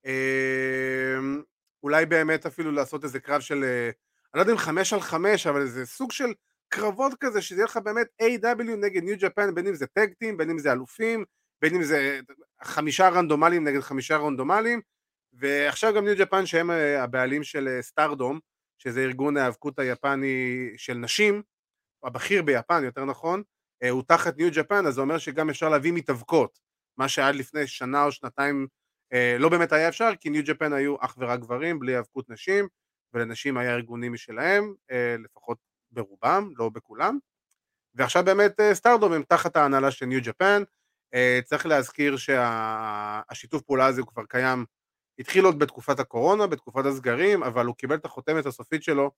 אמ, 0.07 1.43
אולי 1.83 2.07
באמת 2.07 2.47
אפילו 2.47 2.73
לעשות 2.73 3.05
איזה 3.05 3.21
קרב 3.21 3.41
של, 3.41 3.65
אה, 3.65 3.85
אני 3.85 4.39
לא 4.39 4.41
יודע 4.41 4.53
אם 4.53 4.59
חמש 4.59 4.93
על 4.93 5.01
חמש, 5.01 5.47
אבל 5.47 5.61
איזה 5.61 5.87
סוג 5.87 6.13
של 6.13 6.33
קרבות 6.69 7.13
כזה, 7.21 7.43
שזה 7.43 7.61
יהיה 7.61 7.65
לך 7.65 7.77
באמת 7.77 8.07
A.W. 8.23 8.77
נגד 8.77 9.03
ניו 9.03 9.17
ג'פן, 9.19 9.55
בין 9.55 9.67
אם 9.67 9.75
זה 9.75 9.87
טקטים, 9.87 10.37
בין 10.37 10.51
אם 10.51 10.59
זה 10.59 10.73
אלופים, 10.73 11.25
בין 11.63 11.75
אם 11.75 11.83
זה 11.83 12.21
חמישה 12.63 13.09
רנדומליים 13.09 13.69
נגד 13.69 13.81
חמישה 13.81 14.17
רנדומליים, 14.17 14.81
ועכשיו 15.33 15.95
גם 15.95 16.05
ניו 16.05 16.15
ג'פן 16.19 16.47
שהם 16.47 16.71
אה, 16.71 17.03
הבעלים 17.03 17.45
של 17.45 17.79
סטארדום, 17.81 18.35
אה, 18.35 18.41
שזה 18.79 19.01
ארגון 19.01 19.37
ההיאבקות 19.37 19.79
היפני 19.79 20.69
של 20.77 20.95
נשים, 20.95 21.43
הבכיר 22.05 22.43
ביפן 22.43 22.85
יותר 22.85 23.05
נכון, 23.05 23.43
אה, 23.83 23.91
הוא 23.91 24.03
תחת 24.03 24.37
ניו 24.37 24.49
ג'פן, 24.53 24.87
אז 24.87 24.95
זה 24.95 25.01
אומר 25.01 25.19
שגם 25.19 25.51
אפשר 25.51 25.69
להביא 25.69 25.93
מתאבקות, 25.93 26.59
מה 26.97 27.09
שעד 27.09 27.35
לפני 27.35 27.67
שנה 27.67 28.05
או 28.05 28.13
שנתיים 28.13 28.67
אה, 29.13 29.37
לא 29.39 29.49
באמת 29.49 29.73
היה 29.73 29.89
אפשר, 29.89 30.11
כי 30.21 30.31
ניו 30.31 30.43
ג'פן 30.47 30.73
היו 30.73 30.97
אך 31.01 31.15
ורק 31.19 31.41
גברים, 31.41 31.79
בלי 31.79 31.93
היאבקות 31.93 32.31
נשים, 32.31 32.69
ולנשים 33.15 33.57
היה 33.57 33.75
ארגונים 33.75 34.13
משלהם, 34.13 34.75
אה, 34.91 35.17
לפחות 35.25 35.59
ברובם, 35.91 36.51
לא 36.57 36.69
בכולם. 36.69 37.19
ועכשיו 37.95 38.25
באמת 38.25 38.61
סטארדום 38.73 39.13
הם 39.13 39.23
תחת 39.23 39.57
ההנהלה 39.57 39.91
של 39.91 40.07
ניו 40.07 40.21
ג'פן, 40.23 40.63
צריך 41.45 41.67
להזכיר 41.67 42.17
שהשיתוף 42.17 43.63
פעולה 43.63 43.87
הזה 43.87 44.01
הוא 44.01 44.09
כבר 44.09 44.25
קיים, 44.29 44.65
התחיל 45.19 45.45
עוד 45.45 45.59
בתקופת 45.59 46.01
הקורונה, 46.01 46.47
בתקופת 46.47 46.85
הסגרים, 46.87 47.43
אבל 47.43 47.67
הוא 47.67 47.77
קיבל 47.77 47.95
את 47.95 48.05
החותמת 48.05 48.47
הסופית 48.47 48.83
שלו 48.83 49.11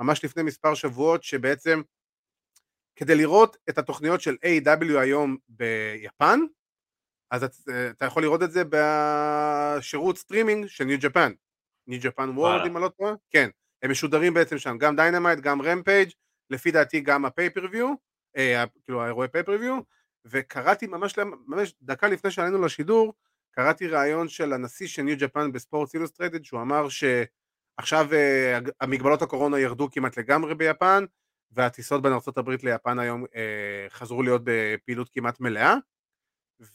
ממש 0.00 0.24
לפני 0.24 0.42
מספר 0.42 0.74
שבועות, 0.74 1.22
שבעצם 1.22 1.82
כדי 2.96 3.14
לראות 3.14 3.56
את 3.68 3.78
התוכניות 3.78 4.20
של 4.20 4.36
AEW 4.44 4.98
היום 4.98 5.36
ביפן, 5.48 6.40
אז 7.30 7.44
אתה 7.90 8.04
יכול 8.04 8.22
לראות 8.22 8.42
את 8.42 8.52
זה 8.52 8.62
בשירות 8.70 10.18
סטרימינג 10.18 10.66
של 10.66 10.84
ניו 10.84 10.98
ג'פן. 11.00 11.32
ניו 11.86 12.00
ג'פן 12.02 12.30
וורד 12.30 12.66
אם 12.66 12.76
אני 12.76 12.84
לא 12.84 12.88
טועה, 12.88 13.14
כן, 13.30 13.50
הם 13.82 13.90
משודרים 13.90 14.34
בעצם 14.34 14.58
שם, 14.58 14.78
גם 14.78 14.96
דיינמייט, 14.96 15.40
גם 15.40 15.62
רמפייג', 15.62 16.10
לפי 16.50 16.70
דעתי 16.70 17.00
גם 17.00 17.24
ה 17.24 17.29
pay-per-view, 17.29 17.94
אה, 18.36 18.64
כאילו 18.84 19.02
האירועי 19.02 19.28
pay-per-view, 19.28 19.78
וקראתי 20.24 20.86
ממש, 20.86 21.18
ממש 21.46 21.74
דקה 21.82 22.08
לפני 22.08 22.30
שעלינו 22.30 22.62
לשידור, 22.62 23.14
קראתי 23.58 23.86
ראיון 23.86 24.28
של 24.28 24.52
הנשיא 24.52 24.86
של 24.86 25.02
ניו 25.02 25.16
ג'פן 25.18 25.52
בספורט 25.52 25.94
אילוסטרייטד, 25.94 26.44
שהוא 26.44 26.60
אמר 26.60 26.86
שעכשיו 26.88 28.06
אה, 28.12 28.58
המגבלות 28.80 29.22
הקורונה 29.22 29.58
ירדו 29.58 29.88
כמעט 29.90 30.16
לגמרי 30.16 30.54
ביפן, 30.54 31.04
והטיסות 31.50 32.02
בין 32.02 32.12
ארה"ב 32.12 32.50
ליפן 32.62 32.98
היום 32.98 33.24
אה, 33.34 33.86
חזרו 33.90 34.22
להיות 34.22 34.42
בפעילות 34.44 35.08
כמעט 35.12 35.40
מלאה, 35.40 35.74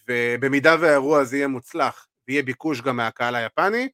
ובמידה 0.07 0.75
והאירוע 0.81 1.19
הזה 1.19 1.37
יהיה 1.37 1.47
מוצלח 1.47 2.07
ויהיה 2.27 2.43
ביקוש 2.43 2.81
גם 2.81 2.97
מהקהל 2.97 3.35
היפני, 3.35 3.89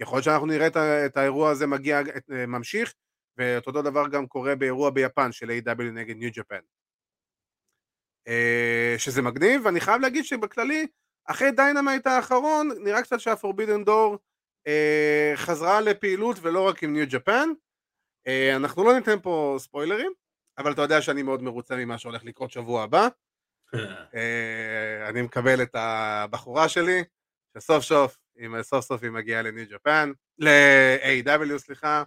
יכול 0.00 0.16
להיות 0.16 0.24
שאנחנו 0.24 0.46
נראה 0.46 0.66
את 1.06 1.16
האירוע 1.16 1.50
הזה 1.50 1.66
מגיע, 1.66 2.00
אה, 2.32 2.46
ממשיך, 2.46 2.94
ואותו 3.36 3.82
דבר 3.82 4.08
גם 4.08 4.26
קורה 4.26 4.54
באירוע 4.56 4.90
ביפן 4.90 5.32
של 5.32 5.50
AEW 5.50 5.82
נגד 5.82 6.16
ניו 6.16 6.30
ג'פן. 6.32 6.60
שזה 8.98 9.22
מגניב, 9.22 9.60
ואני 9.64 9.80
חייב 9.80 10.00
להגיד 10.00 10.24
שבכללי, 10.24 10.86
אחרי 11.26 11.50
דיינמייט 11.50 12.06
האחרון, 12.06 12.70
נראה 12.80 13.02
קצת 13.02 13.20
שה 13.20 13.36
Forbidden 13.36 13.84
Door 13.84 14.18
אה, 14.66 15.32
חזרה 15.36 15.80
לפעילות 15.80 16.36
ולא 16.42 16.68
רק 16.68 16.82
עם 16.82 16.92
ניו 16.92 17.06
ג'פן. 17.08 17.48
אנחנו 18.56 18.84
לא 18.84 18.94
ניתן 18.94 19.20
פה 19.22 19.56
ספוילרים, 19.58 20.12
אבל 20.58 20.72
אתה 20.72 20.82
יודע 20.82 21.02
שאני 21.02 21.22
מאוד 21.22 21.42
מרוצה 21.42 21.76
ממה 21.76 21.98
שהולך 21.98 22.24
לקרות 22.24 22.50
שבוע 22.50 22.82
הבא. 22.82 23.08
אה, 24.14 25.08
אני 25.08 25.22
מקבל 25.22 25.62
את 25.62 25.74
הבחורה 25.74 26.68
שלי, 26.68 27.04
שסוף 27.58 27.84
סוף, 27.84 28.18
סוף 28.62 28.84
סוף 28.84 29.02
היא 29.02 29.10
מגיעה 29.10 29.42
לניו 29.42 29.66
ג'פן, 29.70 30.12
ל-AEW 30.38 31.58
סליחה, 31.58 32.02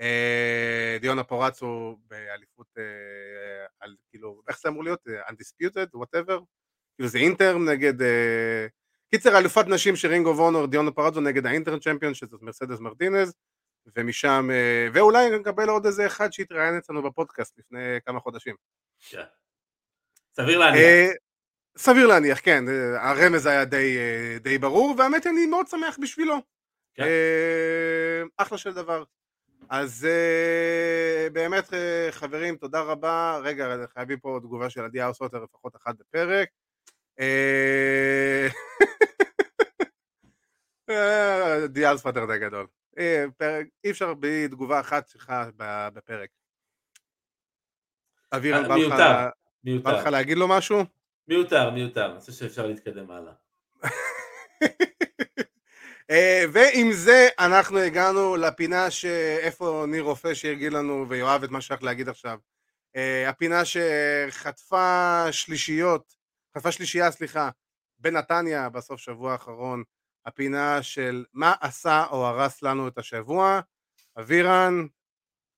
אה, 0.00 0.96
דיאונה 1.00 1.24
פוראזו 1.24 1.98
באליפות, 2.06 2.66
אה, 2.78 3.66
על, 3.80 3.96
כאילו, 4.10 4.42
איך 4.48 4.60
זה 4.60 4.68
אמור 4.68 4.84
להיות? 4.84 5.06
Undisputed, 5.28 5.96
whatever, 5.96 6.40
כאילו 6.98 7.08
זה 7.08 7.18
אינטרים 7.18 7.58
נגד, 7.58 7.94
קיצר 9.10 9.38
אלופת 9.38 9.66
נשים 9.66 9.96
של 9.96 10.08
רינג 10.08 10.26
אוף 10.26 10.38
אונור, 10.38 10.66
דיאונה 10.66 10.90
פוראזו 10.90 11.20
נגד 11.20 11.46
ה 11.46 11.50
interim 11.50 11.78
champion, 11.78 12.14
שזאת 12.14 12.42
מרסדס 12.42 12.80
מרטינז, 12.80 13.34
ומשם, 13.96 14.50
ואולי 14.92 15.38
נקבל 15.38 15.68
עוד 15.68 15.86
איזה 15.86 16.06
אחד 16.06 16.32
שהתראיין 16.32 16.76
אצלנו 16.76 17.02
בפודקאסט 17.02 17.58
לפני 17.58 17.98
כמה 18.06 18.20
חודשים. 18.20 18.54
כן. 19.10 19.22
סביר 20.36 20.58
להניח. 20.58 20.82
סביר 21.76 22.06
להניח, 22.06 22.40
כן, 22.42 22.64
הרמז 23.00 23.46
היה 23.46 23.64
די, 23.64 23.98
די 24.40 24.58
ברור, 24.58 24.94
והאמת 24.98 25.26
אני 25.26 25.46
מאוד 25.46 25.66
שמח 25.66 25.98
בשבילו. 26.02 26.36
כן. 26.94 27.04
אחלה 28.36 28.58
של 28.58 28.72
דבר. 28.72 29.04
אז 29.68 30.08
באמת 31.32 31.64
חברים, 32.10 32.56
תודה 32.56 32.80
רבה. 32.80 33.40
רגע, 33.42 33.76
חייבים 33.94 34.18
פה 34.18 34.38
תגובה 34.42 34.70
של 34.70 34.84
עדי 34.84 35.00
האוסוטר 35.00 35.44
לפחות 35.44 35.76
אחת 35.76 35.94
בפרק. 35.98 36.48
דיאל 41.68 41.96
ספטר 41.96 42.26
די 42.26 42.38
גדול. 42.38 42.66
אה, 42.98 43.24
אי 43.84 43.90
אפשר 43.90 44.14
בלי 44.14 44.48
תגובה 44.48 44.80
אחת 44.80 45.08
שלך 45.08 45.32
בפרק. 45.94 46.30
אבירן, 48.32 48.70
אה, 48.70 49.28
בא 49.82 49.92
לך 49.92 50.06
להגיד 50.06 50.38
לו 50.38 50.48
משהו? 50.48 50.84
מיותר, 51.28 51.70
מיותר, 51.70 52.12
אני 52.12 52.20
חושב 52.20 52.32
שאפשר 52.32 52.66
להתקדם 52.66 53.10
הלאה. 53.10 53.32
אה, 56.10 56.44
ועם 56.52 56.92
זה 56.92 57.28
אנחנו 57.38 57.78
הגענו 57.78 58.36
לפינה 58.36 58.90
שאיפה 58.90 59.84
ניר 59.88 60.02
רופא 60.02 60.34
שיגיד 60.34 60.72
לנו 60.72 61.06
ויואב 61.08 61.44
את 61.44 61.50
מה 61.50 61.60
שצריך 61.60 61.82
להגיד 61.82 62.08
עכשיו. 62.08 62.38
הפינה 63.28 63.62
שחטפה 63.64 65.24
שלישיות, 65.30 66.17
חטפה 66.56 66.72
שלישייה 66.72 67.10
סליחה, 67.10 67.50
בנתניה 67.98 68.68
בסוף 68.68 69.00
שבוע 69.00 69.32
האחרון 69.32 69.82
הפינה 70.26 70.82
של 70.82 71.24
מה 71.32 71.54
עשה 71.60 72.04
או 72.10 72.26
הרס 72.26 72.62
לנו 72.62 72.88
את 72.88 72.98
השבוע. 72.98 73.60
אבירן, 74.18 74.86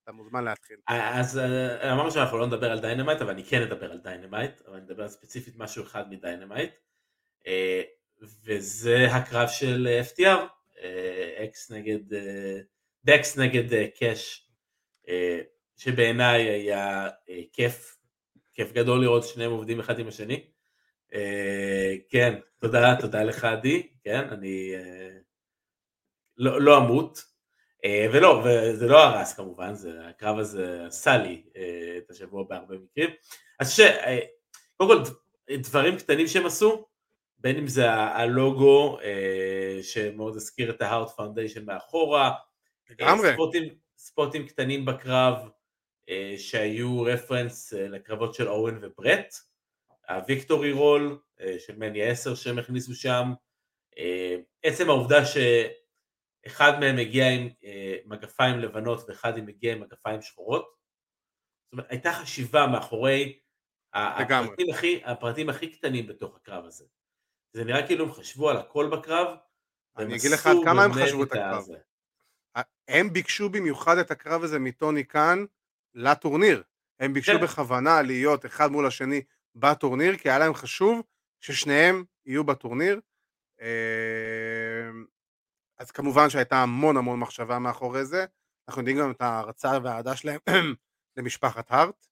אתה 0.02 0.12
מוזמן 0.12 0.44
להתחיל. 0.44 0.76
אז 0.88 1.38
אה, 1.38 1.92
אמרנו 1.92 2.10
שאנחנו 2.10 2.38
לא 2.38 2.46
נדבר 2.46 2.70
על 2.70 2.80
דיינמייט, 2.80 3.20
אבל 3.20 3.30
אני 3.30 3.44
כן 3.44 3.62
אדבר 3.62 3.92
על 3.92 3.98
דיינמייט, 3.98 4.60
אבל 4.66 4.76
אני 4.76 4.86
אדבר 4.86 5.08
ספציפית 5.08 5.54
משהו 5.56 5.84
אחד 5.84 6.10
מדיינמייט, 6.10 6.70
אה, 7.46 7.82
וזה 8.44 9.06
הקרב 9.10 9.48
של 9.48 10.00
FTR, 10.10 10.40
אקס 11.44 11.70
נגד, 11.70 11.98
דאקס 13.04 13.38
נגד 13.38 13.86
קאש, 13.98 14.50
שבעיניי 15.76 16.42
היה 16.42 17.08
כיף, 17.52 17.96
כיף 18.52 18.72
גדול 18.72 19.00
לראות 19.00 19.24
שניהם 19.24 19.50
עובדים 19.50 19.80
אחד 19.80 19.98
עם 19.98 20.08
השני. 20.08 20.50
כן, 22.08 22.38
תודה, 22.58 22.96
תודה 23.00 23.22
לך 23.22 23.44
עדי, 23.44 23.88
כן, 24.04 24.28
אני 24.28 24.74
לא, 26.40 26.60
לא 26.60 26.78
aймות, 26.78 27.24
אה, 27.84 28.06
ולא, 28.12 28.42
וזה 28.44 28.86
לא 28.86 29.04
הרס 29.04 29.34
כמובן, 29.34 29.72
הקרב 30.04 30.38
הזה 30.38 30.86
עשה 30.86 31.16
לי 31.16 31.42
אה, 31.56 31.98
את 31.98 32.10
השבוע 32.10 32.44
בהרבה 32.48 32.74
מקרים. 32.78 33.10
אז 33.60 33.72
ש... 33.72 33.80
אה, 33.80 34.18
קודם 34.76 35.04
כל, 35.04 35.10
דברים 35.56 35.96
קטנים 35.96 36.26
שהם 36.26 36.46
עשו, 36.46 36.86
בין 37.38 37.56
אם 37.56 37.66
זה 37.66 37.90
הלוגו 37.90 38.98
שמאוד 39.82 40.36
הזכיר 40.36 40.70
את 40.70 40.82
ההארט 40.82 41.08
פאונדיישן 41.08 41.64
מאחורה, 41.64 42.32
ספוטים, 43.32 43.68
ספוטים 43.96 44.46
קטנים 44.46 44.84
בקרב 44.84 45.34
שהיו 46.36 47.02
reference 47.02 47.72
לקרבות 47.72 48.34
של 48.34 48.48
אואן 48.48 48.78
וברט, 48.82 49.34
ה 50.10 50.18
victory 50.18 50.72
roll 50.72 51.18
של 51.58 51.76
מני 51.76 52.02
10 52.02 52.34
שהם 52.34 52.58
הכניסו 52.58 52.94
שם, 52.94 53.32
עצם 54.62 54.88
העובדה 54.88 55.26
ש... 55.26 55.36
אחד 56.46 56.80
מהם 56.80 56.98
הגיע 56.98 57.28
עם 57.30 57.48
אה, 57.64 57.96
מגפיים 58.04 58.58
לבנות 58.58 59.08
ואחד 59.08 59.40
מגיע 59.40 59.72
עם 59.72 59.80
מגפיים 59.80 60.22
שחורות. 60.22 60.64
זאת 61.64 61.72
אומרת, 61.72 61.86
הייתה 61.90 62.12
חשיבה 62.12 62.66
מאחורי 62.66 63.38
הפרטים 63.94 64.70
הכי, 64.70 65.00
הפרטים 65.04 65.48
הכי 65.48 65.72
קטנים 65.76 66.06
בתוך 66.06 66.36
הקרב 66.36 66.64
הזה. 66.64 66.84
זה 67.52 67.64
נראה 67.64 67.86
כאילו 67.86 68.04
הם 68.04 68.12
חשבו 68.12 68.50
על 68.50 68.56
הכל 68.56 68.90
בקרב, 68.92 69.36
אני 69.96 70.16
אגיד 70.16 70.30
לך 70.30 70.46
עד 70.46 70.56
כמה 70.64 70.84
הם 70.84 70.92
חשבו 70.92 71.22
את 71.22 71.32
הקרב. 71.32 71.58
הזה. 71.58 71.78
הם 72.88 73.12
ביקשו 73.12 73.48
במיוחד 73.48 73.98
את 73.98 74.10
הקרב 74.10 74.42
הזה 74.42 74.58
מטוני 74.58 75.04
קאן 75.04 75.44
לטורניר. 75.94 76.62
הם 77.00 77.14
ביקשו 77.14 77.32
כן. 77.32 77.44
בכוונה 77.44 78.02
להיות 78.02 78.46
אחד 78.46 78.70
מול 78.70 78.86
השני 78.86 79.22
בטורניר, 79.54 80.16
כי 80.16 80.28
היה 80.28 80.38
להם 80.38 80.54
חשוב 80.54 81.02
ששניהם 81.40 82.04
יהיו 82.26 82.44
בטורניר. 82.44 83.00
אה, 83.60 84.90
אז 85.78 85.90
כמובן 85.90 86.30
שהייתה 86.30 86.56
המון 86.56 86.96
המון 86.96 87.20
מחשבה 87.20 87.58
מאחורי 87.58 88.04
זה, 88.04 88.24
אנחנו 88.68 88.80
יודעים 88.80 88.98
גם 88.98 89.10
את 89.10 89.20
ההערצה 89.20 89.78
והאהדה 89.82 90.16
שלהם 90.16 90.38
למשפחת 91.16 91.70
הארט, 91.70 92.06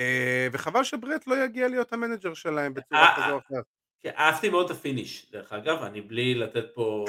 אה, 0.00 0.48
וחבל 0.52 0.84
שברט 0.84 1.26
לא 1.26 1.44
יגיע 1.44 1.68
להיות 1.68 1.92
ה 1.92 1.97
manager 1.97 2.34
שלהם 2.34 2.74
בצורה 2.74 3.02
אה, 3.02 3.16
כזו 3.16 3.32
או 3.32 3.38
אחרת. 3.38 3.64
כן, 4.02 4.10
אהבתי 4.18 4.48
מאוד 4.48 4.64
את 4.64 4.70
ה 4.70 4.78
finish, 4.78 5.30
דרך 5.30 5.52
אגב, 5.52 5.82
אני 5.82 6.00
בלי 6.00 6.34
לתת 6.34 6.64
פה 6.74 7.04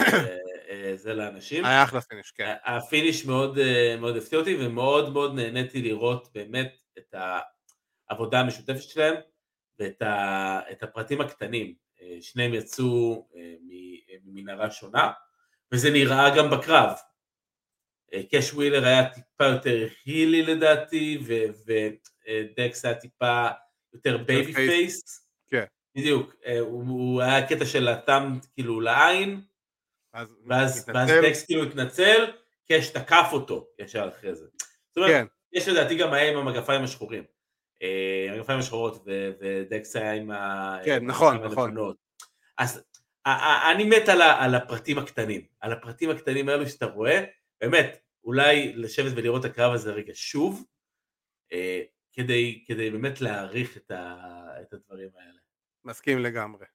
אה, 0.69 0.91
זה 0.95 1.13
לאנשים. 1.13 1.65
היה 1.65 1.83
אחלה 1.83 2.01
finish, 2.01 2.31
כן. 2.31 2.53
ה 2.65 2.74
finish 2.74 3.25
מאוד 3.25 3.57
מאוד 3.99 4.17
הפתיע 4.17 4.39
אותי, 4.39 4.57
ומאוד 4.59 5.13
מאוד 5.13 5.35
נהניתי 5.35 5.81
לראות 5.81 6.27
באמת 6.33 6.77
את 6.97 7.15
העבודה 8.13 8.39
המשותפת 8.39 8.81
שלהם, 8.81 9.15
ואת 9.79 10.83
הפרטים 10.83 11.21
הקטנים. 11.21 11.73
שניהם 12.21 12.53
יצאו 12.53 13.27
ממנהרה 14.25 14.71
שונה, 14.71 15.11
וזה 15.71 15.91
נראה 15.91 16.37
גם 16.37 16.49
בקרב. 16.49 16.95
קאש 18.31 18.53
ווילר 18.53 18.85
היה 18.85 19.09
טיפה 19.09 19.45
יותר 19.45 19.87
heely 20.05 20.43
לדעתי, 20.43 21.23
ודקס 21.65 22.85
היה 22.85 22.95
טיפה 22.95 23.47
יותר 23.93 24.17
baby 24.17 24.53
face. 24.53 25.27
כן. 25.51 25.65
בדיוק, 25.95 26.35
הוא, 26.59 27.21
היה 27.21 27.47
קטע 27.47 27.65
של 27.65 27.87
ה 27.87 27.96
thumb 27.96 28.39
כאילו 28.53 28.81
לעין, 28.81 29.41
ואז, 30.45 30.85
ואז 30.93 31.11
דקס 31.23 31.45
כאילו 31.45 31.63
התנצל, 31.63 32.31
קאש 32.67 32.89
תקף 32.89 33.29
אותו 33.31 33.67
ישר 33.79 34.09
אחרי 34.17 34.35
זה. 34.35 34.45
זאת 34.89 34.97
אומרת, 34.97 35.11
כן. 35.11 35.25
יש 35.53 35.67
לדעתי 35.67 35.95
גם 35.95 36.13
עם 36.13 36.37
המגפיים 36.37 36.83
השחורים. 36.83 37.23
המגפיים 38.29 38.59
השחורות 38.59 39.05
ודקס 39.39 39.95
היה 39.95 40.13
עם 40.13 40.31
כן, 40.85 41.05
נכון, 41.05 41.37
נכון. 41.43 41.93
אז 42.57 42.83
אני 43.71 43.83
מת 43.83 44.09
על, 44.09 44.21
על 44.21 44.55
הפרטים 44.55 44.97
הקטנים, 44.97 45.41
על 45.59 45.71
הפרטים 45.71 46.09
הקטנים 46.09 46.49
האלו 46.49 46.69
שאתה 46.69 46.85
רואה, 46.85 47.23
באמת, 47.61 47.97
אולי 48.23 48.73
לשבת 48.75 49.11
ולראות 49.15 49.45
את 49.45 49.51
הקרב 49.51 49.73
הזה 49.73 49.91
רגע 49.91 50.11
שוב, 50.15 50.65
אה, 51.53 51.81
כדי, 52.13 52.63
כדי 52.67 52.89
באמת 52.89 53.21
להעריך 53.21 53.77
את, 53.77 53.91
ה, 53.91 54.15
את 54.61 54.73
הדברים 54.73 55.09
האלה. 55.15 55.39
מסכים 55.85 56.19
לגמרי. 56.19 56.65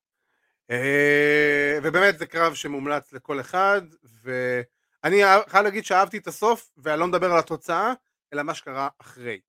אה, 0.71 1.79
ובאמת 1.83 2.19
זה 2.19 2.27
קרב 2.27 2.55
שמומלץ 2.55 3.13
לכל 3.13 3.41
אחד, 3.41 3.83
ואני 4.23 5.23
חייב 5.49 5.65
להגיד 5.65 5.85
שאהבתי 5.85 6.19
את 6.19 6.27
הסוף, 6.27 6.73
ואני 6.77 7.01
לא 7.01 7.07
מדבר 7.07 7.33
על 7.33 7.39
התוצאה, 7.39 7.93
אלא 8.33 8.43
מה 8.43 8.55
שקרה 8.55 8.89
אחרי. 8.99 9.41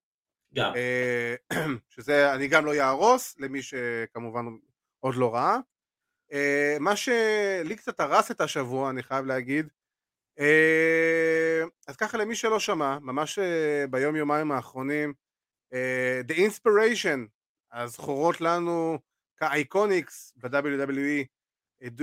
גם. 0.56 0.74
אה, 0.76 1.36
שזה, 1.90 2.34
אני 2.34 2.48
גם 2.48 2.66
לא 2.66 2.76
יהרוס, 2.76 3.36
למי 3.40 3.62
שכמובן 3.62 4.46
עוד 5.00 5.16
לא 5.16 5.36
ראה. 5.36 5.58
אה, 6.34 6.78
מה 6.80 6.96
שלי 6.96 7.76
קצת 7.76 8.00
הרס 8.00 8.32
את 8.32 8.42
השבוע, 8.42 8.90
אני 8.90 9.04
חייב 9.04 9.26
להגיד, 9.26 9.68
אה, 10.40 11.64
אז 11.88 11.96
ככה 11.96 12.18
למי 12.18 12.36
שלא 12.36 12.60
שמע, 12.60 13.00
ממש 13.00 13.40
ביום 13.90 14.16
יומיים 14.16 14.52
האחרונים, 14.52 15.14
The 16.28 16.34
Inspiration, 16.34 17.20
הזכורות 17.72 18.42
לנו 18.42 19.00
כאייקוניקס 19.38 20.34
ב-WWE, 20.38 21.26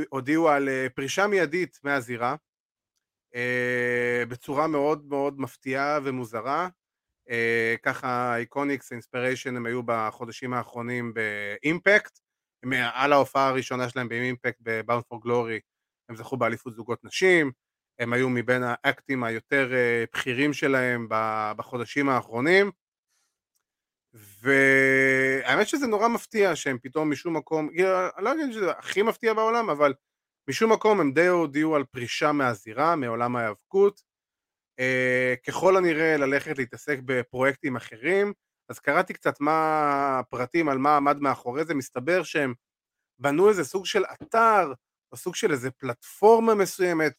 הודיעו 0.08 0.48
על 0.48 0.68
פרישה 0.94 1.26
מיידית 1.26 1.78
מהזירה, 1.84 2.36
בצורה 4.28 4.66
מאוד 4.66 5.04
מאוד 5.04 5.40
מפתיעה 5.40 5.98
ומוזרה. 6.04 6.68
ככה 7.82 8.08
האייקוניקס, 8.08 8.92
אינספיריישן, 8.92 9.56
הם 9.56 9.66
היו 9.66 9.82
בחודשים 9.84 10.54
האחרונים 10.54 11.14
באימפקט, 11.14 12.18
על 12.92 13.12
ההופעה 13.12 13.48
הראשונה 13.48 13.88
שלהם 13.88 14.08
באימפקט 14.08 14.58
בבאונד 14.60 15.04
פור 15.08 15.22
גלורי 15.22 15.60
הם 16.08 16.16
זכו 16.16 16.36
באליפות 16.36 16.74
זוגות 16.74 17.04
נשים, 17.04 17.52
הם 17.98 18.12
היו 18.12 18.28
מבין 18.30 18.62
האקטים 18.64 19.24
היותר 19.24 19.74
אה, 19.74 20.04
בכירים 20.12 20.52
שלהם 20.52 21.06
בחודשים 21.56 22.08
האחרונים. 22.08 22.70
והאמת 24.42 25.68
שזה 25.68 25.86
נורא 25.86 26.08
מפתיע 26.08 26.56
שהם 26.56 26.78
פתאום 26.82 27.10
משום 27.10 27.36
מקום, 27.36 27.68
אני 28.16 28.24
לא 28.24 28.32
אגיד 28.32 28.52
שזה 28.52 28.70
הכי 28.70 29.02
מפתיע 29.02 29.34
בעולם 29.34 29.70
אבל 29.70 29.94
משום 30.48 30.72
מקום 30.72 31.00
הם 31.00 31.12
די 31.12 31.26
הודיעו 31.26 31.76
על 31.76 31.84
פרישה 31.84 32.32
מהזירה, 32.32 32.96
מעולם 32.96 33.36
ההיאבקות. 33.36 34.00
אה, 34.00 34.05
ככל 35.46 35.76
הנראה 35.76 36.16
ללכת 36.16 36.58
להתעסק 36.58 36.98
בפרויקטים 37.04 37.76
אחרים 37.76 38.32
אז 38.68 38.78
קראתי 38.78 39.12
קצת 39.14 39.40
מה 39.40 40.18
הפרטים 40.18 40.68
על 40.68 40.78
מה 40.78 40.96
עמד 40.96 41.18
מאחורי 41.20 41.64
זה, 41.64 41.74
מסתבר 41.74 42.22
שהם 42.22 42.54
בנו 43.18 43.48
איזה 43.48 43.64
סוג 43.64 43.86
של 43.86 44.04
אתר, 44.04 44.72
או 45.12 45.16
סוג 45.16 45.34
של 45.34 45.52
איזה 45.52 45.70
פלטפורמה 45.70 46.54
מסוימת, 46.54 47.12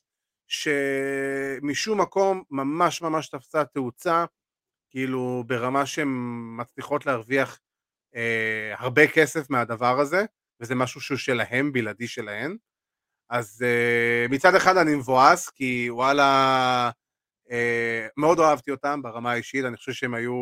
שמשום 0.47 2.01
מקום 2.01 2.43
ממש 2.51 3.01
ממש 3.01 3.29
תפסה 3.29 3.65
תאוצה, 3.65 4.25
כאילו 4.89 5.43
ברמה 5.47 5.85
שהן 5.85 6.07
מצליחות 6.59 7.05
להרוויח 7.05 7.59
אה, 8.15 8.73
הרבה 8.77 9.07
כסף 9.07 9.49
מהדבר 9.49 9.99
הזה, 9.99 10.25
וזה 10.59 10.75
משהו 10.75 11.01
שהוא 11.01 11.17
שלהם, 11.17 11.73
בלעדי 11.73 12.07
שלהן. 12.07 12.57
אז 13.29 13.63
אה, 13.65 14.25
מצד 14.29 14.55
אחד 14.55 14.77
אני 14.77 14.95
מבואס, 14.95 15.49
כי 15.49 15.88
וואלה, 15.89 16.23
אה, 16.23 16.91
מאוד 18.17 18.39
אהבתי 18.39 18.71
אותם 18.71 19.01
ברמה 19.01 19.31
האישית, 19.31 19.65
אני 19.65 19.77
חושב 19.77 19.91
שהם 19.91 20.13
היו 20.13 20.33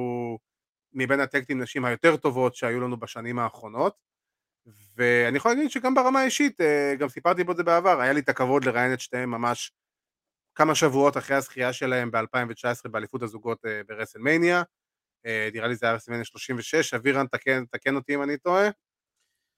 מבין 0.94 1.19
הטקטים 1.19 1.61
נשים 1.61 1.86
היותר 1.86 2.18
טובות 2.18 2.56
שהיו 2.56 2.82
לנו 2.82 2.98
בשנים 2.99 3.40
האחרונות 3.40 4.06
ואני 4.95 5.38
יכול 5.38 5.52
להגיד 5.52 5.72
שגם 5.72 5.95
ברמה 5.95 6.19
האישית, 6.19 6.61
אה, 6.61 6.95
גם 6.99 7.10
סיפרתי 7.10 7.45
פה 7.45 7.52
את 7.52 7.57
זה 7.57 7.64
בעבר, 7.64 8.02
היה 8.02 8.14
לי 8.14 8.19
את 8.19 8.30
הכבוד 8.30 8.65
לראיין 8.65 8.94
את 8.94 8.99
שתיהם 8.99 9.32
ממש 9.32 9.72
כמה 10.56 10.76
שבועות 10.76 11.18
אחרי 11.18 11.36
הזכייה 11.36 11.73
שלהם 11.73 12.11
ב-2019 12.11 12.90
באליפות 12.90 13.22
הזוגות 13.22 13.65
אה, 13.65 13.82
ברסלמניה, 13.88 14.64
אה, 15.26 15.49
נראה 15.53 15.68
לי 15.68 15.76
זה 15.76 15.86
היה 15.86 15.95
רסלמניה 15.95 16.26
36, 16.26 16.94
אבירן 16.94 17.27
תקן, 17.27 17.65
תקן 17.65 17.95
אותי 17.95 18.15
אם 18.15 18.23
אני 18.23 18.38
טועה, 18.38 18.69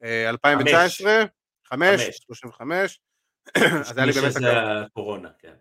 2019, 0.03 1.23
5, 1.65 2.01
35, 2.25 2.99
אז 3.57 3.97
היה 3.97 4.05
לי 4.05 4.11
באמת. 4.11 4.33
הקורונה, 4.85 5.29
כן. 5.39 5.53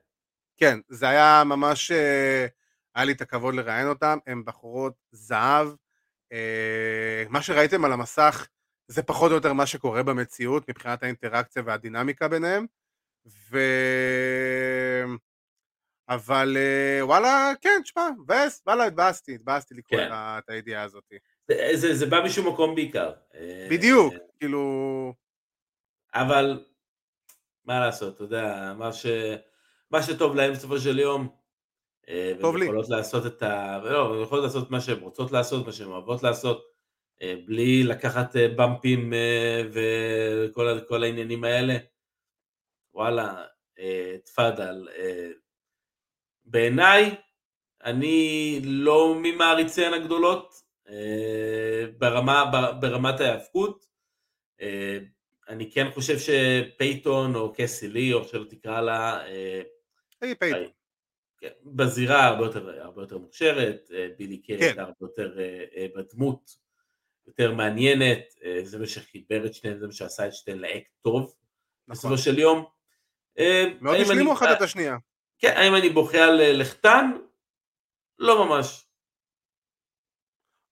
כן, 0.56 0.78
זה 0.88 1.08
היה 1.08 1.42
ממש 1.46 1.92
היה 2.96 3.04
לי 3.04 3.12
את 3.12 3.20
הכבוד 3.20 3.54
לראיין 3.54 3.88
אותם, 3.88 4.18
הן 4.26 4.42
בחורות 4.44 4.94
זהב, 5.12 5.68
אה, 6.32 7.24
מה 7.28 7.42
שראיתם 7.42 7.84
על 7.84 7.92
המסך 7.92 8.48
זה 8.88 9.02
פחות 9.02 9.30
או 9.30 9.36
יותר 9.36 9.52
מה 9.52 9.66
שקורה 9.66 10.02
במציאות 10.02 10.68
מבחינת 10.68 11.02
האינטראקציה 11.02 11.62
והדינמיקה 11.66 12.28
ביניהם, 12.28 12.66
ו... 13.26 13.58
אבל 16.08 16.56
אה, 16.56 17.06
וואלה, 17.06 17.52
כן, 17.60 17.80
תשמע, 17.82 18.02
מבאס, 18.18 18.62
וואלה, 18.66 18.84
התבאסתי, 18.84 19.34
התבאסתי 19.34 19.74
לקרוא 19.74 20.00
כן. 20.00 20.10
את 20.12 20.48
הידיעה 20.48 20.82
הזאת. 20.82 21.04
זה, 21.48 21.70
זה, 21.74 21.94
זה 21.94 22.06
בא 22.06 22.22
משום 22.24 22.48
מקום 22.48 22.74
בעיקר. 22.74 23.12
אה, 23.34 23.68
בדיוק, 23.70 24.14
כאילו, 24.38 25.14
אבל 26.14 26.64
מה 27.64 27.80
לעשות, 27.80 28.14
אתה 28.14 28.24
יודע, 28.24 28.74
מה, 28.78 28.92
ש... 28.92 29.06
מה 29.90 30.02
שטוב 30.02 30.34
להם 30.34 30.52
בסופו 30.52 30.78
של 30.78 30.98
יום, 30.98 31.28
אה, 32.08 32.32
טוב 32.40 32.56
לי. 32.56 32.64
יכולות 32.64 32.88
לעשות 32.88 33.26
את 33.26 33.42
ה... 33.42 33.78
לא, 33.84 34.14
הן 34.14 34.22
יכולות 34.22 34.44
לעשות 34.44 34.70
מה 34.70 34.80
שהן 34.80 35.00
רוצות 35.00 35.32
לעשות, 35.32 35.66
מה 35.66 35.72
שהן 35.72 35.86
אוהבות 35.86 36.22
לעשות, 36.22 36.64
אה, 37.22 37.34
בלי 37.46 37.82
לקחת 37.82 38.36
אה, 38.36 38.48
במפים 38.48 39.12
וכל 39.72 41.02
העניינים 41.02 41.44
האלה. 41.44 41.76
וואלה, 42.94 43.44
תפאדל. 44.24 44.88
בעיניי, 46.44 47.14
אני 47.84 48.60
לא 48.64 49.14
ממעריציהן 49.22 49.92
הגדולות 49.94 50.54
ברמה, 51.98 52.44
בר- 52.52 52.72
ברמת 52.72 53.20
ההיאבקות. 53.20 53.86
אני 55.48 55.70
כן 55.70 55.90
חושב 55.90 56.16
שפייתון 56.18 57.34
או 57.34 57.52
קסי 57.56 57.88
לי, 57.88 58.12
או 58.12 58.24
שלא 58.24 58.44
תקרא 58.44 58.80
לה, 58.80 59.20
היי 60.20 60.34
פייטון. 60.34 60.72
כן, 61.38 61.48
בזירה 61.64 62.24
הרבה 62.24 62.44
יותר, 62.44 62.82
הרבה 62.82 63.02
יותר 63.02 63.18
מוכשרת, 63.18 63.90
אה, 63.94 64.08
בילי 64.18 64.38
קיי 64.38 64.58
כן. 64.58 64.80
הרבה 64.80 64.92
יותר 65.00 65.38
אה, 65.38 65.64
אה, 65.76 65.86
בדמות, 65.96 66.66
יותר 67.26 67.54
מעניינת, 67.54 68.34
זה 68.62 68.78
מה 68.78 68.86
שחיבר 68.86 69.46
את 69.46 69.54
שניהם, 69.54 69.78
זה 69.78 69.86
מה 69.86 69.92
שעשה 69.92 70.26
את 70.26 70.32
שניהם 70.34 70.60
לאקט 70.60 70.90
טוב, 71.02 71.22
נכון. 71.22 71.34
בסופו 71.88 72.18
של 72.18 72.38
יום. 72.38 72.64
מאוד 73.80 73.96
השלימו 74.00 74.32
אחת 74.32 74.48
את 74.56 74.62
השנייה. 74.62 74.96
כן, 75.38 75.54
האם 75.56 75.74
אני 75.74 75.90
בוכה 75.90 76.24
על 76.24 76.52
לכתן? 76.52 77.10
לא 78.18 78.46
ממש. 78.46 78.86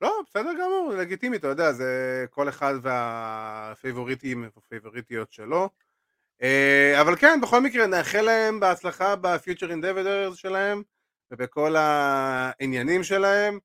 לא, 0.00 0.20
בסדר 0.26 0.50
גמור, 0.60 0.92
לגיטימי, 0.98 1.36
אתה 1.36 1.48
יודע, 1.48 1.72
זה 1.72 2.24
כל 2.30 2.48
אחד 2.48 2.74
והפייבוריטים 2.82 4.48
והפייבוריטיות 4.54 5.32
שלו. 5.32 5.68
אה, 6.42 7.00
אבל 7.00 7.16
כן, 7.16 7.40
בכל 7.42 7.60
מקרה, 7.60 7.86
נאחל 7.86 8.20
להם 8.20 8.60
בהצלחה 8.60 9.16
בפיוטר 9.16 9.70
אינדבדרס 9.70 10.36
שלהם 10.36 10.82
ובכל 11.30 11.76
העניינים 11.76 13.04
שלהם. 13.04 13.58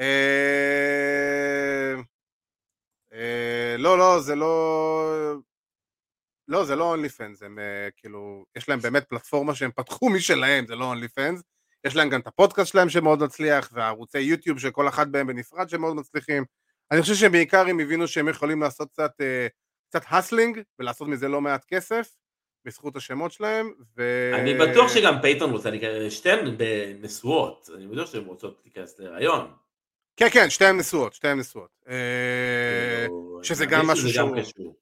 אה, 0.00 1.94
אה, 3.12 3.76
לא, 3.78 3.98
לא, 3.98 4.20
זה 4.20 4.34
לא... 4.34 5.34
לא, 6.48 6.64
זה 6.64 6.76
לא 6.76 6.90
OnlyFans, 6.90 7.42
הם 7.42 7.58
כאילו, 7.96 8.44
יש 8.56 8.68
להם 8.68 8.78
באמת 8.78 9.04
פלטפורמה 9.08 9.54
שהם 9.54 9.70
פתחו 9.76 10.10
משלהם, 10.10 10.66
זה 10.66 10.76
לא 10.76 10.84
OnlyFans. 10.84 11.42
יש 11.86 11.96
להם 11.96 12.08
גם 12.08 12.20
את 12.20 12.26
הפודקאסט 12.26 12.72
שלהם 12.72 12.88
שמאוד 12.88 13.22
מצליח, 13.22 13.70
והערוצי 13.72 14.18
יוטיוב 14.18 14.58
של 14.58 14.70
כל 14.70 14.88
אחד 14.88 15.10
מהם 15.10 15.26
בנפרד 15.26 15.68
שמאוד 15.68 15.96
מצליחים. 15.96 16.44
אני 16.90 17.02
חושב 17.02 17.14
שבעיקר 17.14 17.66
הם 17.66 17.80
הבינו 17.80 18.08
שהם 18.08 18.28
יכולים 18.28 18.62
לעשות 18.62 18.88
קצת, 18.92 19.10
אה, 19.20 19.46
קצת 19.88 20.02
hustling, 20.10 20.60
ולעשות 20.78 21.08
מזה 21.08 21.28
לא 21.28 21.40
מעט 21.40 21.64
כסף, 21.64 22.16
בזכות 22.64 22.96
השמות 22.96 23.32
שלהם, 23.32 23.72
ו... 23.96 24.30
אני 24.34 24.54
בטוח 24.54 24.94
שגם 24.94 25.14
פייתון 25.22 25.50
רוצה 25.50 25.70
להיכנס, 25.70 26.12
שתיהן 26.12 26.56
נשואות, 27.00 27.70
אני 27.76 27.86
בטוח 27.86 28.12
שהן 28.12 28.24
רוצות 28.24 28.62
להיכנס 28.64 28.98
להיריון. 28.98 29.52
כן, 30.16 30.26
כן, 30.32 30.50
שתיהן 30.50 30.76
נשואות, 30.76 31.14
שתיהן 31.14 31.38
נשואות. 31.38 31.70
אה, 31.88 33.04
כאילו, 33.06 33.40
שזה 33.42 33.66
גם 33.66 33.86
משהו 33.86 34.08
שהוא-. 34.08 34.76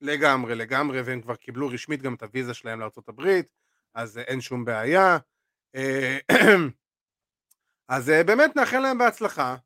לגמרי, 0.00 0.54
לגמרי, 0.54 1.02
והם 1.02 1.20
כבר 1.20 1.34
קיבלו 1.34 1.68
רשמית 1.68 2.02
גם 2.02 2.14
את 2.14 2.22
הוויזה 2.22 2.54
שלהם 2.54 2.80
לארה"ב, 2.80 3.40
אז 3.94 4.18
אה, 4.18 4.22
אין 4.22 4.40
שום 4.40 4.64
בעיה. 4.64 5.18
אה, 5.74 6.18
אז 7.88 8.12
באמת 8.26 8.56
נאחל 8.56 8.78
להם 8.78 8.98
בהצלחה, 8.98 9.56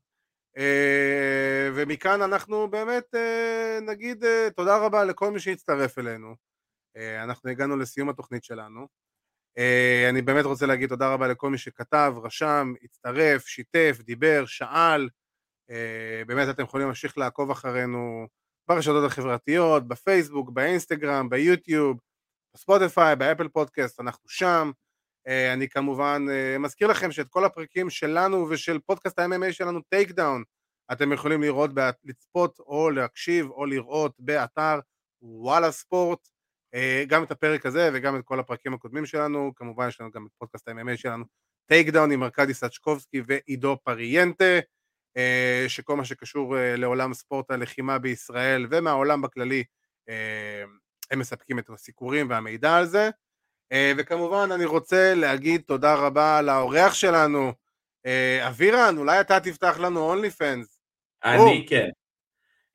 ומכאן 1.75 2.21
אנחנו 2.21 2.67
באמת 2.67 3.15
אה, 3.15 3.79
נגיד 3.81 4.23
אה, 4.23 4.47
תודה 4.55 4.77
רבה 4.77 5.05
לכל 5.05 5.31
מי 5.31 5.39
שהצטרף 5.39 5.99
אלינו. 5.99 6.35
אה, 6.97 7.23
אנחנו 7.23 7.49
הגענו 7.49 7.77
לסיום 7.77 8.09
התוכנית 8.09 8.43
שלנו. 8.43 8.87
אה, 9.57 10.07
אני 10.09 10.21
באמת 10.21 10.45
רוצה 10.45 10.65
להגיד 10.65 10.89
תודה 10.89 11.13
רבה 11.13 11.27
לכל 11.27 11.49
מי 11.49 11.57
שכתב, 11.57 12.13
רשם, 12.23 12.73
הצטרף, 12.83 13.45
שיתף, 13.45 13.97
דיבר, 13.99 14.45
שאל. 14.45 15.09
אה, 15.69 16.21
באמת 16.27 16.47
אתם 16.49 16.63
יכולים 16.63 16.87
להמשיך 16.87 17.17
לעקוב 17.17 17.51
אחרינו 17.51 18.27
ברשתות 18.67 19.05
החברתיות, 19.05 19.87
בפייסבוק, 19.87 20.49
באינסטגרם, 20.49 21.29
ביוטיוב, 21.29 21.99
בספוטיפיי, 22.55 23.15
ב 23.15 23.20
Apple 23.20 23.47
Podcast, 23.47 23.99
אנחנו 23.99 24.29
שם. 24.29 24.71
אה, 25.27 25.53
אני 25.53 25.69
כמובן 25.69 26.25
אה, 26.31 26.57
מזכיר 26.57 26.87
לכם 26.87 27.11
שאת 27.11 27.27
כל 27.29 27.45
הפרקים 27.45 27.89
שלנו 27.89 28.47
ושל 28.49 28.79
פודקאסט 28.79 29.19
ה-MMA 29.19 29.51
שלנו, 29.51 29.81
Take 29.81 30.11
Down, 30.11 30.43
אתם 30.91 31.11
יכולים 31.11 31.41
לראות, 31.41 31.71
לצפות 32.03 32.59
או 32.59 32.89
להקשיב 32.89 33.49
או 33.49 33.65
לראות 33.65 34.13
באתר 34.19 34.79
וואלה 35.21 35.71
ספורט, 35.71 36.19
אה, 36.73 37.03
גם 37.07 37.23
את 37.23 37.31
הפרק 37.31 37.65
הזה 37.65 37.89
וגם 37.93 38.15
את 38.15 38.21
כל 38.25 38.39
הפרקים 38.39 38.73
הקודמים 38.73 39.05
שלנו, 39.05 39.51
כמובן 39.55 39.87
יש 39.87 40.01
לנו 40.01 40.11
גם 40.11 40.25
את 40.25 40.31
פודקאסט 40.37 40.67
ה-MMA 40.67 40.97
שלנו, 40.97 41.25
Take 41.67 41.89
Down 41.89 42.11
עם 42.11 42.23
ארכדי 42.23 42.53
סצ'קובסקי 42.53 43.21
ועידו 43.27 43.77
פריאנטה, 43.83 44.59
שכל 45.67 45.95
מה 45.95 46.05
שקשור 46.05 46.55
לעולם 46.59 47.13
ספורט 47.13 47.51
הלחימה 47.51 47.99
בישראל 47.99 48.67
ומהעולם 48.71 49.21
בכללי, 49.21 49.63
הם 51.11 51.19
מספקים 51.19 51.59
את 51.59 51.69
הסיקורים 51.69 52.29
והמידע 52.29 52.77
על 52.77 52.85
זה. 52.85 53.09
אה, 53.71 53.91
וכמובן 53.97 54.49
אני 54.51 54.65
רוצה 54.65 55.13
להגיד 55.15 55.61
תודה 55.67 55.95
רבה 55.95 56.41
לאורח 56.41 56.93
שלנו, 56.93 57.53
אה, 58.05 58.47
אבירן, 58.47 58.95
אולי 58.97 59.21
אתה 59.21 59.39
תפתח 59.39 59.77
לנו 59.79 60.09
OnlyFans. 60.09 60.79
אני 61.23 61.65
כן. 61.69 61.89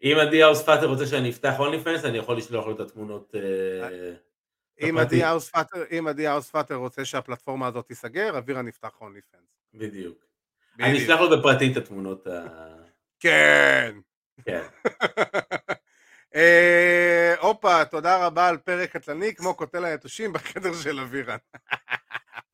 אם 0.02 0.16
עדי 0.20 0.42
האוס 0.42 0.62
פאטר 0.62 0.86
רוצה 0.86 1.06
שאני 1.06 1.30
אפתח 1.30 1.54
OnlyFans, 1.58 2.04
אני 2.04 2.18
יכול 2.18 2.36
לשלוח 2.36 2.66
לו 2.66 2.72
את 2.74 2.80
התמונות. 2.80 3.34
אה, 3.34 4.12
אם. 4.88 4.98
עדי 4.98 6.26
האוס 6.26 6.50
פאטר- 6.50 6.74
רוצה 6.74 7.04
שהפלטפורמה 7.04 7.66
הזאת 7.66 7.86
תיסגר, 7.86 8.38
אבירן 8.38 8.68
יפתח 8.68 9.00
OnlyFans. 9.00 9.40
בדיוק. 9.74 10.24
אני 10.80 10.98
אשלח 10.98 11.20
לו 11.20 11.38
בפרטי 11.38 11.72
את 11.72 11.76
התמונות. 11.76 12.26
כן. 13.20 13.96
כן. 14.44 14.62
אה, 16.34 17.34
הופה, 17.40 17.84
תודה 17.84 18.26
רבה 18.26 18.48
על 18.48 18.56
פרק 18.56 18.96
קטלני 18.96 19.34
כמו 19.34 19.54
קוטל 19.54 19.84
היתושים 19.84 20.32
בחדר 20.32 20.74
של 20.82 21.00
אבירן. 21.00 21.36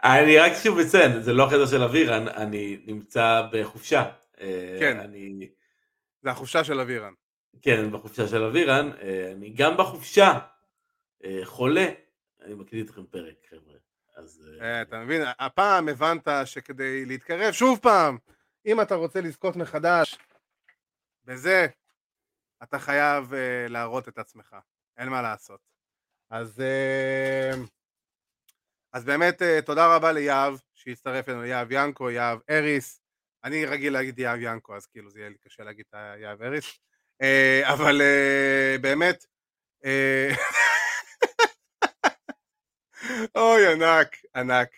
אני 0.05 0.39
רק 0.39 0.53
שוב 0.63 0.79
אציין, 0.79 1.23
זה 1.23 1.33
לא 1.33 1.47
החדר 1.47 1.67
של 1.67 1.83
אבירן, 1.83 2.29
אני 2.29 2.79
נמצא 2.87 3.43
בחופשה. 3.53 4.05
אה, 4.41 4.77
כן. 4.81 5.01
אני, 5.01 5.49
זה 6.23 6.31
החופשה 6.31 6.65
של 6.65 6.81
אבירן. 6.81 7.13
כן, 7.63 7.93
בחופשה 7.93 8.29
של 8.29 8.43
אבירן. 8.43 8.91
אה, 9.03 9.33
אני 9.37 9.51
גם 9.51 9.77
בחופשה 9.77 10.39
חולה. 11.45 11.87
אני 12.45 12.55
מקליט 12.55 12.87
אתכם 12.91 13.07
פרק, 13.07 13.35
חבר'ה. 13.51 13.75
אז... 14.17 14.51
אתה 14.83 14.99
מבין? 14.99 15.23
הפעם 15.39 15.89
הבנת 15.89 16.29
שכדי 16.45 17.05
להתקרב, 17.05 17.53
שוב 17.53 17.79
פעם, 17.83 18.19
אם 18.67 18.81
אתה 18.81 18.95
רוצה 18.95 19.21
לזכות 19.21 19.57
מחדש 19.57 20.19
בזה, 21.25 21.67
אתה 22.63 22.79
חייב 22.79 23.33
uh, 23.33 23.37
להראות 23.69 24.09
את 24.09 24.19
עצמך, 24.19 24.57
אין 24.97 25.09
מה 25.09 25.23
לעשות. 25.23 25.61
אז, 26.31 26.59
uh, 26.61 27.57
אז 28.93 29.05
באמת 29.05 29.43
uh, 29.43 29.65
תודה 29.67 29.97
רבה 29.97 30.13
ליהב 30.13 30.55
שהצטרף 30.75 31.29
אלינו, 31.29 31.45
יהב 31.45 31.73
ינקו, 31.73 32.11
יהב 32.11 32.39
אריס. 32.51 33.01
אני 33.45 33.65
רגיל 33.65 33.93
להגיד 33.93 34.19
יהב 34.19 34.39
ינקו, 34.41 34.77
אז 34.77 34.87
כאילו 34.87 35.11
זה 35.11 35.19
יהיה 35.19 35.29
לי 35.29 35.39
קשה 35.39 35.63
להגיד 35.63 35.85
את 35.89 35.95
יהב 36.21 36.43
אריס. 36.43 36.79
Uh, 37.23 37.73
אבל 37.73 38.01
uh, 38.01 38.81
באמת, 38.81 39.25
uh, 39.85 40.41
אוי, 43.37 43.73
ענק, 43.73 44.17
ענק. 44.37 44.69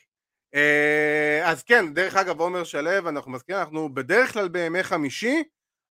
אה, 0.55 1.51
אז 1.51 1.63
כן, 1.63 1.95
דרך 1.95 2.17
אגב, 2.17 2.41
עומר 2.41 2.65
שלו, 2.65 3.09
אנחנו 3.09 3.31
מזכירים, 3.31 3.61
אנחנו 3.61 3.95
בדרך 3.95 4.33
כלל 4.33 4.49
בימי 4.49 4.83
חמישי, 4.83 5.45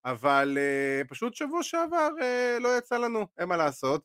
אבל 0.07 0.57
אה, 0.57 1.01
פשוט 1.07 1.34
שבוע 1.34 1.63
שעבר 1.63 2.09
אה, 2.21 2.57
לא 2.59 2.77
יצא 2.77 2.97
לנו, 2.97 3.27
אין 3.38 3.49
מה 3.49 3.57
לעשות. 3.57 4.01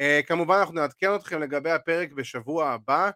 אה, 0.00 0.20
כמובן 0.26 0.56
אנחנו 0.58 0.74
נעדכן 0.74 1.14
אתכם 1.14 1.40
לגבי 1.40 1.70
הפרק 1.70 2.12
בשבוע 2.12 2.70
הבא, 2.70 3.10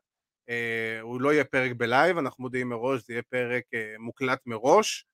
אה, 0.49 1.01
הוא 1.01 1.21
לא 1.21 1.33
יהיה 1.33 1.45
פרק 1.45 1.73
בלייב, 1.77 2.19
אנחנו 2.19 2.43
מודיעים 2.43 2.69
מראש, 2.69 3.07
זה 3.07 3.13
יהיה 3.13 3.23
פרק 3.23 3.65
אה, 3.75 3.95
מוקלט 3.99 4.41
מראש. 4.47 5.07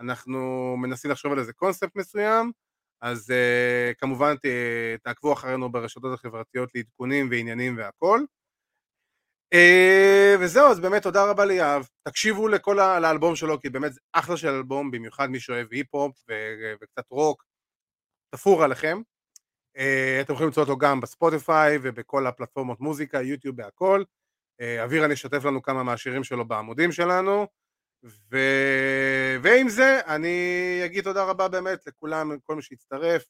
אנחנו 0.00 0.74
מנסים 0.78 1.10
לחשוב 1.10 1.32
על 1.32 1.38
איזה 1.38 1.52
קונספט 1.52 1.96
מסוים, 1.96 2.52
אז 3.00 3.30
אה, 3.30 3.92
כמובן 3.98 4.36
ת, 4.36 4.46
תעקבו 5.02 5.32
אחרינו 5.32 5.72
ברשתות 5.72 6.14
החברתיות 6.14 6.70
לעדכונים 6.74 7.28
ועניינים 7.30 7.76
והכל. 7.76 8.20
אה, 9.52 10.34
וזהו, 10.40 10.70
אז 10.70 10.80
באמת 10.80 11.02
תודה 11.02 11.24
רבה 11.30 11.44
ליהב. 11.44 11.82
תקשיבו 12.02 12.48
לכל 12.48 12.78
ה- 12.78 13.00
לאלבום 13.00 13.36
שלו, 13.36 13.60
כי 13.60 13.70
באמת 13.70 13.92
זה 13.92 14.00
אחלה 14.12 14.36
של 14.36 14.48
אלבום, 14.48 14.90
במיוחד 14.90 15.30
מי 15.30 15.40
שאוהב 15.40 15.66
היפ-הופ 15.70 16.24
וקצת 16.82 17.10
רוק. 17.10 17.44
תפור 18.34 18.64
עליכם. 18.64 19.00
אה, 19.76 20.18
אתם 20.20 20.32
יכולים 20.32 20.48
למצוא 20.48 20.62
אותו 20.62 20.76
גם 20.78 21.00
בספוטיפיי 21.00 21.78
ובכל 21.82 22.26
הפלטפורמות 22.26 22.80
מוזיקה, 22.80 23.22
יוטיוב, 23.22 23.56
בהכל. 23.56 24.02
אה, 24.60 24.84
אבירן 24.84 25.12
ישתף 25.12 25.44
לנו 25.44 25.62
כמה 25.62 25.82
מהשירים 25.82 26.24
שלו 26.24 26.44
בעמודים 26.48 26.92
שלנו. 26.92 27.46
ו... 28.04 28.36
ועם 29.42 29.68
זה, 29.68 30.00
אני 30.06 30.38
אגיד 30.84 31.04
תודה 31.04 31.24
רבה 31.24 31.48
באמת 31.48 31.86
לכולם, 31.86 32.32
לכל 32.32 32.54
מי 32.54 32.62
שהצטרף. 32.62 33.24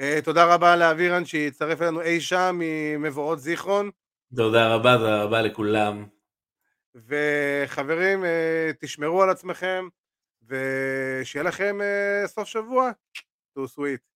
אה, 0.00 0.18
תודה 0.24 0.54
רבה 0.54 0.76
לאבירן 0.76 1.24
שהצטרף 1.24 1.82
אלינו 1.82 2.02
אי 2.02 2.20
שם 2.20 2.56
ממבואות 2.60 3.40
זיכרון. 3.40 3.90
תודה 4.36 4.74
רבה, 4.74 4.96
תודה 4.98 5.22
רבה 5.22 5.42
לכולם. 5.42 6.06
וחברים, 6.94 8.24
אה, 8.24 8.70
תשמרו 8.80 9.22
על 9.22 9.30
עצמכם, 9.30 9.88
ושיהיה 10.42 11.44
לכם 11.44 11.80
אה, 11.80 12.26
סוף 12.26 12.48
שבוע. 12.48 12.90
תו 13.54 13.68
סוויט. 13.68 14.11